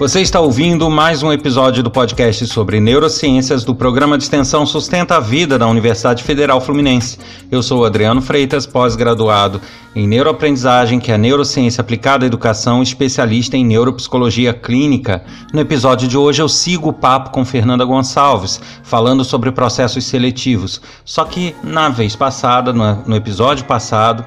Você 0.00 0.22
está 0.22 0.40
ouvindo 0.40 0.88
mais 0.88 1.22
um 1.22 1.30
episódio 1.30 1.82
do 1.82 1.90
podcast 1.90 2.46
sobre 2.46 2.80
neurociências 2.80 3.64
do 3.64 3.74
programa 3.74 4.16
de 4.16 4.24
extensão 4.24 4.64
Sustenta 4.64 5.16
a 5.16 5.20
Vida 5.20 5.58
da 5.58 5.66
Universidade 5.66 6.24
Federal 6.24 6.58
Fluminense. 6.58 7.18
Eu 7.50 7.62
sou 7.62 7.84
Adriano 7.84 8.22
Freitas, 8.22 8.66
pós-graduado 8.66 9.60
em 9.94 10.08
neuroaprendizagem, 10.08 10.98
que 10.98 11.12
é 11.12 11.18
neurociência 11.18 11.82
aplicada 11.82 12.24
à 12.24 12.26
educação, 12.26 12.82
especialista 12.82 13.58
em 13.58 13.64
neuropsicologia 13.66 14.54
clínica. 14.54 15.22
No 15.52 15.60
episódio 15.60 16.08
de 16.08 16.16
hoje 16.16 16.40
eu 16.40 16.48
sigo 16.48 16.88
o 16.88 16.94
papo 16.94 17.28
com 17.28 17.44
Fernanda 17.44 17.84
Gonçalves, 17.84 18.58
falando 18.82 19.22
sobre 19.22 19.52
processos 19.52 20.06
seletivos. 20.06 20.80
Só 21.04 21.26
que 21.26 21.54
na 21.62 21.90
vez 21.90 22.16
passada, 22.16 22.72
no 22.72 23.14
episódio 23.14 23.66
passado, 23.66 24.24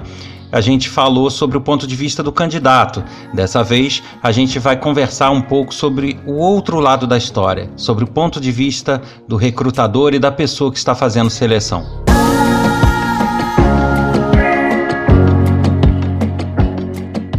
a 0.53 0.61
gente 0.61 0.87
falou 0.87 1.31
sobre 1.31 1.57
o 1.57 1.61
ponto 1.61 1.87
de 1.87 1.95
vista 1.95 2.21
do 2.21 2.31
candidato. 2.31 3.03
Dessa 3.33 3.63
vez, 3.63 4.03
a 4.21 4.31
gente 4.31 4.59
vai 4.59 4.77
conversar 4.77 5.31
um 5.31 5.41
pouco 5.41 5.73
sobre 5.73 6.19
o 6.27 6.33
outro 6.33 6.79
lado 6.79 7.07
da 7.07 7.17
história, 7.17 7.71
sobre 7.75 8.03
o 8.03 8.07
ponto 8.07 8.39
de 8.39 8.51
vista 8.51 9.01
do 9.27 9.35
recrutador 9.35 10.13
e 10.13 10.19
da 10.19 10.31
pessoa 10.31 10.71
que 10.71 10.77
está 10.77 10.93
fazendo 10.93 11.31
seleção. 11.31 12.03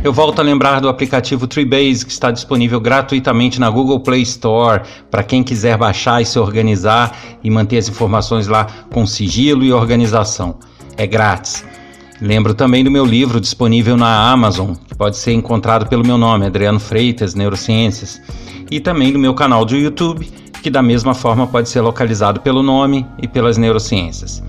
Eu 0.03 0.13
volto 0.13 0.41
a 0.41 0.43
lembrar 0.43 0.81
do 0.81 0.89
aplicativo 0.89 1.47
Treebase, 1.47 2.05
que 2.05 2.13
está 2.13 2.33
disponível 2.33 2.81
gratuitamente 2.81 3.61
na 3.61 3.71
Google 3.71 4.01
Play 4.01 4.23
Store, 4.23 4.83
para 5.09 5.23
quem 5.23 5.45
quiser 5.45 5.79
baixar 5.79 6.21
e 6.21 6.27
se 6.27 6.39
organizar 6.39 7.17
e 7.45 7.49
manter 7.49 7.79
as 7.79 7.89
informações 7.89 8.49
lá 8.49 8.67
com 8.93 9.07
sigilo 9.07 9.65
e 9.65 9.73
organização. 9.73 10.59
É 10.97 11.07
grátis. 11.07 11.65
Lembro 12.21 12.55
também 12.55 12.85
do 12.85 12.91
meu 12.91 13.05
livro 13.05 13.41
disponível 13.41 13.97
na 13.97 14.31
Amazon, 14.31 14.75
que 14.75 14.95
pode 14.95 15.17
ser 15.17 15.33
encontrado 15.33 15.87
pelo 15.87 16.07
meu 16.07 16.17
nome, 16.17 16.47
Adriano 16.47 16.79
Freitas, 16.79 17.35
Neurociências, 17.35 18.21
e 18.71 18.81
também 18.81 19.13
do 19.13 19.19
meu 19.19 19.35
canal 19.35 19.65
do 19.65 19.77
YouTube, 19.77 20.31
que 20.63 20.71
da 20.71 20.83
mesma 20.83 21.13
forma 21.15 21.47
pode 21.47 21.69
ser 21.69 21.81
localizado 21.81 22.41
pelo 22.41 22.63
nome 22.63 23.05
e 23.21 23.29
pelas 23.29 23.59
neurociências. 23.59 24.43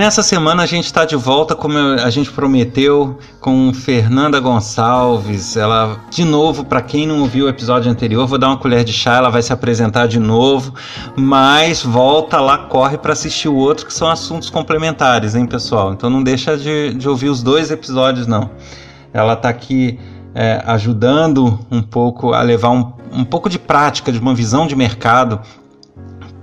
Nessa 0.00 0.22
semana 0.22 0.62
a 0.62 0.66
gente 0.66 0.86
está 0.86 1.04
de 1.04 1.14
volta, 1.14 1.54
como 1.54 1.76
a 1.76 2.08
gente 2.08 2.32
prometeu, 2.32 3.18
com 3.38 3.70
Fernanda 3.74 4.40
Gonçalves. 4.40 5.58
Ela, 5.58 6.00
de 6.08 6.24
novo, 6.24 6.64
para 6.64 6.80
quem 6.80 7.06
não 7.06 7.20
ouviu 7.20 7.44
o 7.44 7.48
episódio 7.50 7.92
anterior, 7.92 8.26
vou 8.26 8.38
dar 8.38 8.48
uma 8.48 8.56
colher 8.56 8.82
de 8.82 8.94
chá, 8.94 9.16
ela 9.16 9.28
vai 9.28 9.42
se 9.42 9.52
apresentar 9.52 10.06
de 10.06 10.18
novo, 10.18 10.72
mas 11.14 11.82
volta 11.82 12.40
lá, 12.40 12.56
corre 12.56 12.96
para 12.96 13.12
assistir 13.12 13.48
o 13.48 13.54
outro, 13.54 13.84
que 13.84 13.92
são 13.92 14.08
assuntos 14.08 14.48
complementares, 14.48 15.34
hein, 15.34 15.44
pessoal? 15.44 15.92
Então 15.92 16.08
não 16.08 16.22
deixa 16.22 16.56
de, 16.56 16.94
de 16.94 17.06
ouvir 17.06 17.28
os 17.28 17.42
dois 17.42 17.70
episódios, 17.70 18.26
não. 18.26 18.50
Ela 19.12 19.34
está 19.34 19.50
aqui 19.50 20.00
é, 20.34 20.62
ajudando 20.64 21.60
um 21.70 21.82
pouco 21.82 22.32
a 22.32 22.40
levar 22.40 22.70
um, 22.70 22.90
um 23.12 23.24
pouco 23.24 23.50
de 23.50 23.58
prática, 23.58 24.10
de 24.10 24.18
uma 24.18 24.34
visão 24.34 24.66
de 24.66 24.74
mercado 24.74 25.42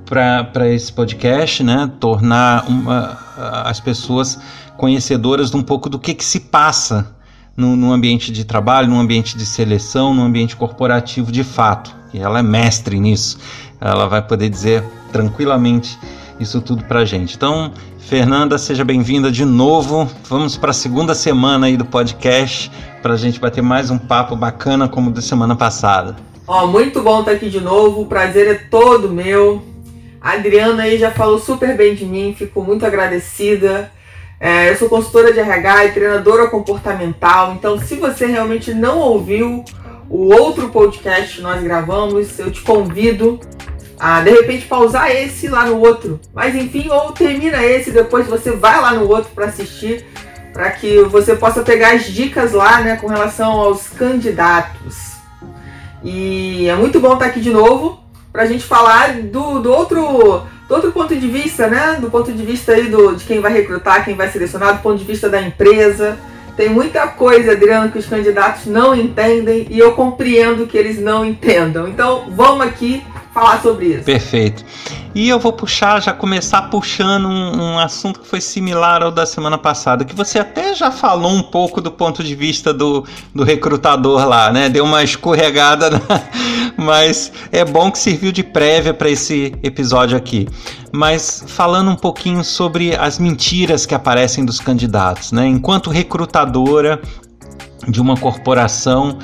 para 0.05 0.69
esse 0.69 0.94
podcast, 0.94 1.63
né? 1.63 1.89
Tornar 2.00 2.63
uma, 2.69 3.27
as 3.38 3.80
pessoas 3.80 4.39
conhecedoras 4.75 5.52
de 5.52 5.57
um 5.57 5.63
pouco 5.63 5.89
do 5.89 5.99
que, 5.99 6.13
que 6.13 6.25
se 6.25 6.39
passa 6.39 7.16
no, 7.55 7.75
no, 7.75 7.91
ambiente 7.91 8.31
de 8.31 8.44
trabalho, 8.45 8.88
no 8.88 8.99
ambiente 8.99 9.38
de 9.38 9.45
seleção, 9.45 10.13
no 10.13 10.23
ambiente 10.23 10.55
corporativo 10.55 11.31
de 11.31 11.44
fato. 11.44 11.95
E 12.13 12.19
ela 12.19 12.39
é 12.39 12.44
mestre 12.44 12.99
nisso. 12.99 13.38
Ela 13.81 14.07
vai 14.07 14.21
poder 14.21 14.49
dizer 14.49 14.83
tranquilamente 15.11 15.97
isso 16.39 16.61
tudo 16.61 16.83
para 16.83 17.03
gente. 17.05 17.35
Então, 17.35 17.71
Fernanda, 17.99 18.57
seja 18.57 18.85
bem-vinda 18.85 19.31
de 19.31 19.44
novo. 19.44 20.09
Vamos 20.29 20.55
para 20.55 20.72
a 20.72 20.73
segunda 20.73 21.16
semana 21.16 21.67
aí 21.67 21.75
do 21.75 21.85
podcast 21.85 22.72
para 23.01 23.13
a 23.13 23.17
gente 23.17 23.39
bater 23.39 23.61
mais 23.61 23.89
um 23.89 23.97
papo 23.97 24.35
bacana 24.35 24.88
como 24.88 25.11
da 25.11 25.22
semana 25.22 25.55
passada. 25.55 26.16
Oh, 26.47 26.67
muito 26.67 27.01
bom 27.01 27.19
estar 27.19 27.31
aqui 27.31 27.50
de 27.50 27.59
novo. 27.59 28.01
O 28.01 28.06
prazer 28.06 28.47
é 28.47 28.56
todo 28.56 29.09
meu. 29.09 29.76
A 30.22 30.31
Adriana 30.33 30.83
aí 30.83 30.97
já 30.97 31.11
falou 31.11 31.39
super 31.39 31.75
bem 31.75 31.95
de 31.95 32.05
mim, 32.05 32.35
fico 32.38 32.61
muito 32.61 32.85
agradecida. 32.85 33.91
É, 34.39 34.69
eu 34.69 34.75
sou 34.75 34.89
consultora 34.89 35.33
de 35.33 35.39
RH 35.39 35.85
e 35.85 35.91
treinadora 35.94 36.47
comportamental, 36.47 37.53
então 37.53 37.79
se 37.79 37.95
você 37.95 38.27
realmente 38.27 38.72
não 38.73 39.00
ouviu 39.00 39.66
o 40.09 40.31
outro 40.31 40.69
podcast 40.69 41.38
que 41.38 41.41
nós 41.41 41.61
gravamos, 41.63 42.38
eu 42.38 42.51
te 42.51 42.61
convido 42.61 43.39
a 44.00 44.22
de 44.22 44.29
repente 44.29 44.66
pausar 44.66 45.09
esse 45.11 45.47
lá 45.47 45.66
no 45.66 45.79
outro. 45.79 46.19
Mas 46.33 46.56
enfim, 46.56 46.88
ou 46.89 47.11
termina 47.11 47.63
esse, 47.63 47.91
depois 47.91 48.27
você 48.27 48.51
vai 48.51 48.79
lá 48.79 48.94
no 48.94 49.07
outro 49.09 49.31
para 49.33 49.45
assistir, 49.45 50.06
para 50.53 50.72
que 50.72 51.01
você 51.03 51.35
possa 51.35 51.63
pegar 51.63 51.95
as 51.95 52.06
dicas 52.06 52.53
lá, 52.53 52.81
né, 52.81 52.95
com 52.95 53.07
relação 53.07 53.51
aos 53.51 53.89
candidatos. 53.89 55.17
E 56.03 56.67
é 56.67 56.75
muito 56.75 57.00
bom 57.00 57.13
estar 57.13 57.25
aqui 57.25 57.39
de 57.39 57.50
novo 57.50 58.06
para 58.38 58.44
a 58.44 58.48
gente 58.48 58.66
falar 58.66 59.14
do, 59.14 59.58
do, 59.58 59.74
outro, 59.74 60.44
do 60.68 60.75
outro 60.75 60.92
ponto 60.92 61.16
de 61.16 61.28
vista, 61.28 61.66
né? 61.66 61.98
Do 62.00 62.08
ponto 62.08 62.31
de 62.31 62.46
vista 62.46 62.74
aí 62.74 62.88
do, 62.88 63.16
de 63.16 63.25
quem 63.25 63.40
vai 63.40 63.52
recrutar, 63.52 64.06
quem 64.06 64.14
vai 64.14 64.30
selecionar, 64.30 64.75
do 64.75 64.84
ponto 64.84 65.00
de 65.00 65.06
vista 65.06 65.28
da 65.28 65.42
empresa. 65.42 66.20
Tem 66.56 66.70
muita 66.70 67.08
coisa, 67.08 67.53
Adriano, 67.53 67.92
que 67.92 67.98
os 67.98 68.06
candidatos 68.06 68.68
não 68.68 68.94
entendem 68.94 69.66
e 69.72 69.80
eu 69.80 69.94
compreendo 69.94 70.68
que 70.68 70.78
eles 70.78 71.02
não 71.02 71.25
entendam. 71.25 71.88
Então, 71.88 72.25
vamos 72.30 72.68
aqui 72.68 73.03
falar 73.34 73.59
sobre 73.59 73.88
isso. 73.88 74.03
Perfeito. 74.03 74.64
E 75.16 75.28
eu 75.28 75.40
vou 75.40 75.52
puxar, 75.52 76.00
já 76.00 76.14
começar 76.14 76.64
puxando 76.64 77.28
um, 77.28 77.59
um, 77.59 77.80
assunto 77.80 78.19
que 78.19 78.28
foi 78.28 78.40
similar 78.40 79.02
ao 79.02 79.12
da 79.12 79.25
semana 79.25 79.58
passada, 79.58 80.06
que 80.06 80.16
você 80.16 80.38
até 80.38 80.75
já 80.75 80.92
falou 80.92 81.31
um 81.31 81.42
pouco 81.42 81.81
do 81.81 81.92
ponto 81.92 82.24
de 82.24 82.36
vista 82.36 82.72
do, 82.72 83.04
do 83.34 83.44
recrutador 83.44 84.28
lá, 84.28 84.52
né? 84.52 84.69
Deu 84.69 84.86
uma 84.86 85.04
escorregada, 85.04 85.90
na... 85.90 86.00
mas 86.77 87.31
é 87.51 87.65
bom 87.65 87.91
que 87.91 87.97
serviu 87.97 88.31
de 88.31 88.43
prévia 88.43 88.93
para 88.93 89.09
esse 89.09 89.53
episódio 89.63 90.15
aqui. 90.15 90.47
Mas 90.91 91.43
falando 91.47 91.89
um 91.89 91.95
pouquinho 91.95 92.43
sobre 92.43 92.95
as 92.95 93.17
mentiras 93.17 93.85
que 93.85 93.95
aparecem 93.95 94.45
dos 94.45 94.59
candidatos, 94.59 95.31
né? 95.31 95.47
Enquanto 95.47 95.89
recrutadora 95.89 97.01
de 97.88 97.99
uma 97.99 98.15
corporação, 98.15 99.17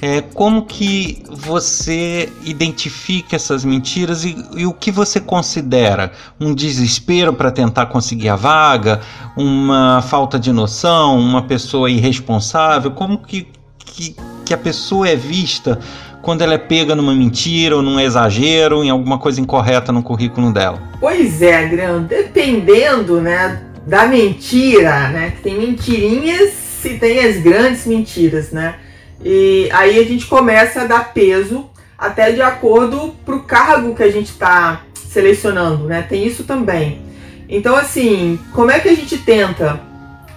é, 0.00 0.20
como 0.20 0.66
que 0.66 1.22
você 1.30 2.30
identifica 2.44 3.36
essas 3.36 3.64
mentiras 3.64 4.24
e, 4.24 4.36
e 4.56 4.66
o 4.66 4.72
que 4.74 4.90
você 4.90 5.18
considera 5.18 6.12
um 6.38 6.54
desespero 6.54 7.32
para 7.32 7.50
tentar 7.50 7.86
conseguir 7.86 8.28
a 8.28 8.36
vaga, 8.36 9.00
uma 9.36 10.02
falta 10.02 10.38
de 10.38 10.52
noção, 10.52 11.18
uma 11.18 11.42
pessoa 11.42 11.90
irresponsável? 11.90 12.90
Como 12.90 13.18
que, 13.18 13.48
que, 13.78 14.14
que 14.44 14.52
a 14.52 14.58
pessoa 14.58 15.08
é 15.08 15.16
vista 15.16 15.78
quando 16.24 16.40
ela 16.40 16.54
é 16.54 16.58
pega 16.58 16.94
numa 16.94 17.14
mentira 17.14 17.76
ou 17.76 17.82
num 17.82 18.00
exagero, 18.00 18.82
em 18.82 18.88
alguma 18.88 19.18
coisa 19.18 19.40
incorreta 19.40 19.92
no 19.92 20.02
currículo 20.02 20.52
dela? 20.52 20.82
Pois 20.98 21.42
é, 21.42 21.66
Adriano, 21.66 22.00
dependendo 22.00 23.20
né, 23.20 23.62
da 23.86 24.06
mentira, 24.06 25.08
né? 25.10 25.34
Tem 25.42 25.58
mentirinhas 25.58 26.82
e 26.82 26.98
tem 26.98 27.20
as 27.20 27.36
grandes 27.36 27.86
mentiras, 27.86 28.50
né? 28.50 28.76
E 29.22 29.68
aí 29.70 29.98
a 29.98 30.04
gente 30.04 30.26
começa 30.26 30.82
a 30.82 30.86
dar 30.86 31.12
peso 31.12 31.66
até 31.96 32.32
de 32.32 32.40
acordo 32.40 33.14
para 33.24 33.36
o 33.36 33.42
cargo 33.44 33.94
que 33.94 34.02
a 34.02 34.10
gente 34.10 34.30
está 34.30 34.80
selecionando, 34.94 35.84
né? 35.84 36.02
Tem 36.02 36.26
isso 36.26 36.44
também. 36.44 37.02
Então, 37.48 37.76
assim, 37.76 38.38
como 38.52 38.70
é 38.70 38.80
que 38.80 38.88
a 38.88 38.94
gente 38.94 39.18
tenta, 39.18 39.78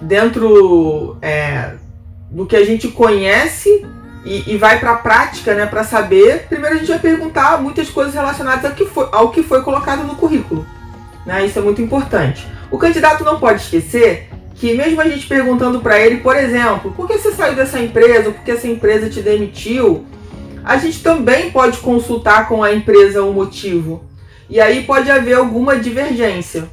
dentro 0.01 1.17
é, 1.21 1.71
do 2.29 2.45
que 2.45 2.57
a 2.57 2.65
gente 2.65 2.89
conhece 2.89 3.85
e, 4.27 4.43
e 4.53 4.57
vai 4.57 4.77
para 4.77 4.91
a 4.91 4.97
prática, 4.97 5.55
né, 5.55 5.65
para 5.65 5.85
saber, 5.85 6.47
primeiro 6.49 6.75
a 6.75 6.77
gente 6.79 6.89
vai 6.89 6.99
perguntar 6.99 7.61
muitas 7.61 7.89
coisas 7.89 8.13
relacionadas 8.13 8.65
ao 8.65 8.71
que 8.71 8.85
foi, 8.85 9.07
ao 9.13 9.31
que 9.31 9.41
foi 9.41 9.61
colocado 9.61 10.03
no 10.03 10.15
currículo. 10.15 10.67
Né? 11.25 11.45
Isso 11.45 11.57
é 11.57 11.61
muito 11.61 11.81
importante. 11.81 12.45
O 12.69 12.77
candidato 12.77 13.23
não 13.23 13.39
pode 13.39 13.61
esquecer 13.61 14.29
que 14.55 14.73
mesmo 14.73 14.99
a 14.99 15.07
gente 15.07 15.25
perguntando 15.27 15.79
para 15.79 15.97
ele, 15.99 16.17
por 16.17 16.35
exemplo, 16.35 16.91
por 16.91 17.07
que 17.07 17.17
você 17.17 17.31
saiu 17.31 17.55
dessa 17.55 17.79
empresa, 17.79 18.31
por 18.31 18.43
que 18.43 18.51
essa 18.51 18.67
empresa 18.67 19.09
te 19.09 19.21
demitiu, 19.21 20.05
a 20.61 20.77
gente 20.77 21.01
também 21.01 21.49
pode 21.49 21.77
consultar 21.77 22.49
com 22.49 22.61
a 22.61 22.73
empresa 22.73 23.23
o 23.23 23.31
motivo. 23.31 24.03
E 24.49 24.59
aí 24.59 24.83
pode 24.83 25.09
haver 25.09 25.35
alguma 25.35 25.77
divergência. 25.77 26.67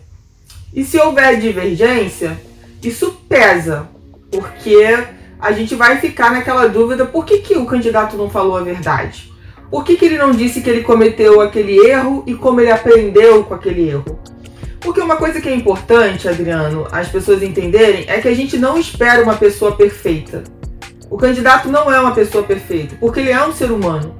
E 0.74 0.82
se 0.82 0.98
houver 0.98 1.38
divergência, 1.38 2.36
isso 2.82 3.12
pesa, 3.28 3.88
porque 4.30 4.98
a 5.44 5.52
gente 5.52 5.74
vai 5.74 5.98
ficar 5.98 6.32
naquela 6.32 6.66
dúvida 6.66 7.04
por 7.04 7.26
que, 7.26 7.38
que 7.38 7.54
o 7.54 7.66
candidato 7.66 8.16
não 8.16 8.30
falou 8.30 8.56
a 8.56 8.62
verdade? 8.62 9.30
Por 9.70 9.84
que, 9.84 9.94
que 9.96 10.06
ele 10.06 10.16
não 10.16 10.30
disse 10.30 10.62
que 10.62 10.70
ele 10.70 10.82
cometeu 10.82 11.42
aquele 11.42 11.76
erro 11.86 12.24
e 12.26 12.34
como 12.34 12.62
ele 12.62 12.70
aprendeu 12.70 13.44
com 13.44 13.52
aquele 13.52 13.90
erro? 13.90 14.18
Porque 14.80 15.00
uma 15.02 15.16
coisa 15.16 15.42
que 15.42 15.48
é 15.48 15.54
importante, 15.54 16.26
Adriano, 16.26 16.88
as 16.90 17.08
pessoas 17.08 17.42
entenderem 17.42 18.06
é 18.08 18.20
que 18.20 18.28
a 18.28 18.34
gente 18.34 18.56
não 18.56 18.78
espera 18.78 19.22
uma 19.22 19.34
pessoa 19.34 19.76
perfeita. 19.76 20.44
O 21.10 21.18
candidato 21.18 21.68
não 21.68 21.92
é 21.92 22.00
uma 22.00 22.14
pessoa 22.14 22.42
perfeita, 22.42 22.96
porque 22.98 23.20
ele 23.20 23.30
é 23.30 23.46
um 23.46 23.52
ser 23.52 23.70
humano. 23.70 24.16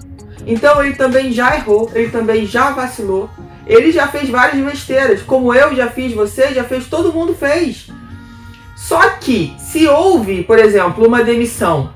Então 0.46 0.84
ele 0.84 0.94
também 0.94 1.32
já 1.32 1.56
errou, 1.56 1.90
ele 1.94 2.10
também 2.10 2.46
já 2.46 2.70
vacilou, 2.70 3.30
Ele 3.66 3.90
já 3.90 4.06
fez 4.08 4.28
várias 4.28 4.62
besteiras, 4.62 5.22
como 5.22 5.54
eu 5.54 5.74
já 5.74 5.88
fiz, 5.88 6.12
você 6.12 6.52
já 6.52 6.64
fez, 6.64 6.86
todo 6.86 7.14
mundo 7.14 7.34
fez. 7.34 7.86
Só 8.76 9.00
que, 9.10 9.54
se 9.58 9.86
houve, 9.86 10.42
por 10.42 10.58
exemplo, 10.58 11.06
uma 11.06 11.22
demissão 11.22 11.94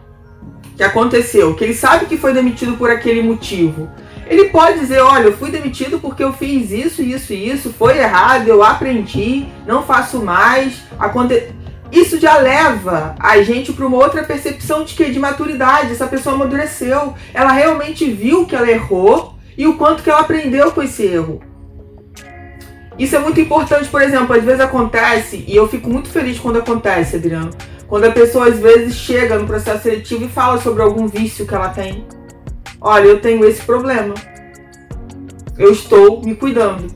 que 0.77 0.83
aconteceu, 0.83 1.55
que 1.55 1.65
ele 1.65 1.75
sabe 1.75 2.07
que 2.07 2.17
foi 2.17 2.33
demitido 2.33 2.77
por 2.77 2.89
aquele 2.89 3.23
motivo, 3.23 3.91
ele 4.29 4.45
pode 4.51 4.79
dizer: 4.79 5.01
Olha, 5.01 5.25
eu 5.25 5.37
fui 5.37 5.51
demitido 5.51 5.99
porque 5.99 6.23
eu 6.23 6.33
fiz 6.33 6.71
isso, 6.71 7.03
isso 7.03 7.33
e 7.33 7.51
isso, 7.51 7.73
foi 7.73 7.99
errado, 7.99 8.47
eu 8.47 8.63
aprendi, 8.63 9.47
não 9.67 9.83
faço 9.83 10.23
mais. 10.23 10.83
Aconte... 10.99 11.53
Isso 11.91 12.21
já 12.21 12.37
leva 12.37 13.15
a 13.19 13.41
gente 13.41 13.73
para 13.73 13.87
uma 13.87 13.97
outra 13.97 14.23
percepção 14.23 14.85
de 14.85 14.95
que 14.95 15.11
de 15.11 15.19
maturidade. 15.19 15.93
Essa 15.93 16.07
pessoa 16.07 16.35
amadureceu, 16.35 17.15
ela 17.33 17.51
realmente 17.51 18.11
viu 18.11 18.45
que 18.45 18.55
ela 18.55 18.71
errou 18.71 19.35
e 19.57 19.67
o 19.67 19.75
quanto 19.75 20.03
que 20.03 20.11
ela 20.11 20.21
aprendeu 20.21 20.71
com 20.71 20.83
esse 20.83 21.03
erro. 21.05 21.41
Isso 22.99 23.15
é 23.15 23.19
muito 23.21 23.41
importante, 23.41 23.89
por 23.89 24.03
exemplo, 24.03 24.35
às 24.35 24.43
vezes 24.43 24.61
acontece, 24.61 25.45
e 25.47 25.55
eu 25.55 25.69
fico 25.69 25.89
muito 25.89 26.09
feliz 26.09 26.39
quando 26.39 26.59
acontece, 26.59 27.17
Adriano, 27.17 27.51
quando 27.87 28.05
a 28.05 28.11
pessoa 28.11 28.49
às 28.49 28.59
vezes 28.59 28.97
chega 28.97 29.39
no 29.39 29.47
processo 29.47 29.85
seletivo 29.85 30.25
e 30.25 30.29
fala 30.29 30.61
sobre 30.61 30.83
algum 30.83 31.07
vício 31.07 31.47
que 31.47 31.55
ela 31.55 31.69
tem. 31.69 32.05
Olha, 32.81 33.07
eu 33.07 33.21
tenho 33.21 33.45
esse 33.45 33.63
problema. 33.63 34.15
Eu 35.57 35.73
estou 35.73 36.23
me 36.23 36.35
cuidando. 36.35 36.87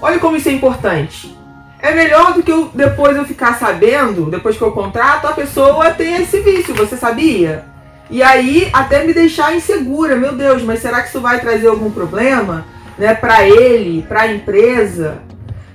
Olha 0.00 0.18
como 0.18 0.36
isso 0.36 0.48
é 0.48 0.52
importante. 0.52 1.36
É 1.78 1.94
melhor 1.94 2.34
do 2.34 2.42
que 2.42 2.50
eu, 2.50 2.70
depois 2.74 3.16
eu 3.16 3.24
ficar 3.24 3.58
sabendo, 3.58 4.30
depois 4.30 4.56
que 4.56 4.62
eu 4.62 4.72
contrato, 4.72 5.26
a 5.26 5.32
pessoa 5.32 5.90
tem 5.90 6.22
esse 6.22 6.40
vício, 6.40 6.74
você 6.74 6.96
sabia? 6.96 7.64
E 8.10 8.22
aí 8.22 8.68
até 8.72 9.04
me 9.04 9.14
deixar 9.14 9.54
insegura, 9.54 10.16
meu 10.16 10.34
Deus, 10.34 10.62
mas 10.62 10.80
será 10.80 11.00
que 11.02 11.08
isso 11.08 11.20
vai 11.20 11.40
trazer 11.40 11.68
algum 11.68 11.90
problema? 11.90 12.66
Né, 13.00 13.14
para 13.14 13.48
ele, 13.48 14.02
para 14.02 14.22
a 14.22 14.32
empresa. 14.32 15.22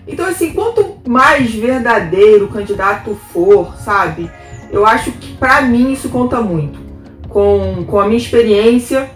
Então, 0.07 0.27
assim, 0.27 0.53
quanto 0.53 0.97
mais 1.09 1.53
verdadeiro 1.53 2.45
o 2.45 2.49
candidato 2.49 3.19
for, 3.33 3.75
sabe? 3.83 4.29
Eu 4.71 4.85
acho 4.85 5.11
que 5.11 5.33
para 5.33 5.63
mim 5.63 5.91
isso 5.91 6.09
conta 6.09 6.39
muito. 6.39 6.79
Com, 7.27 7.83
com 7.85 7.99
a 7.99 8.05
minha 8.05 8.17
experiência 8.17 9.09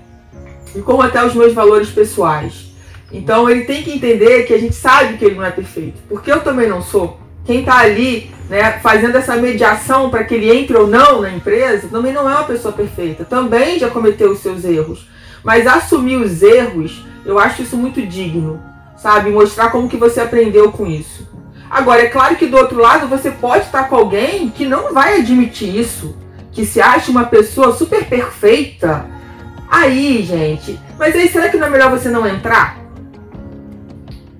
e 0.75 0.81
com 0.81 0.99
até 1.01 1.23
os 1.23 1.35
meus 1.35 1.53
valores 1.53 1.89
pessoais. 1.89 2.69
Então 3.11 3.49
ele 3.49 3.61
tem 3.61 3.83
que 3.83 3.91
entender 3.91 4.43
que 4.43 4.53
a 4.53 4.57
gente 4.57 4.75
sabe 4.75 5.17
que 5.17 5.25
ele 5.25 5.35
não 5.35 5.45
é 5.45 5.51
perfeito. 5.51 5.99
Porque 6.09 6.31
eu 6.31 6.41
também 6.41 6.67
não 6.67 6.81
sou. 6.81 7.19
Quem 7.45 7.61
está 7.61 7.77
ali 7.77 8.29
né, 8.49 8.79
fazendo 8.81 9.15
essa 9.15 9.35
mediação 9.35 10.09
para 10.09 10.23
que 10.23 10.35
ele 10.35 10.51
entre 10.51 10.75
ou 10.75 10.87
não 10.87 11.21
na 11.21 11.31
empresa 11.31 11.87
também 11.87 12.11
não 12.11 12.29
é 12.29 12.33
uma 12.33 12.43
pessoa 12.43 12.73
perfeita. 12.73 13.23
Também 13.23 13.79
já 13.79 13.89
cometeu 13.89 14.31
os 14.31 14.39
seus 14.39 14.65
erros. 14.65 15.07
Mas 15.43 15.67
assumir 15.67 16.17
os 16.17 16.41
erros 16.41 17.03
eu 17.25 17.37
acho 17.37 17.61
isso 17.61 17.77
muito 17.77 18.01
digno, 18.05 18.61
sabe? 18.97 19.29
Mostrar 19.29 19.69
como 19.69 19.89
que 19.89 19.97
você 19.97 20.19
aprendeu 20.19 20.71
com 20.71 20.87
isso. 20.87 21.27
Agora, 21.69 22.01
é 22.01 22.07
claro 22.07 22.35
que 22.35 22.47
do 22.47 22.57
outro 22.57 22.79
lado 22.79 23.07
você 23.07 23.29
pode 23.29 23.65
estar 23.65 23.83
com 23.83 23.95
alguém 23.95 24.49
que 24.49 24.65
não 24.65 24.93
vai 24.93 25.19
admitir 25.19 25.75
isso, 25.75 26.17
que 26.51 26.65
se 26.65 26.81
acha 26.81 27.11
uma 27.11 27.25
pessoa 27.25 27.75
super 27.75 28.05
perfeita. 28.05 29.05
Aí, 29.69 30.23
gente, 30.23 30.79
mas 30.97 31.15
aí 31.15 31.29
será 31.29 31.49
que 31.49 31.57
não 31.57 31.67
é 31.67 31.69
melhor 31.69 31.91
você 31.91 32.09
não 32.09 32.25
entrar? 32.25 32.79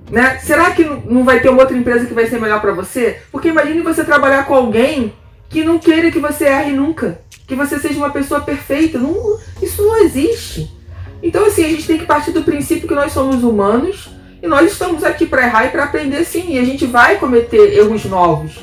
Né? 0.10 0.40
Será 0.40 0.72
que 0.72 0.84
não 0.84 1.24
vai 1.24 1.40
ter 1.40 1.50
uma 1.50 1.62
outra 1.62 1.78
empresa 1.78 2.08
que 2.08 2.16
vai 2.16 2.26
ser 2.26 2.42
melhor 2.42 2.60
para 2.60 2.72
você? 2.72 3.20
Porque 3.32 3.50
imagine 3.50 3.82
você 3.82 4.04
trabalhar 4.04 4.46
com 4.46 4.56
alguém 4.56 5.14
que 5.48 5.64
não 5.64 5.78
queira 5.78 6.10
que 6.10 6.20
você 6.20 6.46
erre 6.46 6.72
nunca, 6.72 7.22
que 7.46 7.54
você 7.54 7.78
seja 7.78 7.98
uma 7.98 8.10
pessoa 8.10 8.42
perfeita. 8.42 8.98
Não, 8.98 9.38
isso 9.62 9.84
não 9.84 9.98
existe. 9.98 10.79
Então, 11.22 11.46
assim, 11.46 11.66
a 11.66 11.70
gente 11.70 11.86
tem 11.86 11.98
que 11.98 12.06
partir 12.06 12.32
do 12.32 12.44
princípio 12.44 12.88
que 12.88 12.96
nós 12.96 13.12
somos 13.12 13.44
humanos 13.44 14.10
e 14.42 14.48
nós 14.48 14.72
estamos 14.72 15.04
aqui 15.04 15.26
para 15.26 15.46
errar 15.46 15.66
e 15.66 15.70
para 15.70 15.84
aprender 15.84 16.24
sim. 16.24 16.54
E 16.54 16.60
a 16.60 16.66
gente 16.66 16.86
vai 16.86 17.18
cometer 17.18 17.78
erros 17.78 18.06
novos. 18.06 18.54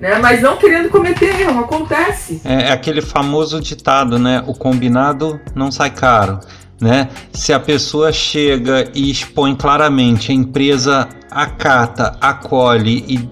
Né? 0.00 0.18
Mas 0.18 0.40
não 0.40 0.56
querendo 0.56 0.88
cometer 0.88 1.40
erro, 1.40 1.60
acontece. 1.60 2.40
É, 2.44 2.68
é 2.68 2.72
aquele 2.72 3.02
famoso 3.02 3.60
ditado, 3.60 4.18
né? 4.18 4.42
O 4.46 4.54
combinado 4.54 5.38
não 5.54 5.70
sai 5.70 5.90
caro. 5.90 6.40
Né? 6.80 7.08
Se 7.32 7.52
a 7.52 7.60
pessoa 7.60 8.10
chega 8.10 8.90
e 8.94 9.10
expõe 9.10 9.54
claramente, 9.54 10.32
a 10.32 10.34
empresa 10.34 11.08
acata, 11.30 12.16
acolhe 12.20 13.04
e 13.06 13.28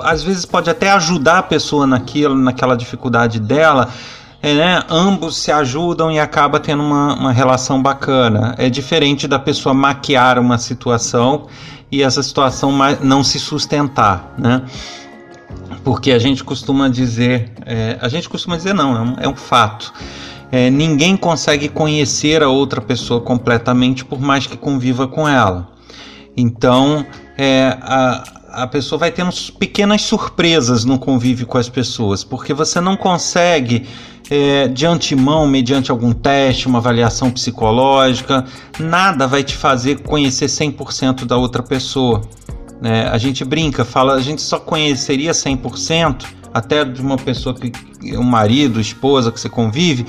às 0.00 0.22
vezes 0.24 0.44
pode 0.44 0.68
até 0.68 0.90
ajudar 0.90 1.38
a 1.38 1.42
pessoa 1.42 1.86
naquilo, 1.86 2.34
naquela 2.34 2.76
dificuldade 2.76 3.38
dela, 3.38 3.88
é, 4.42 4.54
né, 4.54 4.82
ambos 4.90 5.36
se 5.36 5.52
ajudam 5.52 6.10
e 6.10 6.18
acaba 6.18 6.58
tendo 6.58 6.82
uma, 6.82 7.14
uma 7.14 7.32
relação 7.32 7.80
bacana. 7.80 8.56
É 8.58 8.68
diferente 8.68 9.28
da 9.28 9.38
pessoa 9.38 9.72
maquiar 9.72 10.36
uma 10.38 10.58
situação 10.58 11.46
e 11.90 12.02
essa 12.02 12.22
situação 12.22 12.72
não 13.00 13.22
se 13.22 13.38
sustentar, 13.38 14.34
né? 14.36 14.62
Porque 15.84 16.10
a 16.10 16.18
gente 16.18 16.42
costuma 16.42 16.88
dizer, 16.88 17.52
é, 17.64 17.98
a 18.00 18.08
gente 18.08 18.28
costuma 18.28 18.56
dizer 18.56 18.74
não, 18.74 18.96
é 18.96 19.00
um, 19.00 19.16
é 19.20 19.28
um 19.28 19.36
fato. 19.36 19.92
É, 20.50 20.68
ninguém 20.70 21.16
consegue 21.16 21.68
conhecer 21.68 22.42
a 22.42 22.48
outra 22.48 22.80
pessoa 22.80 23.20
completamente 23.20 24.04
por 24.04 24.20
mais 24.20 24.46
que 24.46 24.56
conviva 24.56 25.06
com 25.06 25.28
ela. 25.28 25.71
Então, 26.36 27.04
é, 27.36 27.76
a, 27.80 28.24
a 28.52 28.66
pessoa 28.66 28.98
vai 28.98 29.10
tendo 29.10 29.30
pequenas 29.58 30.02
surpresas 30.02 30.84
no 30.84 30.98
convívio 30.98 31.46
com 31.46 31.58
as 31.58 31.68
pessoas, 31.68 32.22
porque 32.22 32.52
você 32.52 32.80
não 32.80 32.96
consegue 32.96 33.86
é, 34.30 34.68
de 34.68 34.86
antemão, 34.86 35.46
mediante 35.46 35.90
algum 35.90 36.12
teste, 36.12 36.66
uma 36.66 36.78
avaliação 36.78 37.30
psicológica, 37.30 38.44
nada 38.78 39.26
vai 39.26 39.42
te 39.42 39.56
fazer 39.56 40.00
conhecer 40.00 40.46
100% 40.46 41.24
da 41.24 41.36
outra 41.36 41.62
pessoa. 41.62 42.22
Né? 42.80 43.08
A 43.08 43.18
gente 43.18 43.44
brinca, 43.44 43.84
fala, 43.84 44.14
a 44.14 44.20
gente 44.20 44.42
só 44.42 44.58
conheceria 44.58 45.32
100% 45.32 46.24
até 46.52 46.84
de 46.84 47.00
uma 47.00 47.16
pessoa 47.16 47.54
que 47.54 47.72
um 48.16 48.22
marido, 48.22 48.80
esposa 48.80 49.30
que 49.30 49.40
você 49.40 49.48
convive, 49.48 50.06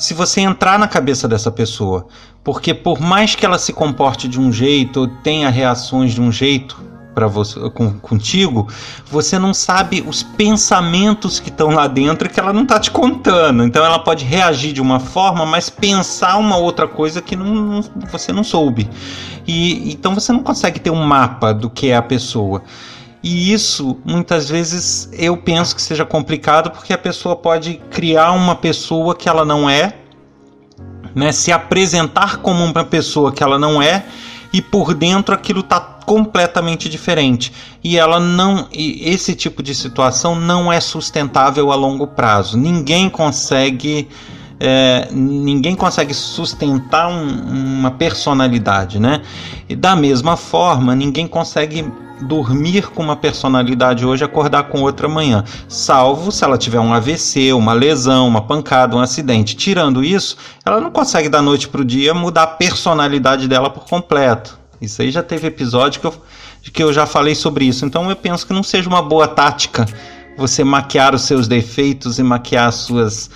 se 0.00 0.14
você 0.14 0.40
entrar 0.40 0.78
na 0.78 0.88
cabeça 0.88 1.28
dessa 1.28 1.50
pessoa. 1.50 2.06
Porque 2.42 2.72
por 2.72 2.98
mais 2.98 3.34
que 3.34 3.44
ela 3.44 3.58
se 3.58 3.70
comporte 3.70 4.26
de 4.26 4.40
um 4.40 4.50
jeito, 4.50 5.06
tenha 5.22 5.50
reações 5.50 6.14
de 6.14 6.22
um 6.22 6.32
jeito, 6.32 6.82
para 7.14 7.26
você 7.26 7.68
com, 7.70 7.92
contigo, 7.98 8.66
você 9.10 9.38
não 9.38 9.52
sabe 9.52 10.02
os 10.06 10.22
pensamentos 10.22 11.38
que 11.38 11.50
estão 11.50 11.68
lá 11.68 11.86
dentro 11.86 12.30
que 12.30 12.40
ela 12.40 12.50
não 12.50 12.62
está 12.62 12.80
te 12.80 12.90
contando. 12.90 13.62
Então 13.62 13.84
ela 13.84 13.98
pode 13.98 14.24
reagir 14.24 14.72
de 14.72 14.80
uma 14.80 14.98
forma, 14.98 15.44
mas 15.44 15.68
pensar 15.68 16.38
uma 16.38 16.56
outra 16.56 16.88
coisa 16.88 17.20
que 17.20 17.36
não, 17.36 17.54
não, 17.54 17.80
você 18.10 18.32
não 18.32 18.42
soube. 18.42 18.88
E 19.46 19.92
então 19.92 20.14
você 20.14 20.32
não 20.32 20.42
consegue 20.42 20.80
ter 20.80 20.90
um 20.90 21.04
mapa 21.04 21.52
do 21.52 21.68
que 21.68 21.88
é 21.88 21.96
a 21.96 22.02
pessoa. 22.02 22.62
E 23.22 23.52
isso 23.52 23.98
muitas 24.04 24.48
vezes 24.48 25.08
eu 25.12 25.36
penso 25.36 25.76
que 25.76 25.82
seja 25.82 26.04
complicado 26.04 26.70
porque 26.70 26.92
a 26.92 26.98
pessoa 26.98 27.36
pode 27.36 27.80
criar 27.90 28.32
uma 28.32 28.56
pessoa 28.56 29.14
que 29.14 29.28
ela 29.28 29.44
não 29.44 29.68
é, 29.68 29.94
né, 31.14 31.30
se 31.32 31.52
apresentar 31.52 32.38
como 32.38 32.64
uma 32.64 32.84
pessoa 32.84 33.32
que 33.32 33.42
ela 33.42 33.58
não 33.58 33.82
é 33.82 34.04
e 34.52 34.60
por 34.62 34.94
dentro 34.94 35.34
aquilo 35.34 35.60
está 35.60 35.78
completamente 35.80 36.88
diferente. 36.88 37.52
E 37.84 37.96
ela 37.96 38.18
não, 38.18 38.66
e 38.72 39.08
esse 39.08 39.34
tipo 39.34 39.62
de 39.62 39.74
situação 39.74 40.34
não 40.34 40.72
é 40.72 40.80
sustentável 40.80 41.70
a 41.70 41.76
longo 41.76 42.06
prazo. 42.06 42.56
Ninguém 42.56 43.08
consegue 43.08 44.08
é, 44.60 45.08
ninguém 45.10 45.74
consegue 45.74 46.12
sustentar 46.12 47.08
um, 47.08 47.78
uma 47.78 47.90
personalidade, 47.90 49.00
né? 49.00 49.22
E 49.66 49.74
da 49.74 49.96
mesma 49.96 50.36
forma, 50.36 50.94
ninguém 50.94 51.26
consegue 51.26 51.90
dormir 52.20 52.90
com 52.90 53.02
uma 53.02 53.16
personalidade 53.16 54.04
hoje 54.04 54.22
acordar 54.22 54.64
com 54.64 54.82
outra 54.82 55.06
amanhã, 55.06 55.42
salvo 55.66 56.30
se 56.30 56.44
ela 56.44 56.58
tiver 56.58 56.78
um 56.78 56.92
AVC, 56.92 57.54
uma 57.54 57.72
lesão, 57.72 58.28
uma 58.28 58.42
pancada, 58.42 58.94
um 58.94 59.00
acidente. 59.00 59.56
Tirando 59.56 60.04
isso, 60.04 60.36
ela 60.62 60.78
não 60.78 60.90
consegue 60.90 61.30
da 61.30 61.40
noite 61.40 61.66
para 61.66 61.80
o 61.80 61.84
dia 61.84 62.12
mudar 62.12 62.42
a 62.42 62.46
personalidade 62.46 63.48
dela 63.48 63.70
por 63.70 63.86
completo. 63.86 64.58
Isso 64.80 65.00
aí 65.00 65.10
já 65.10 65.22
teve 65.22 65.46
episódio 65.46 66.00
que 66.00 66.06
eu, 66.06 66.14
que 66.72 66.82
eu 66.82 66.92
já 66.92 67.06
falei 67.06 67.34
sobre 67.34 67.64
isso. 67.64 67.86
Então 67.86 68.08
eu 68.10 68.16
penso 68.16 68.46
que 68.46 68.52
não 68.52 68.62
seja 68.62 68.88
uma 68.88 69.00
boa 69.02 69.26
tática 69.26 69.86
você 70.40 70.64
maquiar 70.64 71.14
os 71.14 71.22
seus 71.22 71.46
defeitos 71.46 72.18
e 72.18 72.22
maquiar 72.22 72.68
as 72.68 72.76
suas. 72.76 73.30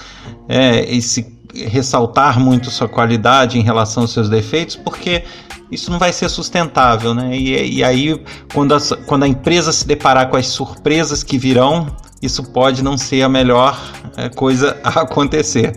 É, 0.49 0.93
esse, 0.93 1.33
ressaltar 1.55 2.41
muito 2.41 2.69
sua 2.71 2.89
qualidade 2.89 3.59
em 3.59 3.63
relação 3.63 4.03
aos 4.03 4.13
seus 4.13 4.29
defeitos, 4.29 4.75
porque 4.75 5.23
isso 5.71 5.91
não 5.91 5.99
vai 6.01 6.13
ser 6.13 6.29
sustentável, 6.29 7.15
né? 7.15 7.37
E, 7.37 7.77
e 7.77 7.85
aí, 7.85 8.21
quando 8.53 8.75
a, 8.75 8.79
quando 9.07 9.23
a 9.23 9.29
empresa 9.29 9.71
se 9.71 9.87
deparar 9.87 10.29
com 10.29 10.37
as 10.37 10.47
surpresas 10.47 11.23
que 11.23 11.39
virão, 11.39 11.87
isso 12.21 12.43
pode 12.43 12.83
não 12.83 12.97
ser 12.97 13.23
a 13.23 13.29
melhor 13.29 13.79
é, 14.17 14.29
coisa 14.29 14.77
a 14.83 15.03
acontecer. 15.03 15.77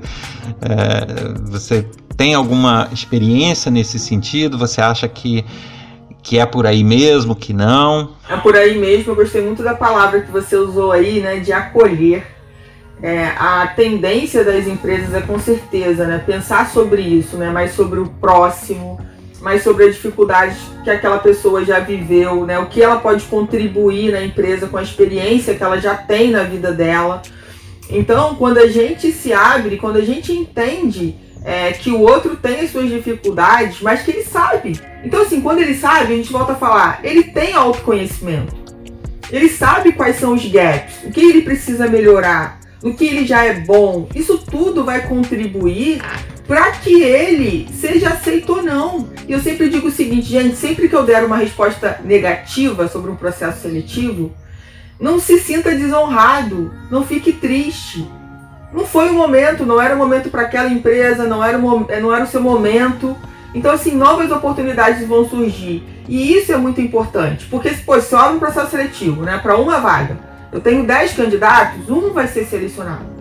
É, 0.62 1.50
você 1.52 1.86
tem 2.16 2.34
alguma 2.34 2.88
experiência 2.92 3.70
nesse 3.70 4.00
sentido? 4.00 4.58
Você 4.58 4.82
acha 4.82 5.08
que, 5.08 5.46
que 6.22 6.38
é 6.40 6.46
por 6.46 6.66
aí 6.66 6.84
mesmo, 6.84 7.36
que 7.36 7.54
não? 7.54 8.16
É 8.30 8.36
por 8.38 8.56
aí 8.56 8.78
mesmo. 8.78 9.12
Eu 9.12 9.16
gostei 9.16 9.42
muito 9.42 9.64
da 9.64 9.74
palavra 9.74 10.22
que 10.22 10.32
você 10.32 10.56
usou 10.56 10.92
aí, 10.92 11.20
né, 11.20 11.38
de 11.40 11.54
acolher. 11.54 12.26
É, 13.02 13.28
a 13.38 13.68
tendência 13.76 14.44
das 14.44 14.66
empresas 14.66 15.14
é 15.14 15.22
com 15.22 15.40
certeza, 15.40 16.06
né, 16.06 16.22
pensar 16.26 16.70
sobre 16.70 17.02
isso, 17.02 17.38
né, 17.38 17.52
mais 17.52 17.74
sobre 17.74 18.00
o 18.00 18.08
próximo, 18.08 19.00
mas 19.40 19.64
sobre 19.64 19.86
as 19.86 19.96
dificuldades 19.96 20.58
que 20.84 20.90
aquela 20.90 21.20
pessoa 21.20 21.64
já 21.64 21.80
viveu, 21.80 22.46
né? 22.46 22.58
O 22.58 22.66
que 22.66 22.82
ela 22.82 22.98
pode 22.98 23.24
contribuir 23.26 24.12
na 24.12 24.24
empresa 24.24 24.68
com 24.68 24.78
a 24.78 24.84
experiência 24.84 25.54
que 25.54 25.64
ela 25.64 25.80
já 25.80 25.96
tem 25.96 26.32
na 26.32 26.44
vida 26.44 26.72
dela. 26.72 27.22
Então, 27.90 28.36
quando 28.36 28.58
a 28.58 28.68
gente 28.68 29.12
se 29.12 29.32
abre, 29.32 29.78
quando 29.78 29.98
a 29.98 30.02
gente 30.02 30.34
entende 30.34 31.16
é, 31.48 31.72
que 31.72 31.90
o 31.90 32.02
outro 32.02 32.36
tem 32.36 32.60
as 32.60 32.72
suas 32.72 32.90
dificuldades, 32.90 33.80
mas 33.80 34.02
que 34.02 34.12
ele 34.12 34.24
sabe. 34.24 34.78
Então, 35.02 35.22
assim, 35.22 35.40
quando 35.40 35.60
ele 35.60 35.76
sabe, 35.76 36.12
a 36.12 36.18
gente 36.18 36.30
volta 36.30 36.52
a 36.52 36.58
falar, 36.58 37.00
ele 37.06 37.24
tem 37.24 37.54
autoconhecimento. 37.54 38.54
Ele 39.32 39.48
sabe 39.48 39.94
quais 39.94 40.18
são 40.18 40.34
os 40.34 40.46
gaps, 40.46 41.06
o 41.06 41.12
que 41.12 41.22
ele 41.22 41.44
precisa 41.44 41.88
melhorar, 41.88 42.60
o 42.84 42.94
que 42.94 43.06
ele 43.06 43.26
já 43.26 43.46
é 43.46 43.62
bom. 43.62 44.10
Isso 44.14 44.38
tudo 44.40 44.84
vai 44.84 45.08
contribuir 45.08 46.02
para 46.46 46.72
que 46.72 47.02
ele 47.02 47.70
seja 47.74 48.10
aceito 48.10 48.58
ou 48.58 48.62
não. 48.62 49.08
E 49.26 49.32
eu 49.32 49.40
sempre 49.40 49.70
digo 49.70 49.88
o 49.88 49.92
seguinte, 49.92 50.28
gente, 50.28 50.58
sempre 50.58 50.90
que 50.90 50.96
eu 50.96 51.04
der 51.04 51.24
uma 51.24 51.38
resposta 51.38 52.02
negativa 52.04 52.90
sobre 52.90 53.10
um 53.10 53.16
processo 53.16 53.62
seletivo, 53.62 54.34
não 55.00 55.18
se 55.18 55.40
sinta 55.40 55.74
desonrado, 55.74 56.74
não 56.92 57.06
fique 57.06 57.32
triste. 57.32 58.06
Não 58.72 58.86
foi 58.86 59.10
o 59.10 59.14
momento, 59.14 59.66
não 59.66 59.82
era 59.82 59.96
o 59.96 59.98
momento 59.98 60.30
para 60.30 60.44
aquela 60.44 60.70
empresa, 60.70 61.26
não 61.26 61.44
era, 61.44 61.58
o, 61.58 61.88
não 62.02 62.14
era 62.14 62.24
o 62.24 62.28
seu 62.28 62.42
momento. 62.42 63.16
Então, 63.54 63.72
assim, 63.72 63.96
novas 63.96 64.30
oportunidades 64.32 65.08
vão 65.08 65.28
surgir. 65.28 65.84
E 66.08 66.34
isso 66.34 66.52
é 66.52 66.58
muito 66.58 66.80
importante, 66.80 67.46
porque 67.48 67.70
pô, 67.86 68.00
se 68.00 68.14
eu 68.14 68.20
abro 68.20 68.38
um 68.38 68.40
processo 68.40 68.72
seletivo 68.72 69.24
né, 69.24 69.38
para 69.38 69.58
uma 69.58 69.80
vaga, 69.80 70.18
eu 70.52 70.62
tenho 70.62 70.86
10 70.86 71.14
candidatos, 71.14 71.90
um 71.90 72.14
vai 72.14 72.28
ser 72.28 72.46
selecionado. 72.46 73.18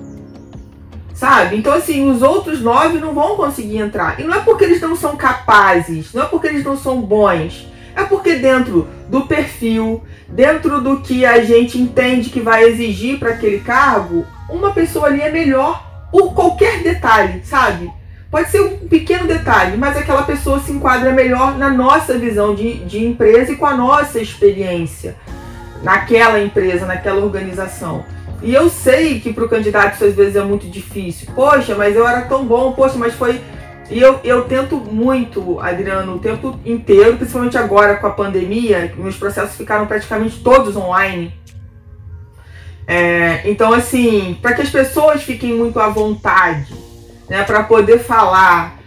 Sabe? 1.12 1.56
Então, 1.56 1.72
assim, 1.72 2.08
os 2.10 2.22
outros 2.22 2.60
nove 2.60 2.98
não 2.98 3.14
vão 3.14 3.36
conseguir 3.36 3.78
entrar. 3.78 4.20
E 4.20 4.24
não 4.24 4.34
é 4.34 4.40
porque 4.40 4.64
eles 4.64 4.80
não 4.80 4.94
são 4.94 5.16
capazes, 5.16 6.12
não 6.12 6.24
é 6.24 6.26
porque 6.26 6.46
eles 6.46 6.62
não 6.62 6.76
são 6.76 7.00
bons. 7.00 7.66
É 7.96 8.04
porque 8.04 8.34
dentro 8.34 8.86
do 9.08 9.22
perfil, 9.22 10.02
dentro 10.28 10.82
do 10.82 11.00
que 11.00 11.24
a 11.24 11.42
gente 11.42 11.78
entende 11.78 12.28
que 12.28 12.40
vai 12.40 12.64
exigir 12.64 13.18
para 13.18 13.30
aquele 13.30 13.60
cargo, 13.60 14.26
uma 14.48 14.72
pessoa 14.72 15.06
ali 15.06 15.20
é 15.20 15.30
melhor 15.30 15.84
por 16.10 16.34
qualquer 16.34 16.82
detalhe, 16.82 17.42
sabe? 17.44 17.90
Pode 18.30 18.50
ser 18.50 18.60
um 18.60 18.88
pequeno 18.88 19.26
detalhe, 19.26 19.76
mas 19.76 19.96
aquela 19.96 20.22
pessoa 20.22 20.60
se 20.60 20.72
enquadra 20.72 21.12
melhor 21.12 21.56
na 21.56 21.70
nossa 21.70 22.18
visão 22.18 22.54
de, 22.54 22.84
de 22.84 23.04
empresa 23.04 23.52
e 23.52 23.56
com 23.56 23.66
a 23.66 23.76
nossa 23.76 24.20
experiência 24.20 25.16
naquela 25.82 26.40
empresa, 26.40 26.86
naquela 26.86 27.24
organização. 27.24 28.04
E 28.42 28.52
eu 28.52 28.68
sei 28.68 29.20
que 29.20 29.32
para 29.32 29.44
o 29.44 29.48
candidato 29.48 29.94
isso 29.94 30.04
às 30.04 30.14
vezes 30.14 30.36
é 30.36 30.42
muito 30.42 30.68
difícil. 30.68 31.28
Poxa, 31.34 31.74
mas 31.74 31.96
eu 31.96 32.06
era 32.06 32.22
tão 32.22 32.44
bom, 32.44 32.72
poxa, 32.72 32.98
mas 32.98 33.14
foi. 33.14 33.40
E 33.88 34.00
eu, 34.00 34.18
eu 34.24 34.44
tento 34.44 34.76
muito, 34.76 35.60
Adriano, 35.60 36.16
o 36.16 36.18
tempo 36.18 36.58
inteiro, 36.64 37.16
principalmente 37.16 37.56
agora 37.56 37.96
com 37.96 38.06
a 38.08 38.10
pandemia, 38.10 38.92
meus 38.96 39.16
processos 39.16 39.56
ficaram 39.56 39.86
praticamente 39.86 40.40
todos 40.40 40.76
online. 40.76 41.32
É, 42.86 43.42
então, 43.44 43.72
assim, 43.72 44.38
para 44.40 44.54
que 44.54 44.62
as 44.62 44.70
pessoas 44.70 45.22
fiquem 45.22 45.54
muito 45.54 45.80
à 45.80 45.88
vontade, 45.88 46.72
né, 47.28 47.42
para 47.42 47.64
poder 47.64 47.98
falar, 47.98 48.78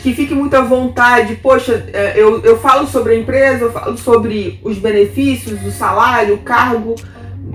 que 0.00 0.14
fique 0.14 0.34
muito 0.34 0.54
à 0.54 0.62
vontade, 0.62 1.34
poxa, 1.36 1.86
é, 1.92 2.14
eu, 2.16 2.42
eu 2.42 2.58
falo 2.58 2.86
sobre 2.86 3.14
a 3.14 3.18
empresa, 3.18 3.64
eu 3.64 3.72
falo 3.72 3.98
sobre 3.98 4.60
os 4.62 4.78
benefícios, 4.78 5.62
o 5.64 5.70
salário, 5.70 6.34
o 6.34 6.38
cargo, 6.38 6.94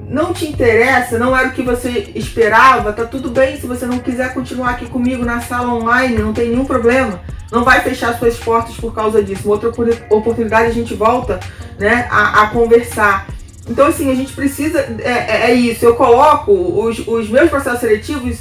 não 0.08 0.34
te 0.34 0.46
interessa, 0.46 1.18
não 1.18 1.36
era 1.36 1.48
o 1.48 1.52
que 1.52 1.62
você 1.62 2.12
esperava, 2.16 2.92
tá 2.92 3.06
tudo 3.06 3.30
bem 3.30 3.58
se 3.58 3.66
você 3.66 3.86
não 3.86 4.00
quiser 4.00 4.34
continuar 4.34 4.72
aqui 4.72 4.86
comigo 4.88 5.24
na 5.24 5.42
sala 5.42 5.74
online, 5.74 6.18
não 6.18 6.34
tem 6.34 6.50
nenhum 6.50 6.66
problema. 6.66 7.22
Não 7.52 7.64
vai 7.64 7.82
fechar 7.82 8.18
suas 8.18 8.38
portas 8.38 8.76
por 8.76 8.94
causa 8.94 9.22
disso. 9.22 9.42
Uma 9.46 9.56
outra 9.56 9.70
oportunidade 10.10 10.68
a 10.70 10.74
gente 10.74 10.94
volta 10.94 11.40
né, 11.78 12.08
a, 12.10 12.44
a 12.44 12.48
conversar. 12.48 13.28
Então, 13.68 13.88
assim, 13.88 14.12
a 14.12 14.16
gente 14.16 14.34
precisa. 14.34 14.80
É, 15.00 15.12
é, 15.12 15.52
é, 15.52 15.54
isso. 15.54 15.86
Eu 15.86 15.96
coloco 15.96 16.52
os, 16.52 17.00
os 17.08 17.30
meus 17.30 17.50
processos 17.50 17.80
seletivos 17.80 18.40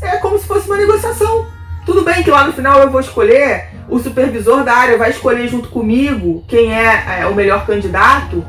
é 0.00 0.16
como 0.16 0.38
se 0.38 0.46
fosse 0.46 0.66
uma 0.66 0.76
negociação. 0.76 1.46
Tudo 1.84 2.02
bem 2.02 2.22
que 2.22 2.30
lá 2.30 2.44
no 2.44 2.52
final 2.52 2.80
eu 2.80 2.90
vou 2.90 3.00
escolher, 3.00 3.68
o 3.88 3.98
supervisor 3.98 4.64
da 4.64 4.74
área 4.74 4.98
vai 4.98 5.10
escolher 5.10 5.46
junto 5.48 5.68
comigo 5.68 6.42
quem 6.48 6.74
é, 6.74 7.20
é 7.20 7.26
o 7.26 7.34
melhor 7.34 7.64
candidato 7.64 8.44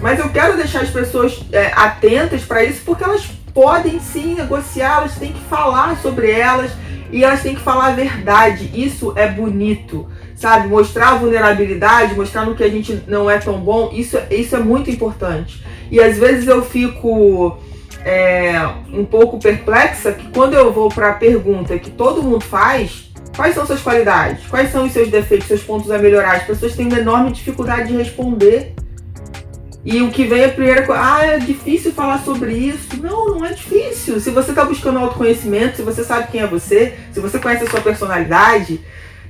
mas 0.00 0.18
eu 0.18 0.28
quero 0.30 0.56
deixar 0.56 0.80
as 0.80 0.90
pessoas 0.90 1.40
é, 1.52 1.72
atentas 1.74 2.42
para 2.42 2.64
isso 2.64 2.82
porque 2.84 3.04
elas 3.04 3.26
podem 3.52 4.00
sim 4.00 4.34
negociar, 4.34 4.98
elas 4.98 5.16
têm 5.16 5.32
que 5.32 5.40
falar 5.40 5.96
sobre 5.98 6.30
elas 6.30 6.72
e 7.12 7.22
elas 7.22 7.42
têm 7.42 7.54
que 7.54 7.60
falar 7.60 7.88
a 7.88 7.92
verdade. 7.92 8.70
Isso 8.72 9.12
é 9.16 9.28
bonito, 9.28 10.08
sabe? 10.40 10.68
Mostrar 10.68 11.10
a 11.10 11.14
vulnerabilidade, 11.16 12.14
mostrar 12.14 12.46
no 12.46 12.54
que 12.54 12.64
a 12.64 12.68
gente 12.68 13.02
não 13.06 13.30
é 13.30 13.38
tão 13.38 13.60
bom, 13.60 13.90
isso, 13.92 14.18
isso 14.30 14.56
é 14.56 14.58
muito 14.58 14.90
importante. 14.90 15.62
E 15.90 16.00
às 16.00 16.16
vezes 16.16 16.48
eu 16.48 16.64
fico 16.64 17.58
é, 18.04 18.52
um 18.90 19.04
pouco 19.04 19.38
perplexa 19.38 20.12
que 20.12 20.28
quando 20.30 20.54
eu 20.54 20.72
vou 20.72 20.88
para 20.88 21.10
a 21.10 21.12
pergunta 21.12 21.78
que 21.78 21.90
todo 21.90 22.22
mundo 22.22 22.42
faz, 22.42 23.10
quais 23.36 23.54
são 23.54 23.66
suas 23.66 23.82
qualidades? 23.82 24.46
Quais 24.46 24.72
são 24.72 24.86
os 24.86 24.92
seus 24.92 25.10
defeitos, 25.10 25.46
seus 25.46 25.62
pontos 25.62 25.90
a 25.90 25.98
melhorar? 25.98 26.36
As 26.36 26.44
pessoas 26.44 26.74
têm 26.74 26.86
uma 26.86 26.98
enorme 26.98 27.32
dificuldade 27.32 27.88
de 27.88 27.96
responder. 27.96 28.74
E 29.84 30.00
o 30.02 30.10
que 30.10 30.24
vem 30.24 30.42
é 30.42 30.44
a 30.46 30.50
primeira 30.50 30.86
coisa, 30.86 31.02
ah, 31.02 31.24
é 31.24 31.38
difícil 31.38 31.92
falar 31.92 32.18
sobre 32.22 32.52
isso. 32.52 32.96
Não, 33.02 33.34
não 33.34 33.44
é 33.44 33.52
difícil. 33.52 34.20
Se 34.20 34.30
você 34.30 34.50
está 34.50 34.64
buscando 34.64 34.98
autoconhecimento, 34.98 35.76
se 35.76 35.82
você 35.82 36.02
sabe 36.02 36.30
quem 36.30 36.40
é 36.40 36.46
você, 36.46 36.94
se 37.12 37.20
você 37.20 37.38
conhece 37.38 37.64
a 37.64 37.70
sua 37.70 37.80
personalidade, 37.80 38.80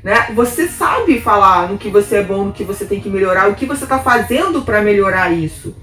né? 0.03 0.33
Você 0.35 0.69
sabe 0.69 1.21
falar 1.21 1.69
no 1.69 1.79
que 1.79 1.89
você 1.89 2.17
é 2.17 2.23
bom, 2.23 2.45
no 2.45 2.53
que 2.53 2.65
você 2.65 2.85
tem 2.85 3.01
que 3.01 3.09
melhorar, 3.09 3.49
o 3.49 3.55
que 3.55 3.67
você 3.67 3.85
está 3.85 3.99
fazendo 3.99 4.63
para 4.63 4.81
melhorar 4.81 5.31
isso. 5.31 5.75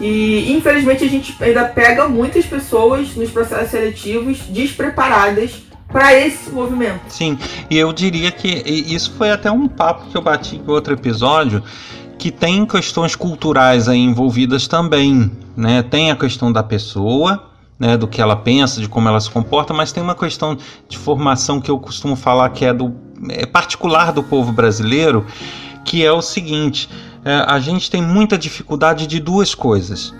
E 0.00 0.52
infelizmente 0.52 1.04
a 1.04 1.08
gente 1.08 1.36
ainda 1.42 1.64
pega 1.64 2.08
muitas 2.08 2.44
pessoas 2.44 3.14
nos 3.14 3.30
processos 3.30 3.70
seletivos 3.70 4.38
despreparadas 4.48 5.62
para 5.88 6.12
esse 6.12 6.50
movimento. 6.50 7.00
Sim, 7.08 7.38
e 7.70 7.78
eu 7.78 7.92
diria 7.92 8.32
que 8.32 8.48
isso 8.48 9.14
foi 9.16 9.30
até 9.30 9.50
um 9.50 9.68
papo 9.68 10.06
que 10.10 10.16
eu 10.16 10.22
bati 10.22 10.56
em 10.56 10.70
outro 10.70 10.92
episódio 10.92 11.62
que 12.18 12.30
tem 12.32 12.64
questões 12.66 13.14
culturais 13.14 13.88
aí 13.88 13.98
envolvidas 13.98 14.66
também, 14.66 15.30
né? 15.56 15.82
Tem 15.82 16.10
a 16.10 16.16
questão 16.16 16.50
da 16.50 16.62
pessoa, 16.62 17.50
né, 17.78 17.96
do 17.96 18.08
que 18.08 18.20
ela 18.22 18.34
pensa, 18.34 18.80
de 18.80 18.88
como 18.88 19.08
ela 19.08 19.20
se 19.20 19.30
comporta, 19.30 19.74
mas 19.74 19.92
tem 19.92 20.02
uma 20.02 20.14
questão 20.14 20.56
de 20.88 20.96
formação 20.96 21.60
que 21.60 21.70
eu 21.70 21.78
costumo 21.78 22.16
falar 22.16 22.48
que 22.50 22.64
é 22.64 22.72
do 22.72 22.94
particular 23.52 24.12
do 24.12 24.22
povo 24.22 24.52
brasileiro, 24.52 25.26
que 25.84 26.04
é 26.04 26.12
o 26.12 26.22
seguinte: 26.22 26.88
é, 27.24 27.44
a 27.46 27.58
gente 27.58 27.90
tem 27.90 28.02
muita 28.02 28.36
dificuldade 28.36 29.06
de 29.06 29.20
duas 29.20 29.54
coisas: 29.54 30.14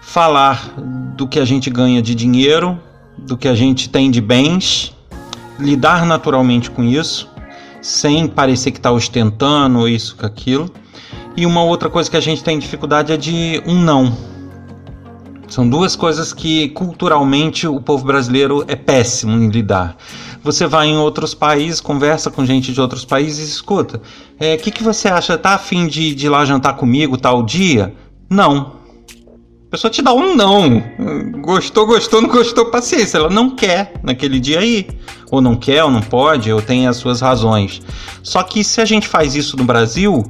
falar 0.00 0.72
do 1.16 1.26
que 1.26 1.38
a 1.38 1.44
gente 1.44 1.70
ganha 1.70 2.02
de 2.02 2.14
dinheiro, 2.14 2.78
do 3.18 3.36
que 3.36 3.48
a 3.48 3.54
gente 3.54 3.88
tem 3.88 4.10
de 4.10 4.20
bens, 4.20 4.94
lidar 5.58 6.04
naturalmente 6.04 6.70
com 6.70 6.84
isso, 6.84 7.28
sem 7.80 8.26
parecer 8.26 8.70
que 8.70 8.78
está 8.78 8.90
ostentando 8.90 9.88
isso, 9.88 10.16
com 10.16 10.26
aquilo 10.26 10.70
e 11.36 11.44
uma 11.44 11.62
outra 11.62 11.90
coisa 11.90 12.10
que 12.10 12.16
a 12.16 12.20
gente 12.20 12.42
tem 12.42 12.58
dificuldade 12.58 13.12
é 13.12 13.16
de 13.16 13.62
um 13.66 13.74
não. 13.74 14.16
São 15.48 15.68
duas 15.68 15.94
coisas 15.94 16.32
que 16.32 16.70
culturalmente 16.70 17.68
o 17.68 17.80
povo 17.80 18.04
brasileiro 18.04 18.64
é 18.66 18.74
péssimo 18.74 19.36
em 19.36 19.48
lidar. 19.48 19.96
Você 20.46 20.64
vai 20.64 20.86
em 20.86 20.96
outros 20.96 21.34
países, 21.34 21.80
conversa 21.80 22.30
com 22.30 22.46
gente 22.46 22.72
de 22.72 22.80
outros 22.80 23.04
países 23.04 23.48
escuta. 23.48 23.98
O 23.98 24.00
é, 24.38 24.56
que, 24.56 24.70
que 24.70 24.80
você 24.80 25.08
acha? 25.08 25.36
Tá 25.36 25.54
afim 25.54 25.88
de, 25.88 26.14
de 26.14 26.26
ir 26.26 26.28
lá 26.28 26.44
jantar 26.44 26.76
comigo 26.76 27.16
tal 27.16 27.42
dia? 27.42 27.92
Não. 28.30 28.76
A 29.66 29.70
pessoa 29.72 29.90
te 29.90 30.00
dá 30.00 30.14
um 30.14 30.36
não. 30.36 30.80
Gostou, 31.40 31.84
gostou, 31.84 32.22
não 32.22 32.28
gostou, 32.28 32.66
paciência. 32.66 33.18
Ela 33.18 33.28
não 33.28 33.56
quer 33.56 33.94
naquele 34.04 34.38
dia 34.38 34.60
aí. 34.60 34.86
Ou 35.32 35.40
não 35.40 35.56
quer, 35.56 35.82
ou 35.82 35.90
não 35.90 36.00
pode, 36.00 36.52
ou 36.52 36.62
tem 36.62 36.86
as 36.86 36.96
suas 36.96 37.20
razões. 37.20 37.82
Só 38.22 38.40
que 38.44 38.62
se 38.62 38.80
a 38.80 38.84
gente 38.84 39.08
faz 39.08 39.34
isso 39.34 39.56
no 39.56 39.64
Brasil, 39.64 40.24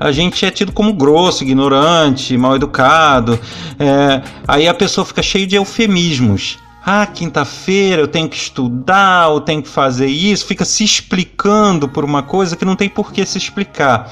a 0.00 0.10
gente 0.10 0.44
é 0.44 0.50
tido 0.50 0.72
como 0.72 0.92
grosso, 0.92 1.44
ignorante, 1.44 2.36
mal 2.36 2.56
educado. 2.56 3.38
É, 3.78 4.20
aí 4.48 4.66
a 4.66 4.74
pessoa 4.74 5.04
fica 5.04 5.22
cheia 5.22 5.46
de 5.46 5.54
eufemismos. 5.54 6.58
Ah, 6.84 7.06
quinta-feira 7.06 8.02
eu 8.02 8.08
tenho 8.08 8.28
que 8.28 8.36
estudar, 8.36 9.30
eu 9.30 9.40
tenho 9.40 9.62
que 9.62 9.68
fazer 9.68 10.06
isso, 10.06 10.46
fica 10.46 10.64
se 10.64 10.82
explicando 10.82 11.88
por 11.88 12.04
uma 12.04 12.22
coisa 12.22 12.56
que 12.56 12.64
não 12.64 12.74
tem 12.74 12.88
por 12.88 13.12
que 13.12 13.24
se 13.26 13.36
explicar. 13.36 14.10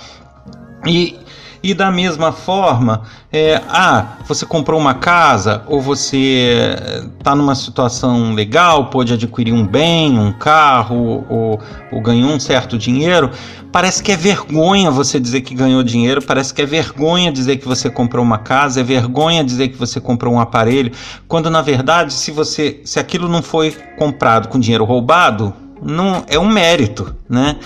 E 0.86 1.18
e 1.62 1.74
da 1.74 1.90
mesma 1.90 2.32
forma, 2.32 3.02
é, 3.32 3.60
ah, 3.68 4.18
você 4.26 4.46
comprou 4.46 4.78
uma 4.78 4.94
casa 4.94 5.62
ou 5.66 5.80
você 5.80 6.76
está 7.18 7.34
numa 7.34 7.54
situação 7.54 8.32
legal, 8.32 8.86
pode 8.90 9.12
adquirir 9.12 9.52
um 9.52 9.66
bem, 9.66 10.18
um 10.18 10.32
carro 10.32 11.24
ou, 11.28 11.60
ou 11.92 12.00
ganhou 12.00 12.30
um 12.30 12.40
certo 12.40 12.78
dinheiro, 12.78 13.30
parece 13.72 14.02
que 14.02 14.12
é 14.12 14.16
vergonha 14.16 14.90
você 14.90 15.18
dizer 15.18 15.40
que 15.40 15.54
ganhou 15.54 15.82
dinheiro, 15.82 16.22
parece 16.22 16.54
que 16.54 16.62
é 16.62 16.66
vergonha 16.66 17.32
dizer 17.32 17.56
que 17.56 17.66
você 17.66 17.90
comprou 17.90 18.24
uma 18.24 18.38
casa, 18.38 18.80
é 18.80 18.84
vergonha 18.84 19.44
dizer 19.44 19.68
que 19.68 19.76
você 19.76 20.00
comprou 20.00 20.34
um 20.34 20.40
aparelho, 20.40 20.92
quando 21.26 21.50
na 21.50 21.62
verdade, 21.62 22.12
se 22.12 22.30
você, 22.30 22.80
se 22.84 22.98
aquilo 22.98 23.28
não 23.28 23.42
foi 23.42 23.74
comprado 23.98 24.48
com 24.48 24.58
dinheiro 24.58 24.84
roubado, 24.84 25.52
não 25.82 26.24
é 26.26 26.38
um 26.38 26.48
mérito, 26.48 27.14
né? 27.28 27.56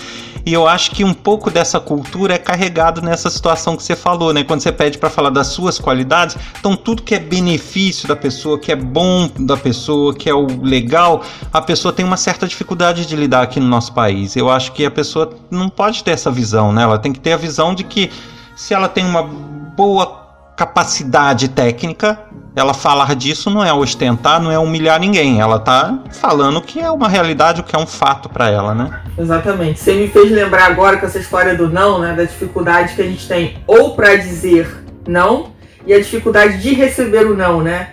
E 0.45 0.51
eu 0.51 0.67
acho 0.67 0.91
que 0.91 1.05
um 1.05 1.13
pouco 1.13 1.49
dessa 1.49 1.79
cultura 1.79 2.33
é 2.35 2.37
carregado 2.37 3.01
nessa 3.01 3.29
situação 3.29 3.77
que 3.77 3.83
você 3.83 3.95
falou, 3.95 4.33
né? 4.33 4.43
Quando 4.43 4.59
você 4.59 4.73
pede 4.73 4.97
para 4.97 5.09
falar 5.09 5.29
das 5.29 5.47
suas 5.47 5.79
qualidades, 5.79 6.35
então 6.59 6.75
tudo 6.75 7.01
que 7.01 7.15
é 7.15 7.19
benefício 7.19 8.07
da 8.07 8.15
pessoa, 8.15 8.59
que 8.59 8.71
é 8.71 8.75
bom 8.75 9.29
da 9.39 9.55
pessoa, 9.55 10.13
que 10.13 10.29
é 10.29 10.33
o 10.33 10.45
legal, 10.61 11.23
a 11.51 11.61
pessoa 11.61 11.93
tem 11.93 12.05
uma 12.05 12.17
certa 12.17 12.45
dificuldade 12.45 13.05
de 13.05 13.15
lidar 13.15 13.43
aqui 13.43 13.59
no 13.59 13.67
nosso 13.67 13.93
país. 13.93 14.35
Eu 14.35 14.49
acho 14.49 14.73
que 14.73 14.85
a 14.85 14.91
pessoa 14.91 15.33
não 15.49 15.69
pode 15.69 16.03
ter 16.03 16.11
essa 16.11 16.29
visão, 16.29 16.73
né? 16.73 16.83
Ela 16.83 16.99
tem 16.99 17.13
que 17.13 17.21
ter 17.21 17.33
a 17.33 17.37
visão 17.37 17.73
de 17.73 17.85
que 17.85 18.11
se 18.55 18.73
ela 18.73 18.89
tem 18.89 19.05
uma 19.05 19.23
boa 19.23 20.22
capacidade 20.55 21.49
técnica, 21.49 22.19
ela 22.55 22.73
falar 22.73 23.15
disso 23.15 23.49
não 23.49 23.63
é 23.63 23.73
ostentar, 23.73 24.39
não 24.39 24.51
é 24.51 24.59
humilhar 24.59 24.99
ninguém. 24.99 25.41
Ela 25.41 25.59
tá 25.59 25.99
falando 26.11 26.61
que 26.61 26.79
é 26.79 26.89
uma 26.91 27.09
realidade, 27.09 27.61
o 27.61 27.63
que 27.63 27.75
é 27.75 27.79
um 27.79 27.87
fato 27.87 28.29
para 28.29 28.49
ela, 28.49 28.75
né? 28.75 29.01
Exatamente. 29.17 29.79
Você 29.79 29.93
me 29.93 30.07
fez 30.07 30.31
lembrar 30.31 30.65
agora 30.65 30.97
com 30.97 31.05
essa 31.05 31.19
história 31.19 31.55
do 31.55 31.67
não, 31.69 31.99
né, 31.99 32.13
da 32.13 32.23
dificuldade 32.23 32.93
que 32.95 33.01
a 33.01 33.05
gente 33.05 33.27
tem 33.27 33.57
ou 33.65 33.95
para 33.95 34.15
dizer 34.15 34.83
não 35.07 35.51
e 35.85 35.93
a 35.93 35.97
dificuldade 35.97 36.59
de 36.61 36.73
receber 36.73 37.25
o 37.25 37.35
não, 37.35 37.61
né? 37.61 37.89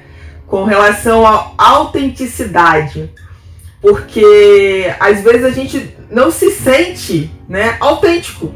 Com 0.46 0.64
relação 0.64 1.26
à 1.26 1.52
autenticidade. 1.56 3.10
Porque 3.80 4.94
às 5.00 5.22
vezes 5.22 5.44
a 5.44 5.50
gente 5.50 5.96
não 6.10 6.30
se 6.30 6.50
sente, 6.50 7.30
né, 7.48 7.76
autêntico. 7.80 8.52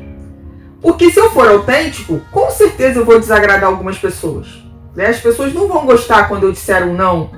Porque 0.84 1.10
se 1.10 1.18
eu 1.18 1.30
for 1.30 1.48
autêntico, 1.48 2.20
com 2.30 2.50
certeza 2.50 2.98
eu 3.00 3.06
vou 3.06 3.18
desagradar 3.18 3.70
algumas 3.70 3.96
pessoas. 3.96 4.46
Né? 4.94 5.06
As 5.06 5.18
pessoas 5.18 5.54
não 5.54 5.66
vão 5.66 5.86
gostar 5.86 6.28
quando 6.28 6.42
eu 6.42 6.52
disser 6.52 6.86
um 6.86 6.94
não. 6.94 7.30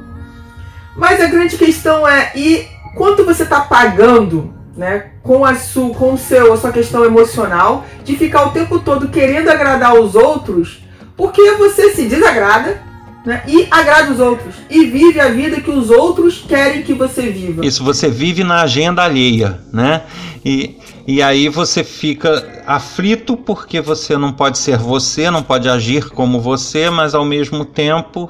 Mas 0.97 1.21
a 1.21 1.27
grande 1.27 1.57
questão 1.57 2.07
é, 2.09 2.33
e 2.35 2.67
quanto 2.97 3.25
você 3.25 3.45
está 3.45 3.61
pagando 3.61 4.53
né, 4.77 5.13
com, 5.23 5.45
a 5.45 5.55
sua, 5.55 5.95
com 5.95 6.15
o 6.15 6.19
seu, 6.19 6.53
a 6.53 6.57
sua 6.57 6.73
questão 6.73 7.05
emocional 7.05 7.87
de 8.03 8.17
ficar 8.17 8.47
o 8.47 8.51
tempo 8.51 8.81
todo 8.81 9.07
querendo 9.07 9.49
agradar 9.49 9.95
os 9.95 10.17
outros, 10.17 10.83
porque 11.17 11.53
você 11.53 11.95
se 11.95 12.07
desagrada 12.07 12.83
né, 13.25 13.45
e 13.47 13.69
agrada 13.71 14.11
os 14.11 14.19
outros 14.19 14.57
e 14.69 14.87
vive 14.87 15.21
a 15.21 15.29
vida 15.29 15.61
que 15.61 15.71
os 15.71 15.89
outros 15.89 16.45
querem 16.49 16.83
que 16.83 16.95
você 16.95 17.31
viva. 17.31 17.65
Isso, 17.65 17.85
você 17.85 18.11
vive 18.11 18.43
na 18.43 18.63
agenda 18.63 19.05
alheia, 19.05 19.61
né? 19.73 20.03
E, 20.45 20.79
e 21.07 21.23
aí 21.23 21.49
você 21.49 21.85
fica 21.85 22.63
aflito 22.67 23.37
porque 23.37 23.81
você 23.81 24.17
não 24.17 24.33
pode 24.33 24.59
ser 24.59 24.77
você, 24.77 25.31
não 25.31 25.43
pode 25.43 25.69
agir 25.69 26.11
como 26.11 26.41
você, 26.41 26.91
mas 26.91 27.15
ao 27.15 27.25
mesmo 27.25 27.65
tempo, 27.65 28.29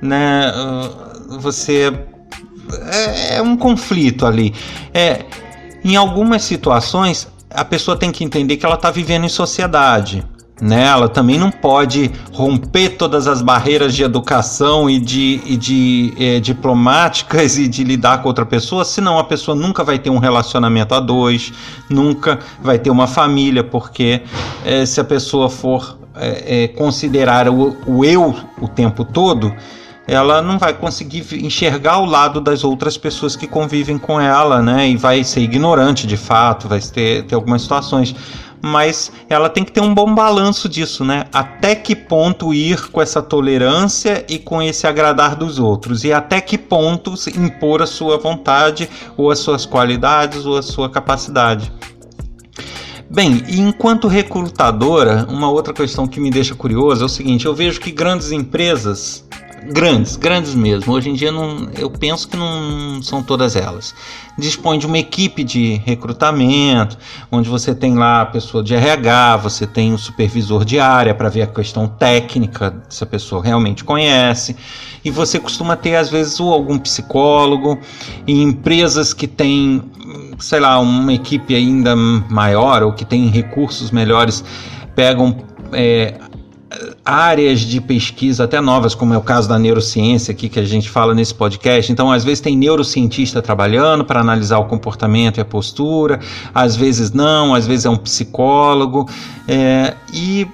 né, 0.00 0.52
uh, 0.52 1.38
você 1.38 1.92
é, 2.90 3.36
é 3.36 3.42
um 3.42 3.56
conflito 3.56 4.26
ali. 4.26 4.52
É, 4.92 5.24
em 5.84 5.94
algumas 5.94 6.42
situações, 6.42 7.28
a 7.48 7.64
pessoa 7.64 7.96
tem 7.96 8.10
que 8.10 8.24
entender 8.24 8.56
que 8.56 8.66
ela 8.66 8.74
está 8.74 8.90
vivendo 8.90 9.24
em 9.24 9.28
sociedade 9.28 10.24
né? 10.62 10.84
Ela 10.84 11.08
também 11.08 11.36
não 11.36 11.50
pode 11.50 12.08
romper 12.32 12.90
todas 12.90 13.26
as 13.26 13.42
barreiras 13.42 13.92
de 13.96 14.04
educação 14.04 14.88
e 14.88 15.00
de, 15.00 15.40
e 15.44 15.56
de 15.56 16.14
é, 16.16 16.38
diplomáticas 16.38 17.58
e 17.58 17.66
de 17.66 17.82
lidar 17.82 18.22
com 18.22 18.28
outra 18.28 18.46
pessoa, 18.46 18.84
senão 18.84 19.18
a 19.18 19.24
pessoa 19.24 19.56
nunca 19.56 19.82
vai 19.82 19.98
ter 19.98 20.08
um 20.08 20.18
relacionamento 20.18 20.94
a 20.94 21.00
dois, 21.00 21.52
nunca 21.90 22.38
vai 22.62 22.78
ter 22.78 22.90
uma 22.90 23.08
família, 23.08 23.64
porque 23.64 24.22
é, 24.64 24.86
se 24.86 25.00
a 25.00 25.04
pessoa 25.04 25.50
for 25.50 25.98
é, 26.14 26.68
considerar 26.68 27.48
o, 27.48 27.76
o 27.84 28.04
eu 28.04 28.32
o 28.60 28.68
tempo 28.68 29.04
todo, 29.04 29.52
ela 30.06 30.40
não 30.40 30.58
vai 30.58 30.74
conseguir 30.74 31.24
enxergar 31.44 31.98
o 31.98 32.04
lado 32.04 32.40
das 32.40 32.62
outras 32.62 32.96
pessoas 32.96 33.34
que 33.34 33.48
convivem 33.48 33.98
com 33.98 34.20
ela, 34.20 34.60
né? 34.60 34.88
E 34.88 34.96
vai 34.96 35.24
ser 35.24 35.40
ignorante 35.40 36.06
de 36.06 36.16
fato, 36.16 36.68
vai 36.68 36.80
ter, 36.80 37.24
ter 37.24 37.34
algumas 37.34 37.62
situações 37.62 38.14
mas 38.62 39.10
ela 39.28 39.48
tem 39.48 39.64
que 39.64 39.72
ter 39.72 39.80
um 39.80 39.92
bom 39.92 40.14
balanço 40.14 40.68
disso, 40.68 41.04
né? 41.04 41.24
Até 41.32 41.74
que 41.74 41.96
ponto 41.96 42.54
ir 42.54 42.88
com 42.90 43.02
essa 43.02 43.20
tolerância 43.20 44.24
e 44.28 44.38
com 44.38 44.62
esse 44.62 44.86
agradar 44.86 45.34
dos 45.34 45.58
outros, 45.58 46.04
e 46.04 46.12
até 46.12 46.40
que 46.40 46.56
ponto 46.56 47.14
impor 47.36 47.82
a 47.82 47.86
sua 47.86 48.16
vontade, 48.18 48.88
ou 49.16 49.30
as 49.30 49.40
suas 49.40 49.66
qualidades, 49.66 50.46
ou 50.46 50.56
a 50.56 50.62
sua 50.62 50.88
capacidade. 50.88 51.72
Bem, 53.10 53.42
enquanto 53.48 54.08
recrutadora, 54.08 55.26
uma 55.28 55.50
outra 55.50 55.74
questão 55.74 56.06
que 56.06 56.18
me 56.18 56.30
deixa 56.30 56.54
curiosa 56.54 57.02
é 57.02 57.06
o 57.06 57.08
seguinte: 57.10 57.44
eu 57.44 57.54
vejo 57.54 57.78
que 57.78 57.90
grandes 57.90 58.32
empresas 58.32 59.28
grandes, 59.66 60.16
grandes 60.16 60.54
mesmo. 60.54 60.92
Hoje 60.92 61.10
em 61.10 61.14
dia 61.14 61.30
não, 61.30 61.68
eu 61.78 61.90
penso 61.90 62.28
que 62.28 62.36
não 62.36 63.02
são 63.02 63.22
todas 63.22 63.56
elas. 63.56 63.94
Dispõe 64.36 64.78
de 64.78 64.86
uma 64.86 64.98
equipe 64.98 65.44
de 65.44 65.74
recrutamento, 65.84 66.96
onde 67.30 67.48
você 67.48 67.74
tem 67.74 67.94
lá 67.94 68.22
a 68.22 68.26
pessoa 68.26 68.62
de 68.62 68.74
RH, 68.74 69.36
você 69.38 69.66
tem 69.66 69.92
o 69.92 69.98
supervisor 69.98 70.64
de 70.64 70.78
área 70.78 71.14
para 71.14 71.28
ver 71.28 71.42
a 71.42 71.46
questão 71.46 71.86
técnica, 71.86 72.82
se 72.88 73.04
a 73.04 73.06
pessoa 73.06 73.42
realmente 73.42 73.84
conhece, 73.84 74.56
e 75.04 75.10
você 75.10 75.38
costuma 75.38 75.76
ter 75.76 75.96
às 75.96 76.08
vezes 76.08 76.40
algum 76.40 76.78
psicólogo, 76.78 77.78
em 78.26 78.42
empresas 78.42 79.12
que 79.12 79.26
têm, 79.26 79.82
sei 80.38 80.60
lá, 80.60 80.78
uma 80.78 81.12
equipe 81.12 81.54
ainda 81.54 81.94
maior 81.94 82.82
ou 82.82 82.92
que 82.92 83.04
tem 83.04 83.28
recursos 83.28 83.90
melhores, 83.90 84.44
pegam 84.94 85.36
é, 85.72 86.14
áreas 87.04 87.60
de 87.60 87.80
pesquisa 87.80 88.44
até 88.44 88.60
novas, 88.60 88.94
como 88.94 89.12
é 89.12 89.18
o 89.18 89.22
caso 89.22 89.48
da 89.48 89.58
neurociência 89.58 90.32
aqui 90.32 90.48
que 90.48 90.60
a 90.60 90.64
gente 90.64 90.88
fala 90.88 91.14
nesse 91.14 91.34
podcast. 91.34 91.90
Então, 91.90 92.12
às 92.12 92.22
vezes 92.24 92.40
tem 92.40 92.56
neurocientista 92.56 93.42
trabalhando 93.42 94.04
para 94.04 94.20
analisar 94.20 94.58
o 94.58 94.66
comportamento 94.66 95.38
e 95.38 95.40
a 95.40 95.44
postura, 95.44 96.20
às 96.54 96.76
vezes 96.76 97.12
não, 97.12 97.54
às 97.54 97.66
vezes 97.66 97.86
é 97.86 97.90
um 97.90 97.96
psicólogo. 97.96 99.08
É, 99.48 99.94
e 100.12 100.46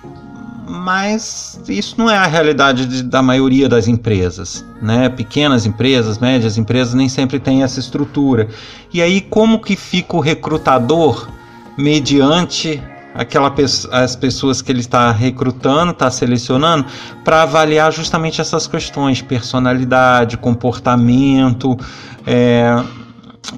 mas 0.68 1.58
isso 1.68 1.94
não 1.98 2.11
é 2.11 2.16
a 2.16 2.26
realidade 2.26 2.87
de, 2.87 3.02
da 3.02 3.22
maioria 3.22 3.68
das 3.68 3.88
empresas, 3.88 4.64
né? 4.82 5.08
Pequenas 5.08 5.64
empresas, 5.64 6.18
médias 6.18 6.58
empresas 6.58 6.94
nem 6.94 7.08
sempre 7.08 7.38
têm 7.38 7.62
essa 7.62 7.80
estrutura. 7.80 8.48
E 8.92 9.00
aí 9.00 9.20
como 9.20 9.61
que 9.61 9.74
fica 9.76 10.16
o 10.16 10.20
recrutador 10.20 11.28
mediante 11.76 12.82
aquela 13.18 13.52
as 13.90 14.14
pessoas 14.14 14.62
que 14.62 14.70
ele 14.70 14.78
está 14.81 15.11
recrutando, 15.11 15.90
está 15.90 16.09
selecionando, 16.09 16.87
para 17.24 17.42
avaliar 17.42 17.92
justamente 17.92 18.40
essas 18.40 18.68
questões: 18.68 19.20
personalidade, 19.20 20.37
comportamento, 20.37 21.76
é, 22.24 22.81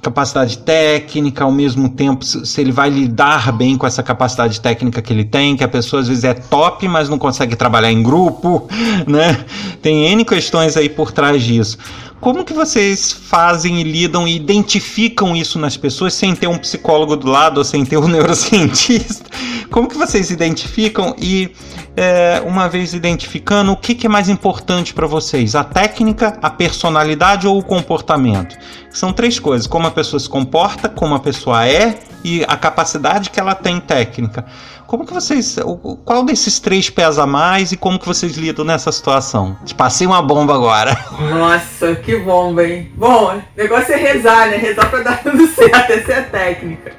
capacidade 0.00 0.58
técnica, 0.58 1.44
ao 1.44 1.50
mesmo 1.50 1.88
tempo 1.88 2.24
se 2.24 2.60
ele 2.60 2.70
vai 2.70 2.88
lidar 2.90 3.52
bem 3.52 3.76
com 3.76 3.86
essa 3.86 4.02
capacidade 4.02 4.60
técnica 4.60 5.02
que 5.02 5.12
ele 5.12 5.24
tem, 5.24 5.56
que 5.56 5.64
a 5.64 5.68
pessoa 5.68 6.00
às 6.00 6.08
vezes 6.08 6.24
é 6.24 6.34
top, 6.34 6.86
mas 6.86 7.08
não 7.08 7.18
consegue 7.18 7.56
trabalhar 7.56 7.90
em 7.90 8.02
grupo, 8.02 8.68
né? 9.06 9.44
Tem 9.82 10.06
N 10.06 10.24
questões 10.24 10.76
aí 10.76 10.88
por 10.88 11.12
trás 11.12 11.42
disso. 11.42 11.78
Como 12.20 12.44
que 12.44 12.52
vocês 12.52 13.10
fazem 13.12 13.80
e 13.80 13.82
lidam 13.82 14.28
e 14.28 14.36
identificam 14.36 15.34
isso 15.34 15.58
nas 15.58 15.78
pessoas 15.78 16.12
sem 16.12 16.34
ter 16.34 16.46
um 16.46 16.58
psicólogo 16.58 17.16
do 17.16 17.26
lado 17.26 17.58
ou 17.58 17.64
sem 17.64 17.82
ter 17.84 17.96
um 17.96 18.06
neurocientista? 18.08 19.24
Como 19.70 19.88
que 19.88 19.96
vocês 19.96 20.30
identificam 20.30 21.16
e, 21.18 21.50
é, 21.96 22.40
uma 22.44 22.68
vez 22.68 22.94
identificando, 22.94 23.72
o 23.72 23.76
que, 23.76 23.94
que 23.94 24.06
é 24.06 24.08
mais 24.08 24.28
importante 24.28 24.94
para 24.94 25.06
vocês? 25.06 25.54
A 25.54 25.64
técnica, 25.64 26.38
a 26.40 26.50
personalidade 26.50 27.46
ou 27.46 27.58
o 27.58 27.62
comportamento? 27.62 28.56
São 28.90 29.12
três 29.12 29.38
coisas: 29.38 29.66
como 29.66 29.86
a 29.86 29.90
pessoa 29.90 30.20
se 30.20 30.28
comporta, 30.28 30.88
como 30.88 31.14
a 31.14 31.20
pessoa 31.20 31.66
é 31.66 31.98
e 32.24 32.44
a 32.46 32.56
capacidade 32.56 33.30
que 33.30 33.40
ela 33.40 33.54
tem 33.54 33.80
técnica. 33.80 34.44
Como 34.86 35.06
que 35.06 35.14
vocês. 35.14 35.56
Qual 36.04 36.24
desses 36.24 36.58
três 36.58 36.90
pesa 36.90 37.24
mais 37.26 37.70
e 37.72 37.76
como 37.76 37.98
que 37.98 38.06
vocês 38.06 38.36
lidam 38.36 38.64
nessa 38.64 38.90
situação? 38.90 39.56
Te 39.64 39.74
passei 39.74 40.06
uma 40.06 40.20
bomba 40.20 40.54
agora. 40.54 40.96
Nossa, 41.30 41.94
que 41.94 42.16
bomba, 42.16 42.64
hein? 42.64 42.90
Bom, 42.96 43.36
o 43.36 43.42
negócio 43.56 43.94
é 43.94 43.96
rezar, 43.96 44.48
né? 44.48 44.56
Rezar 44.56 44.90
pra 44.90 45.02
dar 45.02 45.22
tudo 45.22 45.46
certo, 45.54 45.92
essa 45.92 46.12
é 46.12 46.18
a 46.18 46.24
técnica. 46.24 46.92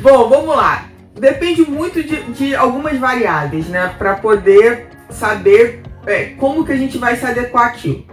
Bom, 0.00 0.28
vamos 0.28 0.56
lá. 0.56 0.86
Depende 1.14 1.62
muito 1.62 2.02
de, 2.02 2.22
de 2.32 2.54
algumas 2.54 2.96
variáveis, 2.98 3.66
né? 3.68 3.94
Pra 3.98 4.14
poder 4.14 4.88
saber 5.10 5.82
é, 6.06 6.26
como 6.38 6.64
que 6.64 6.72
a 6.72 6.76
gente 6.76 6.98
vai 6.98 7.16
se 7.16 7.26
adequar 7.26 7.66
aquilo. 7.66 8.04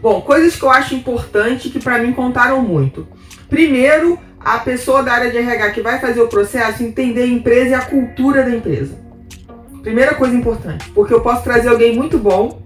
Bom, 0.00 0.20
coisas 0.20 0.56
que 0.56 0.62
eu 0.62 0.70
acho 0.70 0.94
importante 0.94 1.70
que 1.70 1.80
para 1.80 1.98
mim 1.98 2.12
contaram 2.12 2.60
muito. 2.62 3.06
Primeiro, 3.48 4.18
a 4.38 4.58
pessoa 4.58 5.02
da 5.02 5.12
área 5.12 5.30
de 5.30 5.38
RH 5.38 5.70
que 5.70 5.80
vai 5.80 5.98
fazer 5.98 6.20
o 6.20 6.28
processo 6.28 6.82
entender 6.82 7.22
a 7.22 7.26
empresa 7.26 7.70
e 7.70 7.74
a 7.74 7.80
cultura 7.80 8.42
da 8.42 8.50
empresa. 8.50 8.96
Primeira 9.82 10.14
coisa 10.14 10.34
importante, 10.34 10.90
porque 10.90 11.14
eu 11.14 11.20
posso 11.20 11.42
trazer 11.42 11.68
alguém 11.68 11.94
muito 11.94 12.18
bom, 12.18 12.62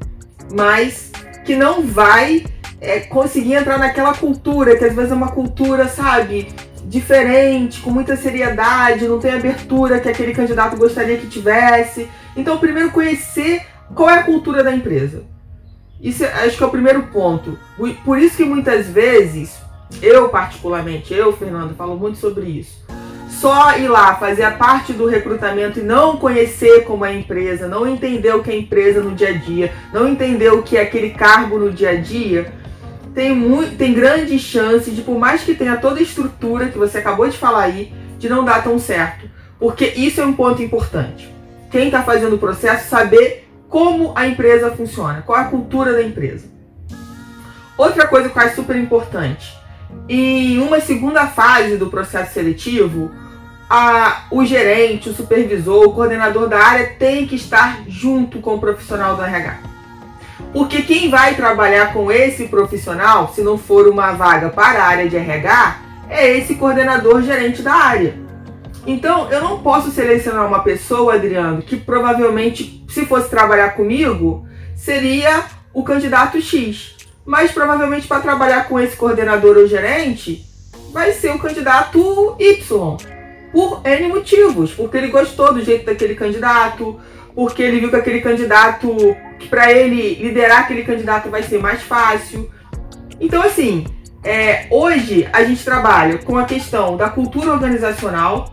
mas 0.52 1.10
que 1.44 1.54
não 1.54 1.82
vai 1.82 2.44
é, 2.80 3.00
conseguir 3.00 3.54
entrar 3.54 3.78
naquela 3.78 4.14
cultura, 4.14 4.76
que 4.76 4.84
às 4.84 4.94
vezes 4.94 5.12
é 5.12 5.14
uma 5.14 5.30
cultura, 5.32 5.86
sabe, 5.88 6.48
diferente, 6.90 7.80
com 7.80 7.90
muita 7.90 8.16
seriedade, 8.16 9.06
não 9.06 9.20
tem 9.20 9.32
abertura 9.32 10.00
que 10.00 10.08
aquele 10.08 10.34
candidato 10.34 10.76
gostaria 10.76 11.16
que 11.16 11.28
tivesse. 11.28 12.08
Então, 12.36 12.58
primeiro 12.58 12.90
conhecer 12.90 13.62
qual 13.94 14.10
é 14.10 14.18
a 14.18 14.24
cultura 14.24 14.64
da 14.64 14.74
empresa. 14.74 15.22
Isso 16.02 16.24
acho 16.24 16.56
que 16.56 16.64
é 16.64 16.66
o 16.66 16.70
primeiro 16.70 17.04
ponto. 17.04 17.56
Por 18.04 18.18
isso 18.18 18.36
que 18.36 18.44
muitas 18.44 18.88
vezes 18.88 19.56
eu 20.02 20.28
particularmente, 20.30 21.14
eu, 21.14 21.32
Fernando, 21.32 21.76
falo 21.76 21.96
muito 21.96 22.18
sobre 22.18 22.46
isso. 22.46 22.84
Só 23.28 23.78
ir 23.78 23.86
lá 23.86 24.16
fazer 24.16 24.42
a 24.42 24.50
parte 24.50 24.92
do 24.92 25.06
recrutamento 25.06 25.78
e 25.78 25.82
não 25.82 26.16
conhecer 26.16 26.82
como 26.82 27.04
é 27.04 27.10
a 27.10 27.14
empresa, 27.14 27.68
não 27.68 27.86
entender 27.86 28.34
o 28.34 28.42
que 28.42 28.50
é 28.50 28.54
a 28.54 28.58
empresa 28.58 29.00
no 29.00 29.14
dia 29.14 29.28
a 29.28 29.32
dia, 29.32 29.72
não 29.92 30.08
entender 30.08 30.52
o 30.52 30.62
que 30.62 30.76
é 30.76 30.82
aquele 30.82 31.10
cargo 31.10 31.56
no 31.56 31.70
dia 31.70 31.90
a 31.90 31.96
dia, 31.96 32.52
tem, 33.14 33.34
muito, 33.34 33.76
tem 33.76 33.92
grande 33.92 34.38
chance 34.38 34.90
de, 34.90 35.02
por 35.02 35.18
mais 35.18 35.42
que 35.42 35.54
tenha 35.54 35.76
toda 35.76 35.98
a 35.98 36.02
estrutura 36.02 36.68
que 36.68 36.78
você 36.78 36.98
acabou 36.98 37.28
de 37.28 37.36
falar 37.36 37.64
aí, 37.64 37.92
de 38.18 38.28
não 38.28 38.44
dar 38.44 38.62
tão 38.62 38.78
certo. 38.78 39.28
Porque 39.58 39.86
isso 39.86 40.20
é 40.20 40.26
um 40.26 40.32
ponto 40.32 40.62
importante. 40.62 41.28
Quem 41.70 41.86
está 41.86 42.02
fazendo 42.02 42.36
o 42.36 42.38
processo 42.38 42.88
saber 42.88 43.48
como 43.68 44.12
a 44.16 44.26
empresa 44.26 44.70
funciona, 44.70 45.22
qual 45.22 45.38
é 45.38 45.42
a 45.42 45.48
cultura 45.48 45.92
da 45.92 46.02
empresa. 46.02 46.48
Outra 47.76 48.06
coisa 48.06 48.28
que 48.28 48.36
eu 48.36 48.42
acho 48.42 48.56
super 48.56 48.76
importante, 48.76 49.56
em 50.08 50.58
uma 50.58 50.80
segunda 50.80 51.26
fase 51.26 51.76
do 51.76 51.86
processo 51.86 52.34
seletivo, 52.34 53.10
a, 53.68 54.24
o 54.30 54.44
gerente, 54.44 55.08
o 55.08 55.14
supervisor, 55.14 55.86
o 55.86 55.92
coordenador 55.92 56.48
da 56.48 56.58
área 56.58 56.94
tem 56.98 57.26
que 57.26 57.36
estar 57.36 57.84
junto 57.86 58.40
com 58.40 58.56
o 58.56 58.60
profissional 58.60 59.14
do 59.14 59.22
RH. 59.22 59.69
Porque 60.52 60.82
quem 60.82 61.08
vai 61.08 61.34
trabalhar 61.34 61.92
com 61.92 62.10
esse 62.10 62.48
profissional, 62.48 63.32
se 63.34 63.40
não 63.42 63.56
for 63.56 63.86
uma 63.86 64.12
vaga 64.12 64.48
para 64.48 64.82
a 64.82 64.86
área 64.86 65.08
de 65.08 65.16
RH, 65.16 65.78
é 66.08 66.36
esse 66.36 66.56
coordenador 66.56 67.22
gerente 67.22 67.62
da 67.62 67.72
área. 67.72 68.14
Então, 68.86 69.30
eu 69.30 69.40
não 69.40 69.60
posso 69.60 69.90
selecionar 69.90 70.46
uma 70.46 70.60
pessoa, 70.60 71.14
Adriano, 71.14 71.62
que 71.62 71.76
provavelmente, 71.76 72.84
se 72.88 73.06
fosse 73.06 73.28
trabalhar 73.28 73.70
comigo, 73.70 74.46
seria 74.74 75.44
o 75.72 75.84
candidato 75.84 76.40
X. 76.40 76.96
Mas 77.24 77.52
provavelmente 77.52 78.08
para 78.08 78.20
trabalhar 78.20 78.68
com 78.68 78.80
esse 78.80 78.96
coordenador 78.96 79.56
ou 79.56 79.66
gerente, 79.66 80.44
vai 80.92 81.12
ser 81.12 81.30
o 81.30 81.38
candidato 81.38 82.34
Y. 82.40 82.96
Por 83.52 83.82
N 83.84 84.08
motivos. 84.08 84.72
Porque 84.72 84.96
ele 84.96 85.08
gostou 85.08 85.52
do 85.52 85.62
jeito 85.62 85.86
daquele 85.86 86.14
candidato, 86.14 86.98
porque 87.34 87.62
ele 87.62 87.80
viu 87.80 87.90
que 87.90 87.96
aquele 87.96 88.20
candidato, 88.20 89.14
para 89.48 89.72
ele 89.72 90.14
liderar 90.14 90.60
aquele 90.60 90.84
candidato 90.84 91.30
vai 91.30 91.42
ser 91.42 91.58
mais 91.58 91.82
fácil. 91.82 92.50
Então, 93.20 93.42
assim, 93.42 93.86
é, 94.22 94.66
hoje 94.70 95.28
a 95.32 95.44
gente 95.44 95.64
trabalha 95.64 96.18
com 96.18 96.36
a 96.36 96.44
questão 96.44 96.96
da 96.96 97.08
cultura 97.08 97.52
organizacional, 97.52 98.52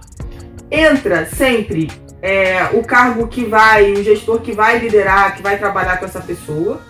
entra 0.71 1.25
sempre 1.25 1.89
é, 2.21 2.63
o 2.73 2.83
cargo 2.83 3.27
que 3.27 3.45
vai, 3.45 3.91
o 3.93 4.03
gestor 4.03 4.41
que 4.41 4.51
vai 4.51 4.79
liderar, 4.79 5.35
que 5.35 5.41
vai 5.41 5.57
trabalhar 5.57 5.97
com 5.97 6.05
essa 6.05 6.21
pessoa. 6.21 6.81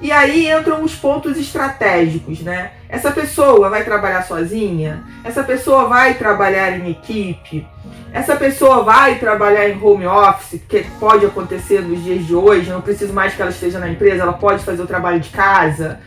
E 0.00 0.10
aí 0.10 0.50
entram 0.50 0.82
os 0.82 0.94
pontos 0.94 1.36
estratégicos, 1.36 2.40
né? 2.40 2.70
Essa 2.88 3.10
pessoa 3.12 3.68
vai 3.68 3.84
trabalhar 3.84 4.22
sozinha? 4.22 5.02
Essa 5.22 5.42
pessoa 5.42 5.88
vai 5.88 6.14
trabalhar 6.14 6.78
em 6.78 6.90
equipe? 6.90 7.66
Essa 8.10 8.34
pessoa 8.34 8.82
vai 8.82 9.18
trabalhar 9.18 9.68
em 9.68 9.78
home 9.80 10.06
office, 10.06 10.58
que 10.66 10.84
pode 10.98 11.26
acontecer 11.26 11.82
nos 11.82 12.02
dias 12.02 12.26
de 12.26 12.34
hoje, 12.34 12.70
não 12.70 12.80
preciso 12.80 13.12
mais 13.12 13.34
que 13.34 13.42
ela 13.42 13.50
esteja 13.50 13.78
na 13.78 13.90
empresa, 13.90 14.22
ela 14.22 14.32
pode 14.32 14.64
fazer 14.64 14.82
o 14.82 14.86
trabalho 14.86 15.20
de 15.20 15.28
casa. 15.28 16.00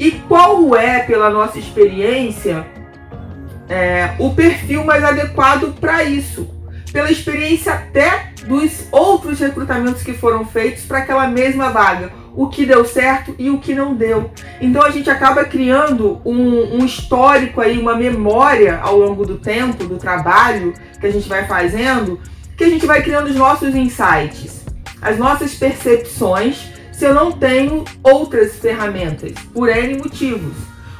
E 0.00 0.12
qual 0.12 0.74
é, 0.74 1.00
pela 1.00 1.28
nossa 1.28 1.58
experiência, 1.58 2.66
é, 3.68 4.14
o 4.18 4.34
perfil 4.34 4.84
mais 4.84 5.04
adequado 5.04 5.78
para 5.78 6.02
isso? 6.02 6.48
Pela 6.90 7.10
experiência 7.10 7.74
até 7.74 8.32
dos 8.46 8.88
outros 8.90 9.38
recrutamentos 9.38 10.02
que 10.02 10.14
foram 10.14 10.46
feitos 10.46 10.84
para 10.84 10.98
aquela 10.98 11.26
mesma 11.28 11.68
vaga 11.68 12.10
o 12.38 12.46
que 12.46 12.64
deu 12.64 12.84
certo 12.84 13.34
e 13.36 13.50
o 13.50 13.58
que 13.58 13.74
não 13.74 13.96
deu. 13.96 14.30
Então 14.60 14.84
a 14.84 14.90
gente 14.90 15.10
acaba 15.10 15.44
criando 15.44 16.22
um, 16.24 16.76
um, 16.76 16.86
histórico 16.86 17.60
aí, 17.60 17.76
uma 17.76 17.96
memória 17.96 18.78
ao 18.80 18.96
longo 18.96 19.26
do 19.26 19.38
tempo, 19.38 19.84
do 19.84 19.96
trabalho 19.96 20.72
que 21.00 21.06
a 21.08 21.10
gente 21.10 21.28
vai 21.28 21.48
fazendo, 21.48 22.20
que 22.56 22.62
a 22.62 22.68
gente 22.68 22.86
vai 22.86 23.02
criando 23.02 23.26
os 23.26 23.34
nossos 23.34 23.74
insights, 23.74 24.64
as 25.02 25.18
nossas 25.18 25.56
percepções, 25.56 26.70
se 26.92 27.04
eu 27.04 27.12
não 27.12 27.32
tenho 27.32 27.84
outras 28.04 28.54
ferramentas, 28.54 29.32
por 29.52 29.68
N 29.68 29.98
motivos. 29.98 30.54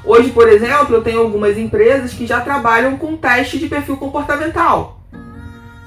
Hoje, 0.05 0.31
por 0.31 0.49
exemplo, 0.49 0.97
eu 0.97 1.03
tenho 1.03 1.21
algumas 1.21 1.57
empresas 1.57 2.13
que 2.13 2.27
já 2.27 2.41
trabalham 2.41 2.97
com 2.97 3.17
teste 3.17 3.59
de 3.59 3.69
perfil 3.69 3.97
comportamental, 3.97 5.01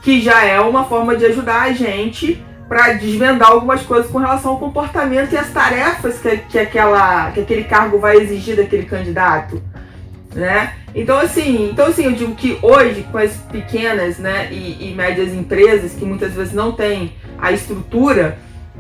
que 0.01 0.21
já 0.21 0.45
é 0.45 0.61
uma 0.61 0.85
forma 0.85 1.13
de 1.17 1.25
ajudar 1.25 1.63
a 1.63 1.73
gente 1.73 2.41
para 2.71 2.93
desvendar 2.93 3.51
algumas 3.51 3.81
coisas 3.83 4.09
com 4.09 4.17
relação 4.17 4.51
ao 4.51 4.57
comportamento 4.57 5.33
e 5.33 5.37
as 5.37 5.49
tarefas 5.49 6.19
que, 6.19 6.37
que, 6.37 6.57
aquela, 6.57 7.29
que 7.31 7.41
aquele 7.41 7.65
cargo 7.65 7.99
vai 7.99 8.15
exigir 8.15 8.55
daquele 8.55 8.85
candidato. 8.85 9.61
Né? 10.33 10.75
Então 10.95 11.19
assim, 11.19 11.69
então 11.69 11.87
assim, 11.87 12.05
eu 12.05 12.13
digo 12.13 12.33
que 12.33 12.57
hoje 12.61 13.05
com 13.11 13.17
as 13.17 13.35
pequenas 13.51 14.17
né, 14.17 14.47
e, 14.53 14.89
e 14.89 14.95
médias 14.95 15.33
empresas 15.33 15.91
que 15.91 16.05
muitas 16.05 16.31
vezes 16.31 16.53
não 16.53 16.71
têm 16.71 17.13
a 17.37 17.51
estrutura, 17.51 18.37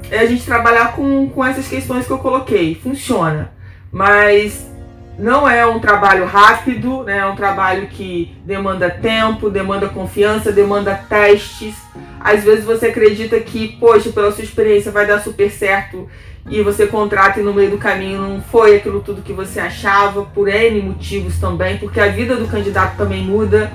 é 0.09 0.19
a 0.19 0.25
gente 0.25 0.45
trabalhar 0.45 0.93
com, 0.93 1.27
com 1.27 1.43
essas 1.43 1.67
questões 1.67 2.07
que 2.07 2.13
eu 2.13 2.19
coloquei. 2.19 2.75
Funciona. 2.75 3.51
Mas 3.91 4.71
não 5.19 5.45
é 5.45 5.65
um 5.65 5.81
trabalho 5.81 6.25
rápido, 6.25 7.03
né? 7.03 7.17
é 7.17 7.25
um 7.25 7.35
trabalho 7.35 7.87
que 7.87 8.37
demanda 8.45 8.89
tempo, 8.89 9.49
demanda 9.49 9.89
confiança, 9.89 10.49
demanda 10.49 10.95
testes. 11.09 11.75
Às 12.23 12.43
vezes 12.43 12.63
você 12.65 12.87
acredita 12.87 13.39
que, 13.39 13.77
poxa, 13.79 14.11
pela 14.11 14.31
sua 14.31 14.43
experiência 14.43 14.91
vai 14.91 15.07
dar 15.07 15.19
super 15.19 15.49
certo 15.49 16.07
e 16.49 16.61
você 16.61 16.87
contrata 16.87 17.39
e 17.39 17.43
no 17.43 17.53
meio 17.53 17.71
do 17.71 17.77
caminho 17.77 18.21
não 18.21 18.41
foi 18.41 18.75
aquilo 18.75 19.01
tudo 19.01 19.21
que 19.21 19.33
você 19.33 19.59
achava, 19.59 20.23
por 20.23 20.47
N 20.47 20.81
motivos 20.81 21.39
também, 21.39 21.77
porque 21.77 21.99
a 21.99 22.07
vida 22.07 22.35
do 22.35 22.47
candidato 22.47 22.97
também 22.97 23.23
muda, 23.23 23.71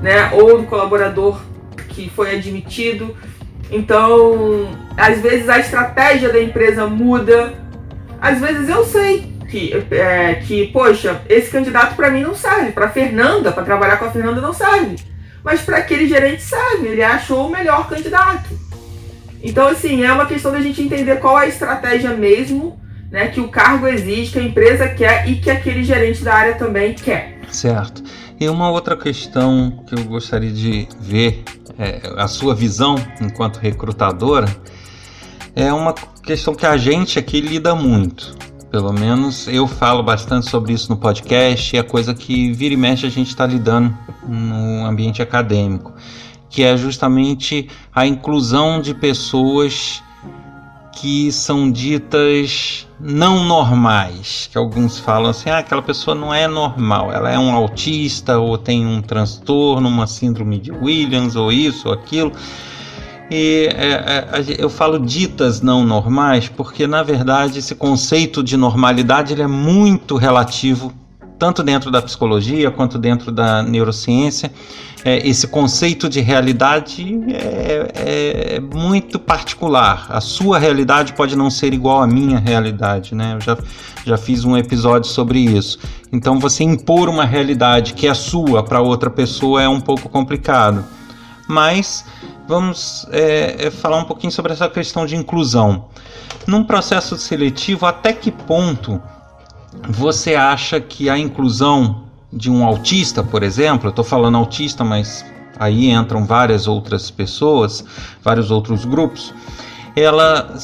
né? 0.00 0.30
Ou 0.32 0.58
do 0.58 0.64
colaborador 0.64 1.40
que 1.88 2.10
foi 2.10 2.34
admitido. 2.34 3.16
Então, 3.70 4.68
às 4.96 5.20
vezes 5.20 5.48
a 5.48 5.58
estratégia 5.58 6.30
da 6.30 6.42
empresa 6.42 6.86
muda. 6.86 7.54
Às 8.20 8.40
vezes 8.40 8.68
eu 8.68 8.84
sei 8.84 9.32
que, 9.50 9.74
é, 9.90 10.34
que 10.46 10.68
poxa, 10.68 11.20
esse 11.28 11.50
candidato 11.50 11.96
para 11.96 12.10
mim 12.10 12.22
não 12.22 12.34
serve, 12.34 12.72
para 12.72 12.88
Fernanda, 12.88 13.52
para 13.52 13.64
trabalhar 13.64 13.96
com 13.96 14.04
a 14.04 14.10
Fernanda 14.10 14.40
não 14.40 14.52
serve, 14.52 14.96
mas 15.44 15.62
para 15.62 15.78
aquele 15.78 16.08
gerente 16.08 16.42
serve, 16.42 16.88
ele 16.88 17.02
achou 17.02 17.46
o 17.46 17.50
melhor 17.50 17.88
candidato. 17.88 18.50
Então, 19.42 19.68
assim, 19.68 20.04
é 20.04 20.12
uma 20.12 20.26
questão 20.26 20.52
da 20.52 20.60
gente 20.60 20.80
entender 20.80 21.16
qual 21.16 21.38
é 21.38 21.44
a 21.44 21.48
estratégia 21.48 22.10
mesmo, 22.10 22.80
né, 23.10 23.28
que 23.28 23.40
o 23.40 23.48
cargo 23.48 23.86
exige, 23.88 24.32
que 24.32 24.38
a 24.38 24.42
empresa 24.42 24.88
quer 24.88 25.28
e 25.28 25.36
que 25.36 25.50
aquele 25.50 25.82
gerente 25.82 26.22
da 26.22 26.34
área 26.34 26.54
também 26.54 26.94
quer. 26.94 27.40
Certo. 27.50 28.02
E 28.40 28.48
uma 28.48 28.70
outra 28.70 28.96
questão 28.96 29.84
que 29.86 29.94
eu 29.94 30.04
gostaria 30.04 30.50
de 30.50 30.88
ver, 31.00 31.44
é, 31.78 32.00
a 32.16 32.26
sua 32.28 32.54
visão 32.54 32.94
enquanto 33.20 33.58
recrutadora, 33.58 34.46
é 35.54 35.72
uma 35.72 35.92
questão 35.92 36.54
que 36.54 36.64
a 36.64 36.76
gente 36.76 37.18
aqui 37.18 37.40
lida 37.40 37.74
muito 37.74 38.34
pelo 38.72 38.90
menos 38.90 39.46
eu 39.48 39.68
falo 39.68 40.02
bastante 40.02 40.48
sobre 40.48 40.72
isso 40.72 40.90
no 40.90 40.96
podcast, 40.96 41.76
é 41.76 41.82
coisa 41.82 42.14
que 42.14 42.50
vira 42.52 42.72
e 42.72 42.76
mexe 42.76 43.06
a 43.06 43.10
gente 43.10 43.28
está 43.28 43.46
lidando 43.46 43.94
no 44.26 44.86
ambiente 44.86 45.20
acadêmico, 45.20 45.92
que 46.48 46.62
é 46.62 46.74
justamente 46.74 47.68
a 47.94 48.06
inclusão 48.06 48.80
de 48.80 48.94
pessoas 48.94 50.02
que 50.92 51.30
são 51.30 51.70
ditas 51.70 52.86
não 52.98 53.44
normais, 53.44 54.48
que 54.50 54.56
alguns 54.56 54.98
falam 54.98 55.30
assim, 55.30 55.50
ah, 55.50 55.58
aquela 55.58 55.82
pessoa 55.82 56.14
não 56.14 56.32
é 56.32 56.48
normal, 56.48 57.12
ela 57.12 57.30
é 57.30 57.38
um 57.38 57.54
autista 57.54 58.38
ou 58.38 58.56
tem 58.56 58.86
um 58.86 59.02
transtorno, 59.02 59.86
uma 59.86 60.06
síndrome 60.06 60.58
de 60.58 60.72
Williams 60.72 61.36
ou 61.36 61.52
isso 61.52 61.88
ou 61.88 61.94
aquilo. 61.94 62.32
E 63.34 63.66
é, 63.74 63.92
é, 63.92 64.56
eu 64.58 64.68
falo 64.68 64.98
ditas 64.98 65.62
não 65.62 65.86
normais 65.86 66.50
porque, 66.50 66.86
na 66.86 67.02
verdade, 67.02 67.60
esse 67.60 67.74
conceito 67.74 68.42
de 68.42 68.58
normalidade 68.58 69.32
ele 69.32 69.40
é 69.40 69.46
muito 69.46 70.18
relativo, 70.18 70.92
tanto 71.38 71.62
dentro 71.62 71.90
da 71.90 72.02
psicologia 72.02 72.70
quanto 72.70 72.98
dentro 72.98 73.32
da 73.32 73.62
neurociência. 73.62 74.52
É, 75.02 75.26
esse 75.26 75.48
conceito 75.48 76.10
de 76.10 76.20
realidade 76.20 77.18
é, 77.30 77.92
é, 77.94 78.56
é, 78.56 78.60
muito 78.60 79.18
particular. 79.18 80.08
A 80.10 80.20
sua 80.20 80.58
realidade 80.58 81.14
pode 81.14 81.34
não 81.34 81.48
ser 81.48 81.72
igual 81.72 82.02
à 82.02 82.06
minha 82.06 82.38
realidade, 82.38 83.14
né? 83.14 83.36
Eu 83.36 83.40
já, 83.40 83.56
já 84.04 84.18
fiz 84.18 84.44
um 84.44 84.58
episódio 84.58 85.08
sobre 85.08 85.38
isso. 85.38 85.78
Então, 86.12 86.38
você 86.38 86.64
impor 86.64 87.08
uma 87.08 87.24
realidade 87.24 87.94
que 87.94 88.06
é 88.06 88.12
sua 88.12 88.62
para 88.62 88.82
outra 88.82 89.08
pessoa 89.08 89.62
é 89.62 89.68
um 89.68 89.80
pouco 89.80 90.10
complicado. 90.10 90.84
Mas 91.48 92.04
vamos 92.52 93.06
é, 93.10 93.66
é, 93.66 93.70
falar 93.70 93.96
um 93.96 94.04
pouquinho 94.04 94.30
sobre 94.30 94.52
essa 94.52 94.68
questão 94.68 95.06
de 95.06 95.16
inclusão. 95.16 95.86
Num 96.46 96.62
processo 96.62 97.16
seletivo, 97.16 97.86
até 97.86 98.12
que 98.12 98.30
ponto 98.30 99.00
você 99.88 100.34
acha 100.34 100.78
que 100.78 101.08
a 101.08 101.16
inclusão 101.16 102.02
de 102.30 102.50
um 102.50 102.62
autista, 102.62 103.22
por 103.22 103.42
exemplo, 103.42 103.86
eu 103.86 103.90
estou 103.90 104.04
falando 104.04 104.36
autista, 104.36 104.84
mas 104.84 105.24
aí 105.58 105.90
entram 105.90 106.26
várias 106.26 106.68
outras 106.68 107.10
pessoas, 107.10 107.82
vários 108.22 108.50
outros 108.50 108.84
grupos, 108.84 109.32
ela 109.96 110.54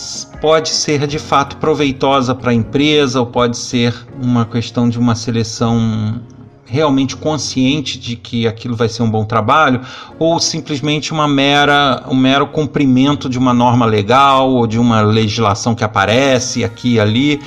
pode 0.43 0.69
ser 0.69 1.07
de 1.07 1.19
fato 1.19 1.57
proveitosa 1.57 2.35
para 2.35 2.51
a 2.51 2.55
empresa 2.55 3.21
ou 3.21 3.27
pode 3.27 3.57
ser 3.57 3.95
uma 4.23 4.45
questão 4.45 4.91
de 4.91 4.99
uma 4.99 5.15
seleção 5.15 6.21
realmente 6.69 7.17
consciente 7.17 7.99
de 7.99 8.15
que 8.15 8.47
aquilo 8.47 8.77
vai 8.77 8.89
ser 8.89 9.03
um 9.03 9.11
bom 9.11 9.25
trabalho 9.25 9.81
ou 10.19 10.39
simplesmente 10.39 11.13
uma 11.13 11.27
mera, 11.27 12.05
um 12.09 12.15
mero 12.15 12.47
cumprimento 12.47 13.29
de 13.29 13.39
uma 13.39 13.55
norma 13.55 13.87
legal 13.87 14.51
ou 14.51 14.67
de 14.67 14.79
uma 14.79 15.01
legislação 15.01 15.75
que 15.75 15.83
aparece 15.83 16.63
aqui 16.63 16.95
e 16.95 17.01
ali, 17.01 17.41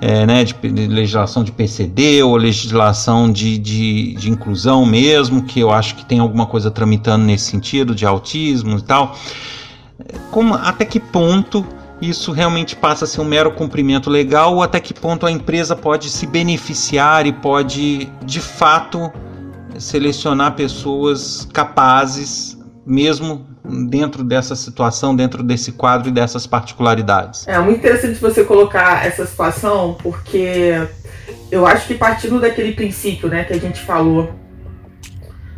é, 0.00 0.26
né, 0.26 0.44
de, 0.44 0.54
de, 0.54 0.86
legislação 0.88 1.44
de 1.44 1.52
PCD 1.52 2.22
ou 2.22 2.36
legislação 2.36 3.30
de, 3.30 3.56
de, 3.58 4.14
de 4.14 4.30
inclusão 4.30 4.84
mesmo, 4.84 5.44
que 5.44 5.60
eu 5.60 5.70
acho 5.70 5.94
que 5.94 6.04
tem 6.04 6.18
alguma 6.18 6.46
coisa 6.46 6.70
tramitando 6.70 7.24
nesse 7.24 7.50
sentido, 7.50 7.94
de 7.94 8.04
autismo 8.04 8.78
e 8.78 8.82
tal. 8.82 9.16
Como, 10.32 10.54
até 10.54 10.84
que 10.84 10.98
ponto 10.98 11.64
isso 12.00 12.32
realmente 12.32 12.76
passa 12.76 13.04
a 13.04 13.08
ser 13.08 13.20
um 13.20 13.24
mero 13.24 13.52
cumprimento 13.52 14.10
legal 14.10 14.54
ou 14.54 14.62
até 14.62 14.80
que 14.80 14.92
ponto 14.92 15.26
a 15.26 15.30
empresa 15.30 15.74
pode 15.76 16.10
se 16.10 16.26
beneficiar 16.26 17.26
e 17.26 17.32
pode 17.32 18.10
de 18.24 18.40
fato 18.40 19.12
selecionar 19.78 20.54
pessoas 20.54 21.48
capazes 21.52 22.58
mesmo 22.86 23.46
dentro 23.88 24.22
dessa 24.22 24.54
situação, 24.54 25.16
dentro 25.16 25.42
desse 25.42 25.72
quadro 25.72 26.08
e 26.08 26.12
dessas 26.12 26.46
particularidades. 26.46 27.48
É 27.48 27.58
muito 27.58 27.78
interessante 27.78 28.18
você 28.20 28.44
colocar 28.44 29.06
essa 29.06 29.24
situação, 29.24 29.96
porque 30.02 30.86
eu 31.50 31.66
acho 31.66 31.86
que 31.86 31.94
partindo 31.94 32.38
daquele 32.40 32.72
princípio, 32.72 33.28
né, 33.28 33.44
que 33.44 33.54
a 33.54 33.58
gente 33.58 33.80
falou 33.80 34.34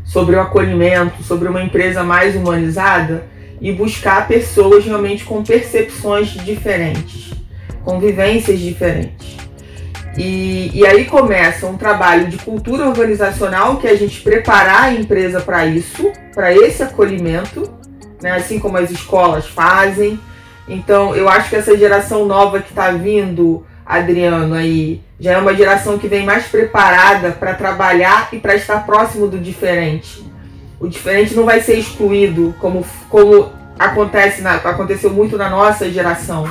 sobre 0.04 0.36
o 0.36 0.40
acolhimento, 0.40 1.22
sobre 1.24 1.48
uma 1.48 1.62
empresa 1.62 2.04
mais 2.04 2.36
humanizada, 2.36 3.26
e 3.60 3.72
buscar 3.72 4.28
pessoas 4.28 4.84
realmente 4.84 5.24
com 5.24 5.42
percepções 5.42 6.28
diferentes, 6.28 7.32
com 7.84 7.98
vivências 7.98 8.58
diferentes. 8.58 9.36
E, 10.16 10.70
e 10.72 10.86
aí 10.86 11.04
começa 11.04 11.66
um 11.66 11.76
trabalho 11.76 12.28
de 12.28 12.38
cultura 12.38 12.86
organizacional, 12.86 13.76
que 13.76 13.86
é 13.86 13.90
a 13.90 13.96
gente 13.96 14.22
preparar 14.22 14.84
a 14.84 14.92
empresa 14.92 15.40
para 15.40 15.66
isso, 15.66 16.10
para 16.34 16.54
esse 16.54 16.82
acolhimento, 16.82 17.70
né? 18.22 18.32
assim 18.32 18.58
como 18.58 18.78
as 18.78 18.90
escolas 18.90 19.46
fazem. 19.46 20.18
Então, 20.66 21.14
eu 21.14 21.28
acho 21.28 21.50
que 21.50 21.56
essa 21.56 21.76
geração 21.76 22.24
nova 22.24 22.60
que 22.60 22.70
está 22.70 22.90
vindo, 22.90 23.64
Adriano, 23.84 24.54
aí, 24.54 25.02
já 25.20 25.32
é 25.32 25.38
uma 25.38 25.54
geração 25.54 25.98
que 25.98 26.08
vem 26.08 26.24
mais 26.24 26.46
preparada 26.46 27.30
para 27.32 27.54
trabalhar 27.54 28.30
e 28.32 28.38
para 28.38 28.54
estar 28.54 28.84
próximo 28.86 29.28
do 29.28 29.38
diferente. 29.38 30.25
O 30.78 30.88
diferente 30.88 31.34
não 31.34 31.44
vai 31.44 31.60
ser 31.60 31.78
excluído, 31.78 32.54
como, 32.60 32.84
como 33.08 33.50
acontece 33.78 34.42
na, 34.42 34.54
aconteceu 34.54 35.10
muito 35.10 35.36
na 35.36 35.48
nossa 35.48 35.90
geração. 35.90 36.50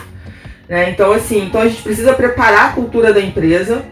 Né? 0.67 0.89
Então, 0.89 1.11
assim, 1.11 1.45
então 1.45 1.61
a 1.61 1.67
gente 1.67 1.81
precisa 1.81 2.13
preparar 2.13 2.69
a 2.69 2.73
cultura 2.73 3.13
da 3.13 3.21
empresa. 3.21 3.85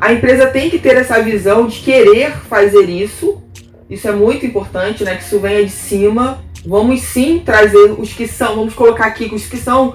A 0.00 0.12
empresa 0.12 0.46
tem 0.46 0.68
que 0.68 0.78
ter 0.78 0.96
essa 0.96 1.22
visão 1.22 1.66
de 1.66 1.80
querer 1.80 2.32
fazer 2.48 2.88
isso. 2.88 3.42
Isso 3.88 4.08
é 4.08 4.12
muito 4.12 4.44
importante, 4.44 5.04
né? 5.04 5.14
Que 5.14 5.22
isso 5.22 5.38
venha 5.38 5.64
de 5.64 5.70
cima. 5.70 6.44
Vamos 6.66 7.00
sim 7.02 7.40
trazer 7.44 7.94
os 7.96 8.12
que 8.12 8.26
são, 8.26 8.56
vamos 8.56 8.74
colocar 8.74 9.06
aqui 9.06 9.30
os 9.32 9.46
que 9.46 9.56
são, 9.56 9.94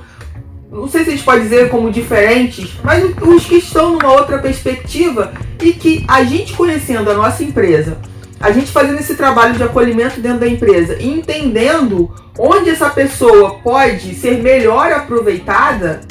não 0.72 0.88
sei 0.88 1.04
se 1.04 1.10
a 1.10 1.12
gente 1.12 1.26
pode 1.26 1.42
dizer 1.42 1.70
como 1.70 1.92
diferentes, 1.92 2.72
mas 2.82 3.04
os 3.22 3.46
que 3.46 3.56
estão 3.56 3.92
numa 3.92 4.14
outra 4.14 4.40
perspectiva 4.40 5.34
e 5.62 5.74
que 5.74 6.06
a 6.08 6.24
gente 6.24 6.54
conhecendo 6.54 7.12
a 7.12 7.14
nossa 7.14 7.44
empresa, 7.44 7.98
a 8.42 8.52
gente 8.52 8.72
fazendo 8.72 9.00
esse 9.00 9.16
trabalho 9.16 9.54
de 9.54 9.64
acolhimento 9.64 10.20
dentro 10.20 10.40
da 10.40 10.48
empresa 10.48 11.02
entendendo 11.02 12.14
onde 12.38 12.70
essa 12.70 12.90
pessoa 12.90 13.60
pode 13.60 14.16
ser 14.16 14.42
melhor 14.42 14.92
aproveitada, 14.92 16.02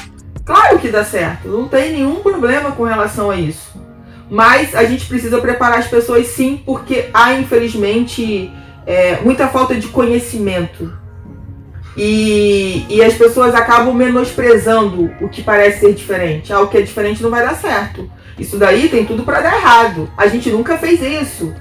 claro 0.44 0.78
que 0.78 0.88
dá 0.88 1.04
certo, 1.04 1.48
não 1.48 1.66
tem 1.66 1.92
nenhum 1.92 2.16
problema 2.16 2.72
com 2.72 2.84
relação 2.84 3.30
a 3.30 3.36
isso. 3.36 3.70
Mas 4.30 4.76
a 4.76 4.84
gente 4.84 5.06
precisa 5.06 5.40
preparar 5.40 5.80
as 5.80 5.88
pessoas 5.88 6.28
sim, 6.28 6.62
porque 6.64 7.08
há 7.12 7.34
infelizmente 7.34 8.52
é, 8.86 9.18
muita 9.22 9.48
falta 9.48 9.74
de 9.74 9.88
conhecimento. 9.88 10.92
E, 11.96 12.86
e 12.88 13.02
as 13.02 13.14
pessoas 13.14 13.54
acabam 13.54 13.92
menosprezando 13.92 15.10
o 15.20 15.28
que 15.28 15.42
parece 15.42 15.80
ser 15.80 15.94
diferente. 15.94 16.52
Ah, 16.52 16.60
o 16.60 16.68
que 16.68 16.78
é 16.78 16.82
diferente 16.82 17.22
não 17.22 17.30
vai 17.30 17.44
dar 17.44 17.56
certo. 17.56 18.08
Isso 18.38 18.56
daí 18.56 18.88
tem 18.88 19.04
tudo 19.04 19.24
para 19.24 19.40
dar 19.40 19.56
errado. 19.56 20.08
A 20.16 20.28
gente 20.28 20.48
nunca 20.50 20.78
fez 20.78 21.02
isso. 21.02 21.52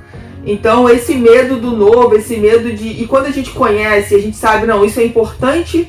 Então, 0.52 0.90
esse 0.90 1.14
medo 1.14 1.58
do 1.58 1.70
novo, 1.70 2.16
esse 2.16 2.36
medo 2.36 2.74
de. 2.74 3.04
E 3.04 3.06
quando 3.06 3.28
a 3.28 3.32
gente 3.32 3.52
conhece, 3.52 4.16
a 4.16 4.20
gente 4.20 4.36
sabe, 4.36 4.66
não, 4.66 4.84
isso 4.84 5.00
é 5.00 5.06
importante 5.06 5.88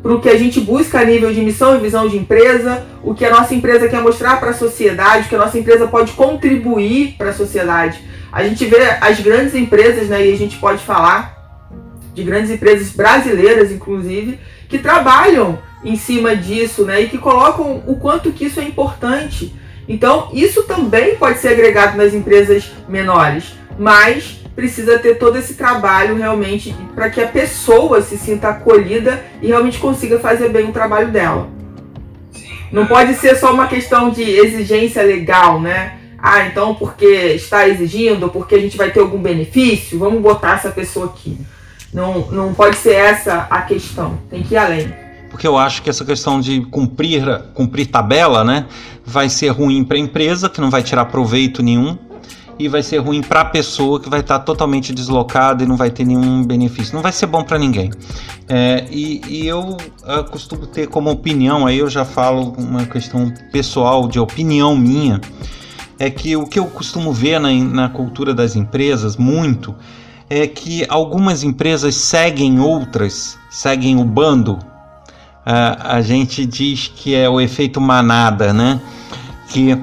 para 0.00 0.14
o 0.14 0.20
que 0.20 0.28
a 0.28 0.38
gente 0.38 0.60
busca 0.60 1.00
a 1.00 1.04
nível 1.04 1.32
de 1.32 1.40
missão 1.40 1.76
e 1.76 1.80
visão 1.80 2.08
de 2.08 2.16
empresa, 2.16 2.86
o 3.02 3.12
que 3.12 3.24
a 3.24 3.30
nossa 3.32 3.52
empresa 3.52 3.88
quer 3.88 4.00
mostrar 4.00 4.38
para 4.38 4.50
a 4.50 4.54
sociedade, 4.54 5.26
o 5.26 5.28
que 5.28 5.34
a 5.34 5.38
nossa 5.38 5.58
empresa 5.58 5.88
pode 5.88 6.12
contribuir 6.12 7.16
para 7.18 7.30
a 7.30 7.32
sociedade. 7.32 8.00
A 8.30 8.44
gente 8.44 8.64
vê 8.66 8.78
as 9.00 9.18
grandes 9.18 9.56
empresas, 9.56 10.06
né, 10.06 10.24
e 10.24 10.32
a 10.32 10.36
gente 10.36 10.56
pode 10.58 10.84
falar 10.84 11.66
de 12.14 12.22
grandes 12.22 12.52
empresas 12.52 12.92
brasileiras, 12.92 13.72
inclusive, 13.72 14.38
que 14.68 14.78
trabalham 14.78 15.58
em 15.82 15.96
cima 15.96 16.36
disso, 16.36 16.84
né, 16.84 17.00
e 17.00 17.08
que 17.08 17.18
colocam 17.18 17.82
o 17.88 17.96
quanto 17.96 18.30
que 18.30 18.44
isso 18.44 18.60
é 18.60 18.62
importante. 18.62 19.52
Então, 19.88 20.28
isso 20.32 20.62
também 20.62 21.16
pode 21.16 21.40
ser 21.40 21.48
agregado 21.48 21.96
nas 21.96 22.14
empresas 22.14 22.70
menores 22.88 23.65
mas 23.78 24.40
precisa 24.54 24.98
ter 24.98 25.18
todo 25.18 25.36
esse 25.36 25.54
trabalho 25.54 26.16
realmente 26.16 26.74
para 26.94 27.10
que 27.10 27.20
a 27.20 27.28
pessoa 27.28 28.00
se 28.00 28.16
sinta 28.16 28.48
acolhida 28.48 29.24
e 29.42 29.48
realmente 29.48 29.78
consiga 29.78 30.18
fazer 30.18 30.48
bem 30.48 30.68
o 30.68 30.72
trabalho 30.72 31.10
dela. 31.12 31.48
Não 32.72 32.86
pode 32.86 33.14
ser 33.14 33.36
só 33.36 33.52
uma 33.52 33.66
questão 33.66 34.10
de 34.10 34.22
exigência 34.22 35.02
legal, 35.02 35.60
né? 35.60 35.98
Ah, 36.18 36.46
então 36.46 36.74
porque 36.74 37.04
está 37.04 37.68
exigindo, 37.68 38.28
porque 38.30 38.54
a 38.54 38.58
gente 38.58 38.76
vai 38.76 38.90
ter 38.90 39.00
algum 39.00 39.18
benefício, 39.18 39.98
vamos 39.98 40.20
botar 40.20 40.54
essa 40.54 40.70
pessoa 40.70 41.06
aqui. 41.06 41.38
Não, 41.92 42.30
não 42.30 42.54
pode 42.54 42.76
ser 42.76 42.94
essa 42.94 43.46
a 43.48 43.62
questão, 43.62 44.18
tem 44.28 44.42
que 44.42 44.54
ir 44.54 44.58
além. 44.58 44.92
Porque 45.30 45.46
eu 45.46 45.56
acho 45.56 45.82
que 45.82 45.90
essa 45.90 46.04
questão 46.04 46.40
de 46.40 46.62
cumprir, 46.62 47.22
cumprir 47.52 47.86
tabela, 47.86 48.42
né, 48.42 48.66
vai 49.04 49.28
ser 49.28 49.48
ruim 49.48 49.84
para 49.84 49.96
a 49.96 50.00
empresa, 50.00 50.48
que 50.48 50.60
não 50.60 50.70
vai 50.70 50.82
tirar 50.82 51.04
proveito 51.06 51.62
nenhum, 51.62 51.96
e 52.58 52.68
vai 52.68 52.82
ser 52.82 52.98
ruim 52.98 53.22
para 53.22 53.42
a 53.42 53.44
pessoa 53.44 54.00
que 54.00 54.08
vai 54.08 54.20
estar 54.20 54.38
tá 54.38 54.44
totalmente 54.44 54.92
deslocada 54.92 55.62
e 55.62 55.66
não 55.66 55.76
vai 55.76 55.90
ter 55.90 56.04
nenhum 56.04 56.42
benefício. 56.42 56.94
Não 56.94 57.02
vai 57.02 57.12
ser 57.12 57.26
bom 57.26 57.44
para 57.44 57.58
ninguém. 57.58 57.90
É, 58.48 58.86
e, 58.90 59.20
e, 59.28 59.46
eu 59.46 59.76
uh, 59.76 60.24
costumo 60.30 60.66
ter 60.66 60.86
como 60.86 61.10
opinião, 61.10 61.66
aí 61.66 61.78
eu 61.78 61.90
já 61.90 62.04
falo 62.04 62.54
uma 62.56 62.86
questão 62.86 63.32
pessoal 63.52 64.08
de 64.08 64.18
opinião 64.18 64.76
minha, 64.76 65.20
é 65.98 66.08
que 66.08 66.36
o 66.36 66.46
que 66.46 66.58
eu 66.58 66.66
costumo 66.66 67.12
ver 67.12 67.38
na, 67.40 67.52
na 67.52 67.88
cultura 67.88 68.32
das 68.32 68.56
empresas 68.56 69.16
muito 69.16 69.74
é 70.28 70.46
que 70.46 70.84
algumas 70.88 71.42
empresas 71.42 71.94
seguem 71.94 72.60
outras, 72.60 73.38
seguem 73.50 73.98
o 74.00 74.04
bando. 74.04 74.54
Uh, 74.54 75.76
a 75.78 76.00
gente 76.00 76.44
diz 76.44 76.88
que 76.88 77.14
é 77.14 77.28
o 77.28 77.40
efeito 77.40 77.80
manada, 77.80 78.52
né? 78.52 78.80
Que 79.48 79.78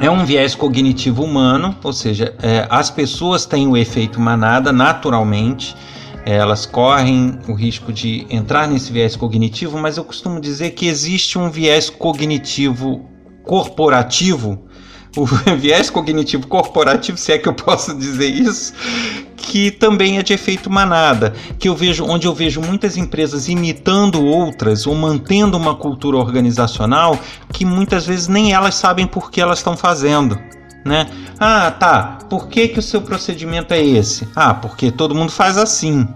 é 0.00 0.10
um 0.10 0.24
viés 0.24 0.54
cognitivo 0.54 1.22
humano, 1.22 1.76
ou 1.84 1.92
seja, 1.92 2.34
é, 2.42 2.66
as 2.70 2.90
pessoas 2.90 3.44
têm 3.44 3.66
o 3.66 3.76
efeito 3.76 4.18
manada 4.18 4.72
naturalmente, 4.72 5.76
é, 6.24 6.36
elas 6.36 6.64
correm 6.64 7.38
o 7.46 7.52
risco 7.52 7.92
de 7.92 8.26
entrar 8.30 8.66
nesse 8.66 8.90
viés 8.90 9.14
cognitivo, 9.14 9.78
mas 9.78 9.98
eu 9.98 10.04
costumo 10.04 10.40
dizer 10.40 10.70
que 10.70 10.86
existe 10.86 11.38
um 11.38 11.50
viés 11.50 11.90
cognitivo 11.90 13.06
corporativo 13.44 14.66
o 15.16 15.26
viés 15.56 15.90
cognitivo 15.90 16.46
corporativo, 16.46 17.18
se 17.18 17.32
é 17.32 17.38
que 17.38 17.48
eu 17.48 17.54
posso 17.54 17.96
dizer 17.96 18.28
isso, 18.28 18.72
que 19.36 19.70
também 19.70 20.18
é 20.18 20.22
de 20.22 20.32
efeito 20.32 20.70
manada, 20.70 21.34
que 21.58 21.68
eu 21.68 21.74
vejo 21.74 22.04
onde 22.04 22.26
eu 22.26 22.34
vejo 22.34 22.60
muitas 22.60 22.96
empresas 22.96 23.48
imitando 23.48 24.24
outras 24.24 24.86
ou 24.86 24.94
mantendo 24.94 25.56
uma 25.56 25.74
cultura 25.74 26.16
organizacional 26.16 27.18
que 27.52 27.64
muitas 27.64 28.06
vezes 28.06 28.28
nem 28.28 28.52
elas 28.52 28.74
sabem 28.74 29.06
por 29.06 29.30
que 29.30 29.40
elas 29.40 29.58
estão 29.58 29.76
fazendo. 29.76 30.38
Né? 30.84 31.06
Ah, 31.38 31.70
tá. 31.70 32.18
Por 32.30 32.48
que, 32.48 32.68
que 32.68 32.78
o 32.78 32.82
seu 32.82 33.02
procedimento 33.02 33.74
é 33.74 33.84
esse? 33.84 34.26
Ah, 34.34 34.54
porque 34.54 34.90
todo 34.90 35.14
mundo 35.14 35.30
faz 35.30 35.58
assim 35.58 36.08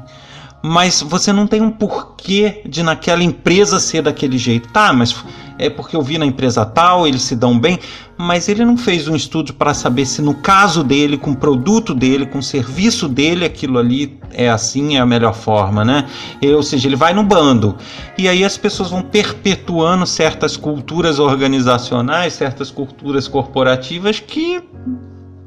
mas 0.67 1.03
você 1.03 1.31
não 1.31 1.47
tem 1.47 1.61
um 1.61 1.71
porquê 1.71 2.63
de 2.65 2.83
naquela 2.83 3.23
empresa 3.23 3.79
ser 3.79 4.01
daquele 4.01 4.39
jeito. 4.39 4.67
Tá, 4.71 4.95
mas 4.95 5.15
é 5.59 5.71
porque 5.71 5.97
eu 5.97 6.03
vi 6.03 6.19
na 6.19 6.27
empresa 6.27 6.65
tal, 6.65 7.07
eles 7.07 7.23
se 7.23 7.37
dão 7.37 7.59
bem, 7.59 7.79
mas 8.17 8.49
ele 8.49 8.65
não 8.65 8.77
fez 8.77 9.09
um 9.09 9.17
estudo 9.17 9.55
para 9.55 9.75
saber 9.75 10.07
se 10.07 10.23
no 10.23 10.35
caso 10.35 10.83
dele, 10.83 11.17
com 11.17 11.33
o 11.33 11.37
produto 11.37 11.95
dele, 11.95 12.27
com 12.27 12.39
o 12.39 12.43
serviço 12.43 13.09
dele, 13.09 13.45
aquilo 13.45 13.79
ali 13.79 14.19
é 14.33 14.49
assim, 14.49 14.97
é 14.97 15.01
a 15.01 15.07
melhor 15.07 15.35
forma, 15.35 15.85
né? 15.85 16.07
Ou 16.43 16.63
seja, 16.63 16.89
ele 16.89 16.97
vai 16.97 17.13
no 17.15 17.23
bando. 17.23 17.77
E 18.17 18.29
aí 18.29 18.45
as 18.45 18.57
pessoas 18.57 18.91
vão 18.91 19.03
perpetuando 19.03 20.07
certas 20.07 20.57
culturas 20.57 21.19
organizacionais, 21.19 22.35
certas 22.35 22.71
culturas 22.71 23.29
corporativas 23.29 24.21
que 24.21 24.63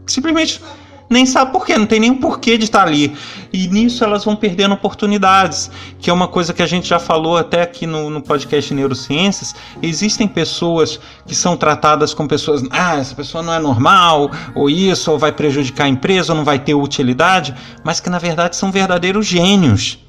simplesmente 0.06 0.62
nem 1.10 1.26
sabe 1.26 1.52
por 1.52 1.66
quê, 1.66 1.78
não 1.78 1.86
tem 1.86 2.00
nem 2.00 2.14
porquê 2.14 2.58
de 2.58 2.66
estar 2.66 2.86
ali. 2.86 3.16
E 3.52 3.68
nisso 3.68 4.04
elas 4.04 4.26
vão 4.26 4.36
perdendo 4.36 4.74
oportunidades, 4.74 5.72
que 6.00 6.10
é 6.10 6.14
uma 6.14 6.28
coisa 6.28 6.54
que 6.54 6.62
a 6.62 6.68
gente 6.68 6.88
já 6.88 7.00
falou 7.00 7.38
até 7.38 7.62
aqui 7.62 7.88
no, 7.88 8.10
no 8.10 8.22
podcast 8.22 8.74
Neurociências. 8.74 9.56
Existem 9.82 10.28
pessoas 10.28 11.00
que 11.26 11.34
são 11.34 11.56
tratadas 11.56 12.14
como 12.14 12.28
pessoas, 12.28 12.64
ah, 12.72 12.98
essa 12.98 13.16
pessoa 13.16 13.42
não 13.42 13.54
é 13.54 13.60
normal, 13.60 14.30
ou 14.54 14.70
isso, 14.70 15.12
ou 15.12 15.18
vai 15.18 15.32
prejudicar 15.32 15.86
a 15.86 15.90
empresa, 15.90 16.34
ou 16.34 16.38
não 16.38 16.44
vai 16.44 16.60
ter 16.60 16.74
utilidade, 16.74 17.56
mas 17.84 18.00
que 18.00 18.10
na 18.10 18.20
verdade 18.20 18.56
são 18.56 18.72
verdadeiros 18.72 19.26
gênios. 19.26 20.00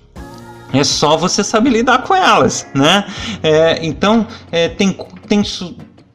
É 0.72 0.84
só 0.84 1.16
você 1.16 1.42
saber 1.42 1.70
lidar 1.70 2.02
com 2.02 2.14
elas, 2.14 2.66
né? 2.74 3.06
É, 3.42 3.78
então, 3.82 4.26
é, 4.52 4.68
tem, 4.68 4.96
tem 5.26 5.42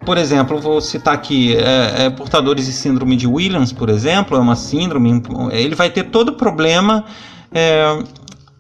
por 0.06 0.18
exemplo, 0.18 0.60
vou 0.60 0.82
citar 0.82 1.13
aqui, 1.13 1.56
é, 1.56 2.06
é, 2.06 2.10
portadores 2.10 2.66
de 2.66 2.74
síndrome 2.74 3.16
de 3.16 3.28
Williams, 3.28 3.72
por 3.72 3.89
exemplo, 3.89 4.38
é 4.38 4.39
uma 4.39 4.56
síndrome, 4.56 5.22
ele 5.52 5.76
vai 5.76 5.89
ter 5.89 6.04
todo 6.04 6.34
problema. 6.34 7.06
É, 7.52 8.04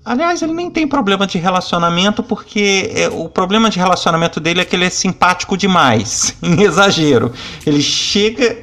aliás, 0.03 0.41
ele 0.41 0.53
nem 0.53 0.69
tem 0.69 0.87
problema 0.87 1.27
de 1.27 1.37
relacionamento, 1.37 2.23
porque 2.23 2.91
é, 2.95 3.09
o 3.09 3.27
problema 3.27 3.69
de 3.69 3.79
relacionamento 3.79 4.39
dele 4.39 4.61
é 4.61 4.65
que 4.65 4.75
ele 4.75 4.85
é 4.85 4.89
simpático 4.89 5.57
demais, 5.57 6.35
em 6.41 6.61
exagero. 6.61 7.31
Ele 7.65 7.81
chega 7.81 8.57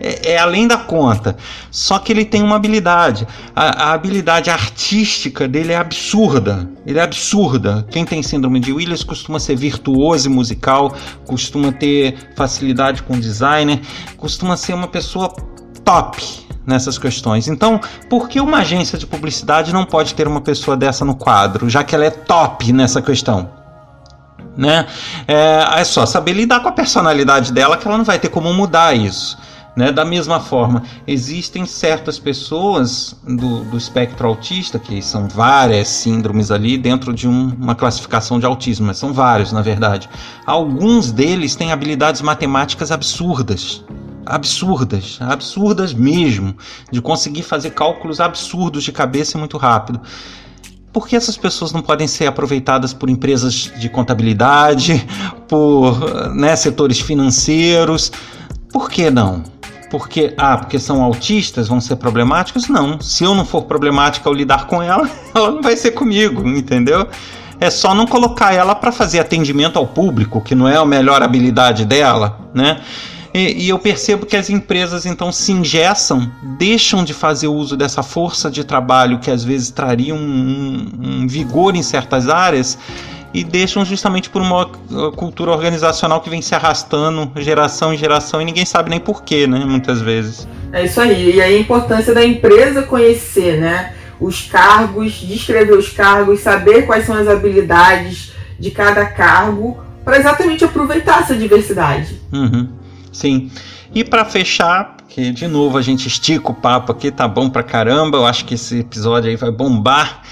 é, 0.00 0.32
é, 0.32 0.38
além 0.38 0.66
da 0.66 0.76
conta. 0.76 1.36
Só 1.70 1.98
que 1.98 2.12
ele 2.12 2.24
tem 2.24 2.42
uma 2.42 2.56
habilidade. 2.56 3.26
A, 3.54 3.88
a, 3.88 3.92
habilidade 3.92 4.50
artística 4.50 5.48
dele 5.48 5.72
é 5.72 5.76
absurda. 5.76 6.68
Ele 6.86 6.98
é 6.98 7.02
absurda. 7.02 7.86
Quem 7.90 8.04
tem 8.04 8.22
síndrome 8.22 8.60
de 8.60 8.72
Williams 8.72 9.02
costuma 9.02 9.38
ser 9.38 9.56
virtuoso 9.56 10.28
e 10.28 10.32
musical, 10.32 10.94
costuma 11.26 11.72
ter 11.72 12.30
facilidade 12.36 13.02
com 13.02 13.18
designer, 13.18 13.80
costuma 14.16 14.56
ser 14.56 14.74
uma 14.74 14.88
pessoa 14.88 15.28
top 15.84 16.46
nessas 16.66 16.98
questões. 16.98 17.46
Então, 17.46 17.80
por 18.10 18.28
que 18.28 18.40
uma 18.40 18.58
agência 18.58 18.98
de 18.98 19.06
publicidade 19.06 19.72
não 19.72 19.84
pode 19.84 20.14
ter 20.14 20.26
uma 20.26 20.40
pessoa 20.40 20.76
dessa 20.76 21.04
no 21.04 21.14
quadro, 21.14 21.70
já 21.70 21.84
que 21.84 21.94
ela 21.94 22.04
é 22.04 22.10
top 22.10 22.72
nessa 22.72 23.00
questão? 23.00 23.48
Né? 24.56 24.86
É, 25.28 25.80
é 25.80 25.84
só 25.84 26.04
saber 26.06 26.32
lidar 26.32 26.60
com 26.60 26.68
a 26.68 26.72
personalidade 26.72 27.52
dela 27.52 27.76
que 27.76 27.86
ela 27.86 27.96
não 27.96 28.04
vai 28.04 28.18
ter 28.18 28.30
como 28.30 28.52
mudar 28.52 28.96
isso. 28.96 29.38
Né? 29.76 29.92
Da 29.92 30.06
mesma 30.06 30.40
forma, 30.40 30.82
existem 31.06 31.66
certas 31.66 32.18
pessoas 32.18 33.14
do, 33.22 33.62
do 33.64 33.76
espectro 33.76 34.26
autista, 34.26 34.78
que 34.78 35.02
são 35.02 35.28
várias 35.28 35.88
síndromes 35.88 36.50
ali 36.50 36.78
dentro 36.78 37.12
de 37.12 37.28
um, 37.28 37.54
uma 37.60 37.74
classificação 37.74 38.40
de 38.40 38.46
autismo, 38.46 38.86
mas 38.86 38.96
são 38.96 39.12
vários 39.12 39.52
na 39.52 39.60
verdade. 39.60 40.08
Alguns 40.46 41.12
deles 41.12 41.54
têm 41.54 41.72
habilidades 41.72 42.22
matemáticas 42.22 42.90
absurdas. 42.90 43.84
Absurdas, 44.24 45.18
absurdas 45.20 45.92
mesmo, 45.92 46.56
de 46.90 47.00
conseguir 47.00 47.42
fazer 47.42 47.70
cálculos 47.70 48.18
absurdos 48.18 48.82
de 48.82 48.90
cabeça 48.90 49.38
muito 49.38 49.56
rápido 49.58 50.00
por 50.92 51.06
que 51.06 51.14
essas 51.14 51.36
pessoas 51.36 51.72
não 51.72 51.82
podem 51.82 52.08
ser 52.08 52.26
aproveitadas 52.26 52.94
por 52.94 53.10
empresas 53.10 53.70
de 53.78 53.86
contabilidade, 53.90 55.06
por 55.46 56.32
né, 56.34 56.56
setores 56.56 56.98
financeiros? 56.98 58.10
Por 58.76 58.90
que 58.90 59.08
não? 59.08 59.42
porque 59.90 60.34
ah, 60.36 60.58
porque 60.58 60.78
são 60.78 61.02
autistas, 61.02 61.66
vão 61.66 61.80
ser 61.80 61.96
problemáticos? 61.96 62.68
Não. 62.68 63.00
Se 63.00 63.24
eu 63.24 63.34
não 63.34 63.46
for 63.46 63.62
problemática 63.62 64.28
ao 64.28 64.34
lidar 64.34 64.66
com 64.66 64.82
ela, 64.82 65.08
ela 65.34 65.50
não 65.50 65.62
vai 65.62 65.78
ser 65.78 65.92
comigo, 65.92 66.46
entendeu? 66.46 67.08
É 67.58 67.70
só 67.70 67.94
não 67.94 68.06
colocar 68.06 68.52
ela 68.52 68.74
para 68.74 68.92
fazer 68.92 69.18
atendimento 69.18 69.78
ao 69.78 69.86
público, 69.86 70.42
que 70.42 70.54
não 70.54 70.68
é 70.68 70.76
a 70.76 70.84
melhor 70.84 71.22
habilidade 71.22 71.86
dela, 71.86 72.38
né? 72.52 72.82
E, 73.32 73.64
e, 73.64 73.68
eu 73.70 73.78
percebo 73.78 74.26
que 74.26 74.36
as 74.36 74.50
empresas 74.50 75.06
então 75.06 75.32
se 75.32 75.52
engessam, 75.52 76.30
deixam 76.58 77.02
de 77.02 77.14
fazer 77.14 77.48
uso 77.48 77.78
dessa 77.78 78.02
força 78.02 78.50
de 78.50 78.62
trabalho 78.62 79.20
que 79.20 79.30
às 79.30 79.42
vezes 79.42 79.70
traria 79.70 80.14
um, 80.14 80.18
um, 80.18 81.22
um 81.22 81.26
vigor 81.26 81.74
em 81.74 81.82
certas 81.82 82.28
áreas 82.28 82.78
e 83.36 83.44
deixam 83.44 83.84
justamente 83.84 84.30
por 84.30 84.40
uma 84.40 84.64
uh, 84.64 85.12
cultura 85.12 85.50
organizacional 85.50 86.22
que 86.22 86.30
vem 86.30 86.40
se 86.40 86.54
arrastando 86.54 87.30
geração 87.36 87.92
em 87.92 87.98
geração 87.98 88.40
e 88.40 88.46
ninguém 88.46 88.64
sabe 88.64 88.88
nem 88.88 88.98
porquê, 88.98 89.46
né? 89.46 89.58
Muitas 89.58 90.00
vezes. 90.00 90.48
É 90.72 90.86
isso 90.86 90.98
aí. 90.98 91.36
E 91.36 91.42
aí 91.42 91.54
a 91.54 91.60
importância 91.60 92.14
da 92.14 92.24
empresa 92.24 92.82
conhecer, 92.82 93.60
né? 93.60 93.92
Os 94.18 94.40
cargos, 94.40 95.12
descrever 95.12 95.74
os 95.74 95.90
cargos, 95.90 96.40
saber 96.40 96.86
quais 96.86 97.04
são 97.04 97.14
as 97.14 97.28
habilidades 97.28 98.32
de 98.58 98.70
cada 98.70 99.04
cargo 99.04 99.78
para 100.02 100.16
exatamente 100.16 100.64
aproveitar 100.64 101.20
essa 101.20 101.36
diversidade. 101.36 102.18
Uhum. 102.32 102.70
Sim. 103.12 103.50
E 103.94 104.02
para 104.02 104.24
fechar, 104.24 104.96
que 105.10 105.30
de 105.30 105.46
novo 105.46 105.76
a 105.76 105.82
gente 105.82 106.08
estica 106.08 106.52
o 106.52 106.54
papo 106.54 106.90
aqui, 106.90 107.10
tá 107.10 107.28
bom 107.28 107.50
pra 107.50 107.62
caramba. 107.62 108.16
Eu 108.16 108.24
acho 108.24 108.46
que 108.46 108.54
esse 108.54 108.78
episódio 108.78 109.28
aí 109.28 109.36
vai 109.36 109.50
bombar. 109.50 110.22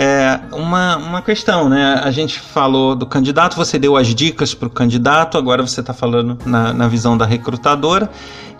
É, 0.00 0.38
uma, 0.52 0.96
uma 0.96 1.20
questão, 1.20 1.68
né? 1.68 2.00
A 2.04 2.12
gente 2.12 2.38
falou 2.38 2.94
do 2.94 3.04
candidato, 3.04 3.56
você 3.56 3.80
deu 3.80 3.96
as 3.96 4.14
dicas 4.14 4.54
para 4.54 4.68
o 4.68 4.70
candidato, 4.70 5.36
agora 5.36 5.66
você 5.66 5.80
está 5.80 5.92
falando 5.92 6.38
na, 6.46 6.72
na 6.72 6.86
visão 6.86 7.18
da 7.18 7.26
recrutadora. 7.26 8.08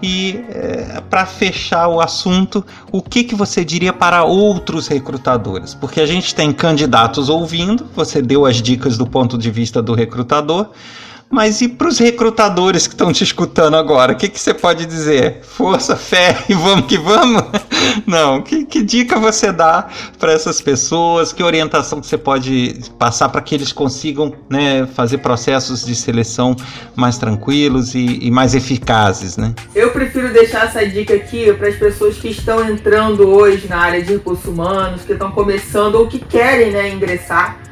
E 0.02 0.44
é, 0.48 1.00
para 1.08 1.24
fechar 1.26 1.86
o 1.86 2.00
assunto, 2.00 2.66
o 2.90 3.00
que, 3.00 3.22
que 3.22 3.36
você 3.36 3.64
diria 3.64 3.92
para 3.92 4.24
outros 4.24 4.88
recrutadores? 4.88 5.74
Porque 5.74 6.00
a 6.00 6.06
gente 6.06 6.34
tem 6.34 6.52
candidatos 6.52 7.28
ouvindo, 7.28 7.86
você 7.94 8.20
deu 8.20 8.44
as 8.44 8.60
dicas 8.60 8.98
do 8.98 9.06
ponto 9.06 9.38
de 9.38 9.48
vista 9.48 9.80
do 9.80 9.94
recrutador, 9.94 10.70
mas 11.30 11.60
e 11.60 11.68
para 11.68 11.88
os 11.88 11.98
recrutadores 11.98 12.86
que 12.86 12.94
estão 12.94 13.12
te 13.12 13.22
escutando 13.22 13.76
agora? 13.76 14.12
O 14.12 14.16
que, 14.16 14.28
que 14.28 14.40
você 14.40 14.54
pode 14.54 14.86
dizer? 14.86 15.40
Força, 15.42 15.94
fé 15.94 16.44
e 16.48 16.54
vamos 16.54 16.86
que 16.86 16.96
vamos? 16.96 17.42
Não, 18.06 18.40
que, 18.40 18.64
que 18.64 18.82
dica 18.82 19.18
você 19.18 19.52
dá 19.52 19.88
para 20.18 20.32
essas 20.32 20.60
pessoas? 20.60 21.32
Que 21.32 21.42
orientação 21.42 22.00
que 22.00 22.06
você 22.06 22.16
pode 22.16 22.80
passar 22.98 23.28
para 23.28 23.42
que 23.42 23.54
eles 23.54 23.72
consigam 23.72 24.32
né, 24.48 24.86
fazer 24.86 25.18
processos 25.18 25.84
de 25.84 25.94
seleção 25.94 26.56
mais 26.96 27.18
tranquilos 27.18 27.94
e, 27.94 28.18
e 28.22 28.30
mais 28.30 28.54
eficazes? 28.54 29.36
Né? 29.36 29.54
Eu 29.74 29.90
prefiro 29.90 30.32
deixar 30.32 30.66
essa 30.66 30.86
dica 30.86 31.14
aqui 31.14 31.52
para 31.52 31.68
as 31.68 31.76
pessoas 31.76 32.16
que 32.16 32.28
estão 32.28 32.66
entrando 32.68 33.28
hoje 33.28 33.68
na 33.68 33.78
área 33.78 34.02
de 34.02 34.14
recursos 34.14 34.46
humanos, 34.46 35.02
que 35.02 35.12
estão 35.12 35.30
começando 35.30 35.96
ou 35.96 36.06
que 36.06 36.18
querem 36.18 36.70
né, 36.70 36.88
ingressar 36.88 37.67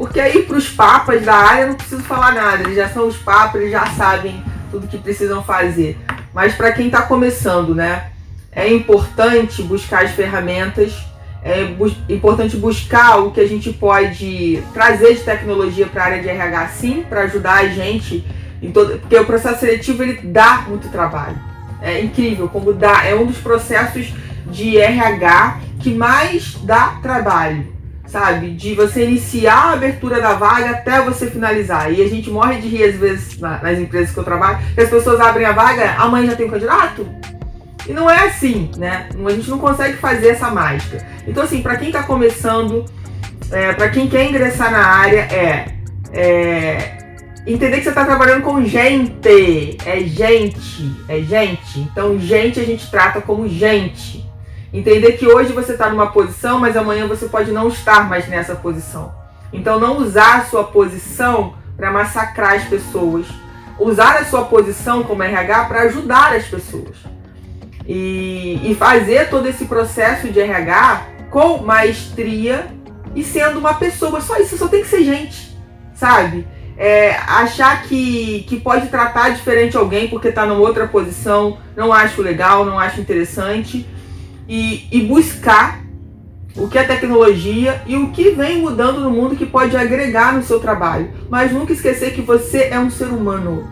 porque 0.00 0.18
aí 0.18 0.44
para 0.44 0.56
os 0.56 0.66
papas 0.66 1.22
da 1.26 1.34
área 1.34 1.66
não 1.66 1.74
preciso 1.74 2.02
falar 2.04 2.32
nada, 2.32 2.62
eles 2.62 2.74
já 2.74 2.88
são 2.88 3.06
os 3.06 3.18
papas, 3.18 3.60
eles 3.60 3.70
já 3.70 3.84
sabem 3.88 4.42
tudo 4.70 4.88
que 4.88 4.96
precisam 4.96 5.44
fazer. 5.44 5.98
Mas 6.32 6.54
para 6.54 6.72
quem 6.72 6.86
está 6.86 7.02
começando, 7.02 7.74
né, 7.74 8.06
é 8.50 8.72
importante 8.72 9.62
buscar 9.62 10.02
as 10.06 10.12
ferramentas, 10.12 10.94
é 11.44 11.66
bu 11.66 11.92
importante 12.08 12.56
buscar 12.56 13.18
o 13.18 13.30
que 13.30 13.42
a 13.42 13.46
gente 13.46 13.74
pode 13.74 14.62
trazer 14.72 15.16
de 15.16 15.20
tecnologia 15.20 15.86
para 15.86 16.02
a 16.02 16.06
área 16.06 16.22
de 16.22 16.30
RH, 16.30 16.68
sim, 16.68 17.04
para 17.06 17.24
ajudar 17.24 17.56
a 17.56 17.68
gente 17.68 18.24
em 18.62 18.72
todo, 18.72 18.98
porque 19.00 19.18
o 19.18 19.26
processo 19.26 19.60
seletivo 19.60 20.02
ele 20.02 20.18
dá 20.22 20.64
muito 20.66 20.88
trabalho. 20.88 21.38
É 21.82 22.00
incrível 22.00 22.48
como 22.48 22.72
dá, 22.72 23.04
é 23.04 23.14
um 23.14 23.26
dos 23.26 23.36
processos 23.36 24.14
de 24.46 24.78
RH 24.78 25.60
que 25.78 25.92
mais 25.92 26.54
dá 26.62 26.98
trabalho 27.02 27.79
sabe? 28.10 28.50
De 28.50 28.74
você 28.74 29.04
iniciar 29.04 29.54
a 29.54 29.72
abertura 29.72 30.20
da 30.20 30.34
vaga 30.34 30.70
até 30.70 31.00
você 31.00 31.30
finalizar. 31.30 31.92
E 31.92 32.02
a 32.02 32.08
gente 32.08 32.30
morre 32.30 32.60
de 32.60 32.68
rir 32.68 32.84
às 32.84 32.96
vezes 32.96 33.38
nas 33.38 33.78
empresas 33.78 34.12
que 34.12 34.18
eu 34.18 34.24
trabalho, 34.24 34.58
que 34.74 34.80
as 34.80 34.90
pessoas 34.90 35.20
abrem 35.20 35.46
a 35.46 35.52
vaga, 35.52 35.92
amanhã 35.92 36.30
já 36.30 36.36
tem 36.36 36.46
um 36.46 36.50
candidato. 36.50 37.06
E 37.88 37.92
não 37.92 38.10
é 38.10 38.26
assim, 38.26 38.70
né? 38.76 39.08
A 39.24 39.30
gente 39.30 39.48
não 39.48 39.58
consegue 39.58 39.96
fazer 39.96 40.28
essa 40.28 40.50
mágica. 40.50 41.04
Então, 41.26 41.42
assim, 41.42 41.62
para 41.62 41.76
quem 41.76 41.88
está 41.88 42.02
começando, 42.02 42.84
é, 43.50 43.72
para 43.72 43.88
quem 43.88 44.08
quer 44.08 44.28
ingressar 44.28 44.70
na 44.70 44.84
área, 44.84 45.20
é, 45.20 45.74
é 46.12 46.98
entender 47.46 47.78
que 47.78 47.84
você 47.84 47.88
está 47.88 48.04
trabalhando 48.04 48.42
com 48.42 48.64
gente. 48.64 49.78
É 49.86 50.00
gente, 50.00 50.92
é 51.08 51.20
gente. 51.20 51.80
Então, 51.80 52.18
gente 52.18 52.60
a 52.60 52.64
gente 52.64 52.90
trata 52.90 53.20
como 53.20 53.48
gente. 53.48 54.29
Entender 54.72 55.12
que 55.12 55.26
hoje 55.26 55.52
você 55.52 55.72
está 55.72 55.90
numa 55.90 56.12
posição, 56.12 56.60
mas 56.60 56.76
amanhã 56.76 57.06
você 57.06 57.26
pode 57.26 57.50
não 57.50 57.68
estar 57.68 58.08
mais 58.08 58.28
nessa 58.28 58.54
posição. 58.54 59.12
Então, 59.52 59.80
não 59.80 59.98
usar 59.98 60.36
a 60.36 60.44
sua 60.44 60.62
posição 60.64 61.54
para 61.76 61.90
massacrar 61.90 62.54
as 62.54 62.64
pessoas. 62.64 63.26
Usar 63.78 64.18
a 64.18 64.24
sua 64.24 64.44
posição 64.44 65.02
como 65.02 65.22
RH 65.22 65.64
para 65.64 65.82
ajudar 65.82 66.34
as 66.36 66.44
pessoas. 66.44 66.96
E, 67.84 68.60
e 68.62 68.74
fazer 68.76 69.28
todo 69.28 69.48
esse 69.48 69.64
processo 69.64 70.28
de 70.28 70.38
RH 70.38 71.06
com 71.30 71.58
maestria 71.58 72.68
e 73.16 73.24
sendo 73.24 73.58
uma 73.58 73.74
pessoa. 73.74 74.20
Só 74.20 74.36
isso, 74.38 74.56
só 74.56 74.68
tem 74.68 74.82
que 74.82 74.88
ser 74.88 75.02
gente, 75.02 75.56
sabe? 75.94 76.46
É, 76.76 77.16
achar 77.26 77.82
que, 77.82 78.44
que 78.48 78.60
pode 78.60 78.86
tratar 78.86 79.30
diferente 79.30 79.76
alguém 79.76 80.08
porque 80.08 80.28
está 80.28 80.46
numa 80.46 80.60
outra 80.60 80.86
posição, 80.86 81.58
não 81.76 81.92
acho 81.92 82.22
legal, 82.22 82.64
não 82.64 82.78
acho 82.78 83.00
interessante 83.00 83.86
e, 84.50 84.88
e 84.90 85.02
buscar 85.06 85.80
o 86.56 86.66
que 86.66 86.76
é 86.76 86.82
tecnologia 86.82 87.80
e 87.86 87.96
o 87.96 88.10
que 88.10 88.30
vem 88.30 88.60
mudando 88.60 89.00
no 89.00 89.08
mundo 89.08 89.36
que 89.36 89.46
pode 89.46 89.76
agregar 89.76 90.34
no 90.34 90.42
seu 90.42 90.58
trabalho. 90.58 91.08
Mas 91.30 91.52
nunca 91.52 91.72
esquecer 91.72 92.12
que 92.12 92.20
você 92.20 92.64
é 92.64 92.78
um 92.78 92.90
ser 92.90 93.06
humano 93.06 93.68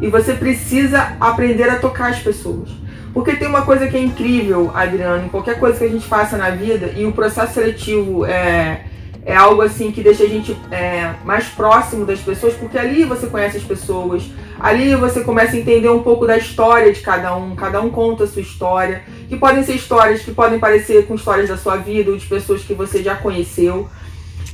e 0.00 0.08
você 0.08 0.34
precisa 0.34 1.16
aprender 1.20 1.70
a 1.70 1.78
tocar 1.78 2.10
as 2.10 2.18
pessoas. 2.18 2.68
Porque 3.14 3.36
tem 3.36 3.46
uma 3.46 3.62
coisa 3.62 3.86
que 3.86 3.96
é 3.96 4.00
incrível, 4.00 4.72
Adriano, 4.74 5.24
em 5.24 5.28
qualquer 5.28 5.60
coisa 5.60 5.78
que 5.78 5.84
a 5.84 5.88
gente 5.88 6.06
faça 6.06 6.36
na 6.36 6.50
vida, 6.50 6.92
e 6.96 7.04
o 7.04 7.12
processo 7.12 7.54
seletivo 7.54 8.24
é, 8.24 8.86
é 9.24 9.36
algo 9.36 9.62
assim 9.62 9.92
que 9.92 10.02
deixa 10.02 10.24
a 10.24 10.28
gente 10.28 10.56
é, 10.70 11.14
mais 11.24 11.46
próximo 11.46 12.04
das 12.04 12.18
pessoas, 12.20 12.54
porque 12.54 12.76
ali 12.76 13.04
você 13.04 13.28
conhece 13.28 13.56
as 13.56 13.62
pessoas, 13.62 14.24
ali 14.58 14.94
você 14.96 15.20
começa 15.20 15.54
a 15.56 15.58
entender 15.60 15.88
um 15.88 16.02
pouco 16.02 16.26
da 16.26 16.36
história 16.36 16.92
de 16.92 17.00
cada 17.00 17.36
um, 17.36 17.54
cada 17.54 17.80
um 17.80 17.88
conta 17.88 18.24
a 18.24 18.26
sua 18.26 18.42
história, 18.42 19.02
que 19.28 19.36
podem 19.36 19.62
ser 19.62 19.74
histórias 19.74 20.22
que 20.22 20.32
podem 20.32 20.58
parecer 20.58 21.06
com 21.06 21.14
histórias 21.14 21.48
da 21.48 21.56
sua 21.56 21.76
vida 21.76 22.10
ou 22.10 22.16
de 22.16 22.26
pessoas 22.26 22.62
que 22.62 22.74
você 22.74 23.02
já 23.02 23.14
conheceu. 23.14 23.88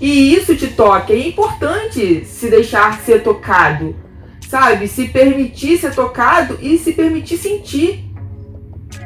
E 0.01 0.35
isso 0.35 0.55
te 0.55 0.69
toca. 0.69 1.13
É 1.13 1.29
importante 1.29 2.25
se 2.25 2.49
deixar 2.49 3.01
ser 3.01 3.23
tocado, 3.23 3.97
sabe? 4.49 4.87
Se 4.87 5.09
permitir 5.09 5.79
ser 5.79 5.95
tocado 5.95 6.59
e 6.61 6.79
se 6.79 6.93
permitir 6.93 7.39
sentir. 7.39 8.05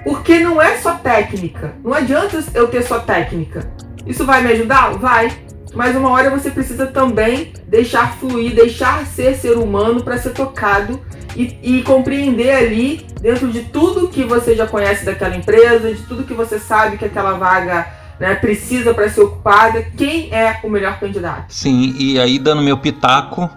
Porque 0.04 0.40
não 0.40 0.60
é 0.60 0.76
só 0.78 0.94
técnica. 0.94 1.76
Não 1.82 1.94
adianta 1.94 2.44
eu 2.52 2.66
ter 2.66 2.82
só 2.82 2.98
técnica. 2.98 3.72
Isso 4.04 4.26
vai 4.26 4.42
me 4.42 4.52
ajudar? 4.52 4.98
Vai. 4.98 5.30
Mas 5.74 5.96
uma 5.96 6.10
hora 6.10 6.30
você 6.30 6.50
precisa 6.50 6.86
também 6.86 7.52
deixar 7.66 8.16
fluir, 8.16 8.54
deixar 8.54 9.06
ser 9.06 9.36
ser 9.36 9.56
humano 9.56 10.02
para 10.02 10.18
ser 10.18 10.30
tocado 10.30 11.00
e, 11.34 11.58
e, 11.62 11.82
compreender 11.82 12.50
ali, 12.50 13.06
dentro 13.20 13.50
de 13.50 13.62
tudo 13.62 14.08
que 14.08 14.22
você 14.22 14.54
já 14.54 14.66
conhece 14.66 15.04
daquela 15.04 15.34
empresa, 15.34 15.92
de 15.92 16.02
tudo 16.02 16.24
que 16.24 16.34
você 16.34 16.58
sabe 16.58 16.98
que 16.98 17.06
aquela 17.06 17.32
vaga 17.32 17.86
né, 18.20 18.34
precisa 18.34 18.92
para 18.92 19.08
ser 19.08 19.22
ocupada, 19.22 19.82
quem 19.96 20.32
é 20.32 20.60
o 20.62 20.68
melhor 20.68 21.00
candidato. 21.00 21.46
Sim, 21.48 21.94
e 21.98 22.20
aí 22.20 22.38
dando 22.38 22.60
meu 22.60 22.76
pitaco, 22.76 23.50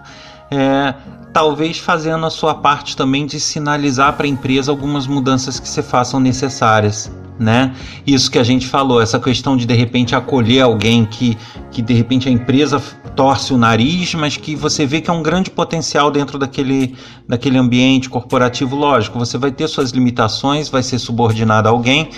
é, 0.50 0.94
talvez 1.32 1.78
fazendo 1.78 2.24
a 2.24 2.30
sua 2.30 2.54
parte 2.54 2.96
também 2.96 3.26
de 3.26 3.38
sinalizar 3.38 4.14
para 4.14 4.24
a 4.24 4.28
empresa 4.28 4.72
algumas 4.72 5.06
mudanças 5.06 5.60
que 5.60 5.68
se 5.68 5.82
façam 5.82 6.18
necessárias. 6.18 7.12
Né? 7.38 7.74
Isso 8.06 8.30
que 8.30 8.38
a 8.38 8.42
gente 8.42 8.66
falou, 8.66 9.00
essa 9.00 9.20
questão 9.20 9.58
de 9.58 9.66
de 9.66 9.74
repente 9.74 10.14
acolher 10.14 10.62
alguém 10.62 11.04
que, 11.04 11.36
que 11.70 11.82
de 11.82 11.92
repente 11.92 12.28
a 12.28 12.32
empresa 12.32 12.80
torce 13.14 13.52
o 13.52 13.58
nariz, 13.58 14.14
mas 14.14 14.36
que 14.36 14.54
você 14.54 14.86
vê 14.86 15.00
que 15.00 15.10
é 15.10 15.12
um 15.12 15.22
grande 15.22 15.50
potencial 15.50 16.10
dentro 16.10 16.38
daquele, 16.38 16.94
daquele 17.28 17.58
ambiente 17.58 18.08
corporativo. 18.08 18.74
Lógico, 18.74 19.18
você 19.18 19.36
vai 19.36 19.50
ter 19.50 19.68
suas 19.68 19.90
limitações, 19.90 20.68
vai 20.68 20.82
ser 20.82 20.98
subordinado 20.98 21.68
a 21.68 21.72
alguém, 21.72 22.08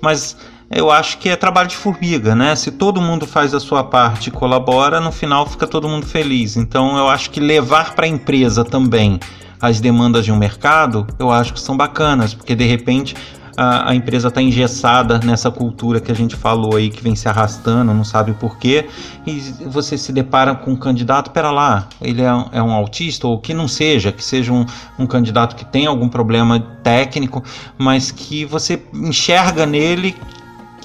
mas 0.00 0.36
eu 0.70 0.90
acho 0.90 1.18
que 1.18 1.30
é 1.30 1.36
trabalho 1.36 1.68
de 1.68 1.76
formiga, 1.76 2.34
né? 2.34 2.54
Se 2.54 2.70
todo 2.70 3.00
mundo 3.00 3.26
faz 3.26 3.54
a 3.54 3.60
sua 3.60 3.82
parte 3.82 4.28
e 4.28 4.30
colabora, 4.30 5.00
no 5.00 5.10
final 5.10 5.46
fica 5.46 5.66
todo 5.66 5.88
mundo 5.88 6.06
feliz. 6.06 6.56
Então 6.56 6.96
eu 6.98 7.08
acho 7.08 7.30
que 7.30 7.40
levar 7.40 7.94
para 7.94 8.04
a 8.04 8.08
empresa 8.08 8.64
também 8.64 9.18
as 9.60 9.80
demandas 9.80 10.24
de 10.24 10.30
um 10.30 10.36
mercado, 10.36 11.06
eu 11.18 11.30
acho 11.30 11.52
que 11.52 11.60
são 11.60 11.76
bacanas, 11.76 12.32
porque 12.32 12.54
de 12.54 12.64
repente 12.64 13.16
a, 13.58 13.90
a 13.90 13.94
empresa 13.94 14.28
está 14.28 14.40
engessada 14.40 15.18
nessa 15.18 15.50
cultura 15.50 16.00
que 16.00 16.12
a 16.12 16.14
gente 16.14 16.36
falou 16.36 16.76
aí, 16.76 16.90
que 16.90 17.02
vem 17.02 17.16
se 17.16 17.28
arrastando, 17.28 17.92
não 17.92 18.04
sabe 18.04 18.32
por 18.34 18.56
quê, 18.56 18.88
e 19.26 19.40
você 19.66 19.98
se 19.98 20.12
depara 20.12 20.54
com 20.54 20.70
um 20.70 20.76
candidato, 20.76 21.32
pera 21.32 21.50
lá, 21.50 21.88
ele 22.00 22.22
é, 22.22 22.30
é 22.52 22.62
um 22.62 22.70
autista, 22.70 23.26
ou 23.26 23.40
que 23.40 23.52
não 23.52 23.66
seja, 23.66 24.12
que 24.12 24.24
seja 24.24 24.52
um, 24.52 24.64
um 24.96 25.06
candidato 25.06 25.56
que 25.56 25.64
tem 25.64 25.86
algum 25.86 26.08
problema 26.08 26.60
técnico, 26.84 27.42
mas 27.76 28.12
que 28.12 28.44
você 28.44 28.80
enxerga 28.94 29.66
nele 29.66 30.14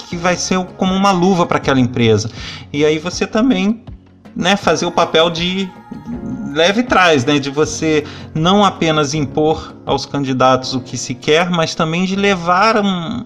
que 0.09 0.17
vai 0.17 0.35
ser 0.35 0.57
como 0.75 0.95
uma 0.95 1.11
luva 1.11 1.45
para 1.45 1.57
aquela 1.57 1.79
empresa. 1.79 2.31
E 2.71 2.83
aí 2.83 2.97
você 2.97 3.27
também 3.27 3.83
né, 4.35 4.55
fazer 4.55 4.87
o 4.87 4.91
papel 4.91 5.29
de 5.29 5.69
leve 6.53 6.83
traz, 6.83 7.25
né, 7.25 7.39
de 7.39 7.49
você 7.49 8.03
não 8.33 8.63
apenas 8.63 9.13
impor 9.13 9.75
aos 9.85 10.05
candidatos 10.05 10.73
o 10.73 10.79
que 10.79 10.97
se 10.97 11.13
quer, 11.13 11.49
mas 11.49 11.75
também 11.75 12.05
de 12.05 12.15
levar 12.15 12.77
um, 12.77 13.23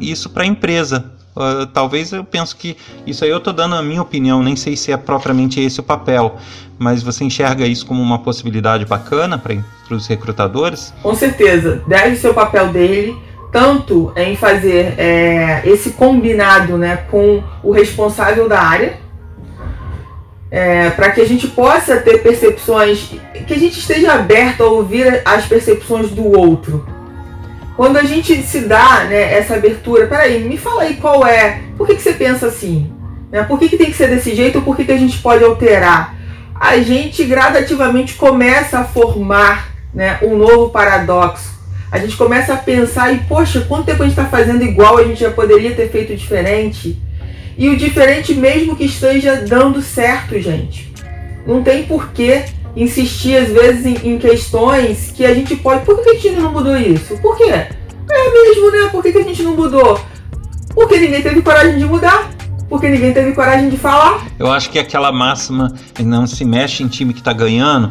isso 0.00 0.30
para 0.30 0.44
a 0.44 0.46
empresa. 0.46 1.12
Uh, 1.36 1.66
talvez 1.66 2.12
eu 2.12 2.24
penso 2.24 2.56
que 2.56 2.76
isso 3.06 3.24
aí 3.24 3.30
eu 3.30 3.38
estou 3.38 3.52
dando 3.52 3.74
a 3.74 3.82
minha 3.82 4.02
opinião, 4.02 4.42
nem 4.42 4.56
sei 4.56 4.76
se 4.76 4.90
é 4.90 4.96
propriamente 4.96 5.60
esse 5.60 5.78
o 5.78 5.82
papel, 5.84 6.36
mas 6.78 7.02
você 7.02 7.24
enxerga 7.24 7.66
isso 7.66 7.86
como 7.86 8.02
uma 8.02 8.18
possibilidade 8.18 8.84
bacana 8.84 9.38
para 9.38 9.94
os 9.94 10.06
recrutadores? 10.06 10.92
Com 11.02 11.14
certeza, 11.14 11.82
deve 11.86 12.16
ser 12.16 12.30
o 12.30 12.34
papel 12.34 12.72
dele 12.72 13.16
tanto 13.50 14.12
em 14.16 14.36
fazer 14.36 14.94
é, 14.98 15.62
esse 15.64 15.92
combinado 15.92 16.76
né, 16.76 16.96
com 17.10 17.42
o 17.62 17.72
responsável 17.72 18.48
da 18.48 18.60
área, 18.60 18.98
é, 20.50 20.90
para 20.90 21.10
que 21.10 21.20
a 21.20 21.26
gente 21.26 21.46
possa 21.48 21.96
ter 21.98 22.22
percepções, 22.22 23.10
que 23.46 23.54
a 23.54 23.58
gente 23.58 23.78
esteja 23.78 24.12
aberto 24.12 24.62
a 24.62 24.66
ouvir 24.66 25.22
as 25.24 25.44
percepções 25.46 26.10
do 26.10 26.26
outro. 26.26 26.86
Quando 27.76 27.96
a 27.96 28.04
gente 28.04 28.42
se 28.42 28.60
dá 28.60 29.04
né, 29.04 29.34
essa 29.34 29.54
abertura, 29.54 30.06
peraí, 30.06 30.42
me 30.42 30.56
fala 30.56 30.82
aí 30.82 30.94
qual 30.94 31.26
é, 31.26 31.62
por 31.76 31.86
que, 31.86 31.94
que 31.94 32.02
você 32.02 32.12
pensa 32.12 32.46
assim? 32.46 32.92
Né? 33.30 33.42
Por 33.44 33.58
que, 33.58 33.68
que 33.68 33.76
tem 33.76 33.86
que 33.86 33.96
ser 33.96 34.08
desse 34.08 34.34
jeito 34.34 34.62
por 34.62 34.76
que, 34.76 34.84
que 34.84 34.92
a 34.92 34.98
gente 34.98 35.18
pode 35.18 35.44
alterar? 35.44 36.16
A 36.54 36.78
gente 36.78 37.24
gradativamente 37.24 38.14
começa 38.14 38.80
a 38.80 38.84
formar 38.84 39.72
né, 39.94 40.18
um 40.22 40.36
novo 40.36 40.70
paradoxo 40.70 41.58
a 41.90 41.98
gente 41.98 42.16
começa 42.16 42.52
a 42.52 42.56
pensar 42.56 43.12
e, 43.12 43.18
poxa, 43.20 43.62
quanto 43.62 43.86
tempo 43.86 44.02
a 44.02 44.06
gente 44.06 44.18
está 44.18 44.26
fazendo 44.26 44.62
igual, 44.62 44.98
a 44.98 45.04
gente 45.04 45.20
já 45.20 45.30
poderia 45.30 45.74
ter 45.74 45.88
feito 45.88 46.14
diferente. 46.14 47.00
E 47.58 47.68
o 47.68 47.76
diferente 47.76 48.32
mesmo 48.34 48.76
que 48.76 48.84
esteja 48.84 49.44
dando 49.44 49.82
certo, 49.82 50.40
gente. 50.40 50.92
Não 51.44 51.60
tem 51.60 51.82
porquê 51.82 52.44
insistir, 52.76 53.36
às 53.36 53.48
vezes, 53.48 53.84
em, 53.84 54.14
em, 54.14 54.18
questões 54.18 55.10
que 55.10 55.26
a 55.26 55.34
gente 55.34 55.56
pode. 55.56 55.84
Por 55.84 56.00
que 56.00 56.10
a 56.10 56.14
gente 56.14 56.30
não 56.40 56.52
mudou 56.52 56.76
isso? 56.76 57.18
Por 57.18 57.36
quê? 57.36 57.50
É 57.50 58.30
mesmo, 58.30 58.70
né? 58.70 58.88
Por 58.92 59.02
que, 59.02 59.10
que 59.10 59.18
a 59.18 59.24
gente 59.24 59.42
não 59.42 59.56
mudou? 59.56 60.00
Porque 60.72 61.00
ninguém 61.00 61.20
teve 61.20 61.42
coragem 61.42 61.76
de 61.78 61.84
mudar. 61.84 62.30
Porque 62.68 62.88
ninguém 62.88 63.12
teve 63.12 63.32
coragem 63.32 63.68
de 63.68 63.76
falar. 63.76 64.24
Eu 64.38 64.52
acho 64.52 64.70
que 64.70 64.78
aquela 64.78 65.10
máxima 65.10 65.74
não 65.98 66.26
se 66.26 66.44
mexe 66.44 66.84
em 66.84 66.88
time 66.88 67.12
que 67.12 67.20
está 67.20 67.32
ganhando 67.32 67.90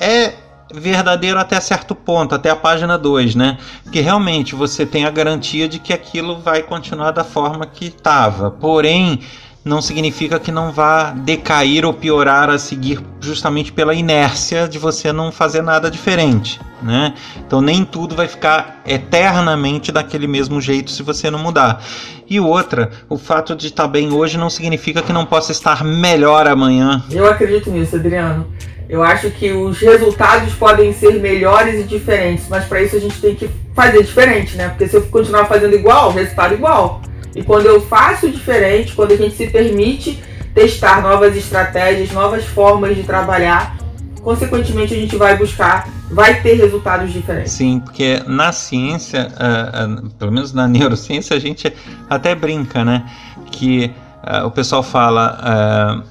é 0.00 0.32
verdadeiro 0.72 1.38
até 1.38 1.60
certo 1.60 1.94
ponto, 1.94 2.34
até 2.34 2.50
a 2.50 2.56
página 2.56 2.98
2, 2.98 3.34
né? 3.34 3.58
Porque 3.82 4.00
realmente 4.00 4.54
você 4.54 4.84
tem 4.86 5.04
a 5.04 5.10
garantia 5.10 5.68
de 5.68 5.78
que 5.78 5.92
aquilo 5.92 6.40
vai 6.40 6.62
continuar 6.62 7.10
da 7.10 7.24
forma 7.24 7.66
que 7.66 7.86
estava. 7.86 8.50
Porém, 8.50 9.20
não 9.64 9.80
significa 9.80 10.40
que 10.40 10.50
não 10.50 10.72
vá 10.72 11.12
decair 11.12 11.84
ou 11.84 11.94
piorar 11.94 12.50
a 12.50 12.58
seguir 12.58 13.00
justamente 13.20 13.72
pela 13.72 13.94
inércia 13.94 14.66
de 14.66 14.78
você 14.78 15.12
não 15.12 15.30
fazer 15.30 15.62
nada 15.62 15.90
diferente, 15.90 16.60
né? 16.82 17.14
Então 17.46 17.60
nem 17.60 17.84
tudo 17.84 18.16
vai 18.16 18.26
ficar 18.26 18.82
eternamente 18.84 19.92
daquele 19.92 20.26
mesmo 20.26 20.60
jeito 20.60 20.90
se 20.90 21.02
você 21.02 21.30
não 21.30 21.38
mudar. 21.38 21.80
E 22.28 22.40
outra, 22.40 22.90
o 23.08 23.16
fato 23.16 23.54
de 23.54 23.68
estar 23.68 23.86
bem 23.86 24.12
hoje 24.12 24.36
não 24.36 24.50
significa 24.50 25.02
que 25.02 25.12
não 25.12 25.24
possa 25.24 25.52
estar 25.52 25.84
melhor 25.84 26.48
amanhã. 26.48 27.02
Eu 27.10 27.26
acredito 27.30 27.70
nisso, 27.70 27.94
Adriano. 27.96 28.46
Eu 28.92 29.02
acho 29.02 29.30
que 29.30 29.50
os 29.50 29.80
resultados 29.80 30.52
podem 30.52 30.92
ser 30.92 31.14
melhores 31.14 31.80
e 31.80 31.84
diferentes, 31.84 32.46
mas 32.50 32.66
para 32.66 32.82
isso 32.82 32.94
a 32.94 33.00
gente 33.00 33.18
tem 33.22 33.34
que 33.34 33.48
fazer 33.74 34.02
diferente, 34.02 34.54
né? 34.54 34.68
Porque 34.68 34.86
se 34.86 34.94
eu 34.94 35.00
continuar 35.06 35.46
fazendo 35.46 35.74
igual, 35.74 36.10
o 36.10 36.12
resultado 36.12 36.52
é 36.52 36.56
igual. 36.58 37.00
E 37.34 37.42
quando 37.42 37.64
eu 37.64 37.80
faço 37.80 38.30
diferente, 38.30 38.92
quando 38.94 39.12
a 39.12 39.16
gente 39.16 39.34
se 39.34 39.46
permite 39.46 40.22
testar 40.54 41.00
novas 41.00 41.34
estratégias, 41.34 42.12
novas 42.12 42.44
formas 42.44 42.94
de 42.94 43.02
trabalhar, 43.02 43.78
consequentemente 44.20 44.92
a 44.92 44.98
gente 44.98 45.16
vai 45.16 45.38
buscar, 45.38 45.88
vai 46.10 46.42
ter 46.42 46.56
resultados 46.56 47.10
diferentes. 47.14 47.52
Sim, 47.52 47.80
porque 47.80 48.22
na 48.26 48.52
ciência, 48.52 49.26
uh, 49.32 50.04
uh, 50.04 50.10
pelo 50.16 50.32
menos 50.32 50.52
na 50.52 50.68
neurociência, 50.68 51.34
a 51.34 51.40
gente 51.40 51.72
até 52.10 52.34
brinca, 52.34 52.84
né? 52.84 53.10
Que 53.50 53.90
uh, 54.22 54.44
o 54.46 54.50
pessoal 54.50 54.82
fala 54.82 56.04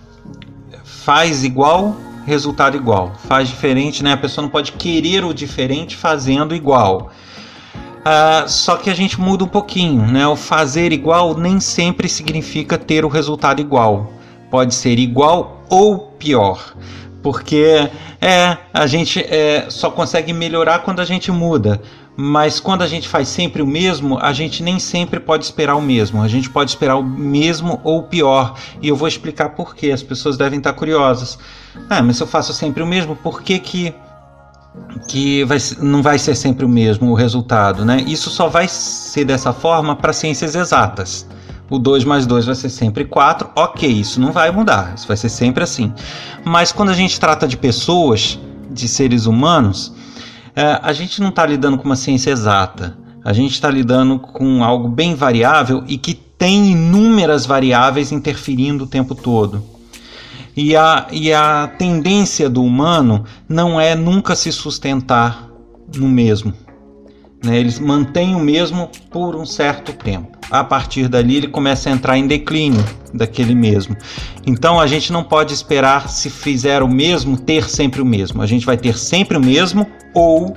faz 0.84 1.44
igual 1.44 1.96
resultado 2.26 2.76
igual. 2.78 3.14
Faz 3.28 3.48
diferente, 3.48 4.04
né? 4.04 4.14
A 4.14 4.18
pessoa 4.18 4.44
não 4.44 4.50
pode 4.50 4.74
querer 4.74 5.24
o 5.24 5.34
diferente 5.34 5.96
fazendo 5.96 6.56
igual. 6.56 7.12
Uh, 8.02 8.50
só 8.50 8.78
que 8.78 8.90
a 8.90 8.96
gente 8.96 9.20
muda 9.22 9.44
um 9.44 9.48
pouquinho, 9.48 10.06
né? 10.08 10.28
O 10.28 10.36
fazer 10.36 10.92
igual 10.92 11.38
nem 11.38 11.60
sempre 11.60 12.10
significa 12.10 12.78
ter 12.78 13.06
o 13.06 13.08
resultado 13.08 13.62
igual. 13.62 14.12
Pode 14.50 14.74
ser 14.74 14.98
igual 14.98 15.64
ou 15.70 16.00
pior. 16.18 16.76
Porque 17.22 17.90
é, 18.20 18.58
a 18.74 18.88
gente 18.88 19.20
é, 19.20 19.68
só 19.70 19.92
consegue 19.92 20.34
melhorar 20.34 20.80
quando 20.80 21.00
a 21.00 21.06
gente 21.06 21.32
muda. 21.32 21.82
Mas 22.16 22.60
quando 22.60 22.82
a 22.82 22.88
gente 22.88 23.08
faz 23.08 23.28
sempre 23.30 23.62
o 23.62 23.68
mesmo, 23.68 24.18
a 24.20 24.34
gente 24.34 24.62
nem 24.62 24.80
sempre 24.80 25.20
pode 25.20 25.46
esperar 25.46 25.76
o 25.76 25.82
mesmo. 25.82 26.22
A 26.22 26.28
gente 26.28 26.50
pode 26.50 26.72
esperar 26.72 26.98
o 26.98 27.04
mesmo 27.04 27.80
ou 27.84 28.00
o 28.00 28.04
pior. 28.04 28.56
E 28.82 28.90
eu 28.90 28.96
vou 28.96 29.08
explicar 29.08 29.50
por 29.50 29.76
quê. 29.76 29.92
As 29.92 30.04
pessoas 30.04 30.38
devem 30.38 30.58
estar 30.58 30.74
curiosas. 30.74 31.40
Ah, 31.90 32.02
mas 32.02 32.18
se 32.18 32.24
eu 32.24 32.28
faço 32.28 32.54
sempre 32.54 32.84
o 32.84 32.86
mesmo, 32.86 33.16
por 33.16 33.42
que 33.42 33.58
que, 33.60 33.96
que 35.08 35.44
vai, 35.46 35.58
não 35.80 36.02
vai 36.02 36.20
ser 36.20 36.36
sempre 36.36 36.66
o 36.66 36.70
mesmo 36.70 37.12
o 37.12 37.14
resultado, 37.14 37.86
né? 37.86 38.04
Isso 38.06 38.30
só 38.30 38.50
vai 38.50 38.68
ser 38.68 39.24
dessa 39.24 39.54
forma 39.54 39.96
para 39.96 40.12
ciências 40.12 40.54
exatas. 40.54 41.26
O 41.70 41.80
2 41.80 42.04
mais 42.04 42.26
2 42.26 42.46
vai 42.46 42.56
ser 42.56 42.70
sempre 42.70 43.06
4. 43.06 43.50
Ok, 43.56 43.90
isso 43.90 44.20
não 44.20 44.34
vai 44.34 44.52
mudar. 44.52 44.94
Isso 44.94 45.08
vai 45.08 45.16
ser 45.16 45.30
sempre 45.30 45.64
assim. 45.64 45.94
Mas 46.44 46.74
quando 46.74 46.90
a 46.90 46.94
gente 46.94 47.18
trata 47.18 47.48
de 47.48 47.56
pessoas, 47.56 48.38
de 48.70 48.90
seres 48.90 49.26
humanos, 49.26 49.94
é, 50.56 50.80
a 50.82 50.94
gente 50.94 51.22
não 51.22 51.30
está 51.30 51.46
lidando 51.46 51.78
com 51.78 51.86
uma 51.86 51.96
ciência 51.96 52.32
exata. 52.32 52.98
A 53.24 53.34
gente 53.34 53.52
está 53.54 53.70
lidando 53.70 54.18
com 54.20 54.64
algo 54.64 54.88
bem 54.88 55.16
variável 55.16 55.84
e 55.88 55.98
que 55.98 56.14
tem 56.14 56.72
inúmeras 56.72 57.46
variáveis 57.46 58.12
interferindo 58.12 58.86
o 58.86 58.88
tempo 58.88 59.14
todo. 59.14 59.64
E 60.58 60.76
a, 60.76 61.08
e 61.12 61.32
a 61.32 61.72
tendência 61.78 62.50
do 62.50 62.64
humano 62.64 63.24
não 63.48 63.80
é 63.80 63.96
nunca 63.96 64.36
se 64.36 64.52
sustentar 64.52 65.48
no 65.96 66.08
mesmo. 66.08 66.54
Né? 67.44 67.60
Eles 67.60 67.80
mantêm 67.80 68.36
o 68.36 68.40
mesmo 68.40 68.90
por 69.10 69.36
um 69.36 69.46
certo 69.46 69.94
tempo. 69.94 70.38
A 70.50 70.64
partir 70.64 71.08
dali, 71.08 71.38
ele 71.38 71.48
começa 71.48 71.90
a 71.90 71.94
entrar 71.94 72.18
em 72.18 72.28
declínio 72.28 72.84
daquele 73.14 73.56
mesmo. 73.56 73.96
Então, 74.46 74.80
a 74.80 74.88
gente 74.88 75.12
não 75.12 75.24
pode 75.24 75.54
esperar, 75.54 76.10
se 76.10 76.30
fizer 76.30 76.84
o 76.84 76.88
mesmo, 76.88 77.38
ter 77.38 77.70
sempre 77.70 78.02
o 78.02 78.06
mesmo. 78.06 78.42
A 78.42 78.46
gente 78.46 78.66
vai 78.66 78.78
ter 78.78 78.98
sempre 78.98 79.38
o 79.38 79.42
mesmo 79.42 79.88
ou 80.14 80.54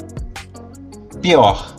pior. 1.23 1.75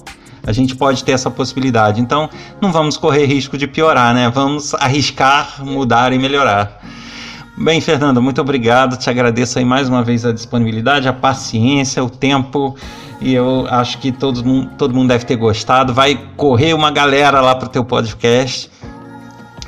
A 0.46 0.52
gente 0.52 0.76
pode 0.76 1.04
ter 1.04 1.12
essa 1.12 1.30
possibilidade. 1.30 2.00
Então, 2.00 2.30
não 2.62 2.72
vamos 2.72 2.98
correr 2.98 3.26
risco 3.26 3.58
de 3.58 3.68
piorar, 3.68 4.14
né? 4.14 4.30
Vamos 4.30 4.74
arriscar, 4.76 5.66
mudar 5.66 6.14
e 6.14 6.20
melhorar. 6.20 6.82
Bem, 7.58 7.82
Fernanda, 7.82 8.22
muito 8.22 8.40
obrigado. 8.42 8.98
Te 8.98 9.10
agradeço 9.10 9.58
aí 9.58 9.66
mais 9.66 9.90
uma 9.90 10.04
vez 10.04 10.26
a 10.26 10.32
disponibilidade, 10.32 11.08
a 11.08 11.14
paciência, 11.14 12.04
o 12.04 12.10
tempo. 12.10 12.76
E 13.22 13.34
eu 13.34 13.66
acho 13.70 13.98
que 14.00 14.12
todo 14.12 14.44
mundo, 14.44 14.72
todo 14.78 14.94
mundo 14.94 15.10
deve 15.10 15.26
ter 15.26 15.36
gostado. 15.36 15.94
Vai 15.94 16.20
correr 16.36 16.74
uma 16.74 16.92
galera 16.92 17.42
lá 17.42 17.56
para 17.56 17.68
o 17.68 17.70
teu 17.70 17.84
podcast. 17.84 18.70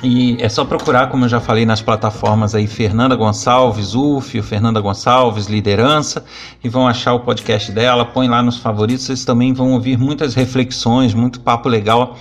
E 0.04 0.38
é 0.40 0.48
só 0.48 0.64
procurar, 0.64 1.10
como 1.10 1.26
eu 1.26 1.30
já 1.30 1.40
falei 1.40 1.66
nas 1.66 1.82
plataformas 1.82 2.54
aí, 2.54 2.68
Fernanda 2.68 3.16
Gonçalves, 3.16 3.96
UF, 3.96 4.42
Fernanda 4.44 4.80
Gonçalves, 4.80 5.48
Liderança, 5.48 6.24
e 6.64 6.70
vão 6.70 6.88
achar 6.88 7.14
o 7.14 7.22
podcast 7.22 7.72
dela, 7.72 8.06
põe 8.06 8.28
lá 8.28 8.44
nos 8.44 8.58
favoritos, 8.58 9.06
vocês 9.06 9.26
também 9.26 9.54
vão 9.54 9.72
ouvir 9.72 9.98
muitas 9.98 10.36
reflexões, 10.36 11.16
muito 11.16 11.40
papo 11.40 11.68
legal 11.68 12.16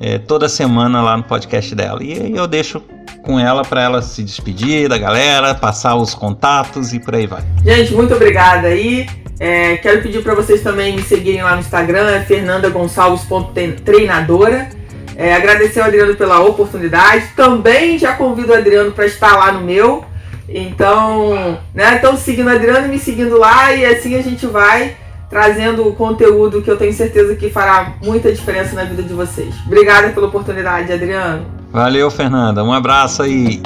é, 0.00 0.18
toda 0.18 0.48
semana 0.48 1.00
lá 1.00 1.16
no 1.16 1.22
podcast 1.22 1.72
dela. 1.76 2.02
E 2.02 2.12
aí 2.12 2.34
eu 2.34 2.48
deixo 2.48 2.82
com 3.22 3.38
ela 3.38 3.62
para 3.62 3.80
ela 3.80 4.02
se 4.02 4.22
despedir 4.24 4.88
da 4.88 4.98
galera, 4.98 5.54
passar 5.54 5.94
os 5.94 6.12
contatos 6.12 6.92
e 6.92 6.98
por 6.98 7.14
aí 7.14 7.28
vai. 7.28 7.42
Gente, 7.64 7.94
muito 7.94 8.12
obrigada 8.14 8.66
aí. 8.66 9.06
É, 9.42 9.76
quero 9.78 10.02
pedir 10.02 10.22
para 10.22 10.36
vocês 10.36 10.62
também 10.62 10.94
me 10.94 11.02
seguirem 11.02 11.42
lá 11.42 11.56
no 11.56 11.60
Instagram, 11.60 12.08
é 12.08 12.20
fernandagonçalves.treinadora. 12.20 14.68
É, 15.16 15.34
agradecer 15.34 15.80
ao 15.80 15.86
Adriano 15.86 16.14
pela 16.14 16.38
oportunidade. 16.38 17.30
Também 17.34 17.98
já 17.98 18.12
convido 18.12 18.52
o 18.52 18.54
Adriano 18.54 18.92
para 18.92 19.04
estar 19.04 19.36
lá 19.36 19.50
no 19.50 19.62
meu. 19.62 20.04
Então, 20.48 21.58
né? 21.74 21.96
Então 21.96 22.16
seguindo 22.16 22.46
o 22.46 22.50
Adriano 22.50 22.86
e 22.86 22.90
me 22.90 23.00
seguindo 23.00 23.36
lá 23.36 23.72
e 23.72 23.84
assim 23.84 24.14
a 24.14 24.22
gente 24.22 24.46
vai 24.46 24.96
trazendo 25.28 25.92
conteúdo 25.94 26.62
que 26.62 26.70
eu 26.70 26.76
tenho 26.76 26.92
certeza 26.92 27.34
que 27.34 27.50
fará 27.50 27.94
muita 28.00 28.30
diferença 28.30 28.76
na 28.76 28.84
vida 28.84 29.02
de 29.02 29.12
vocês. 29.12 29.52
Obrigada 29.66 30.10
pela 30.10 30.28
oportunidade, 30.28 30.92
Adriano. 30.92 31.44
Valeu, 31.72 32.08
Fernanda. 32.12 32.62
Um 32.62 32.72
abraço 32.72 33.24
aí. 33.24 33.60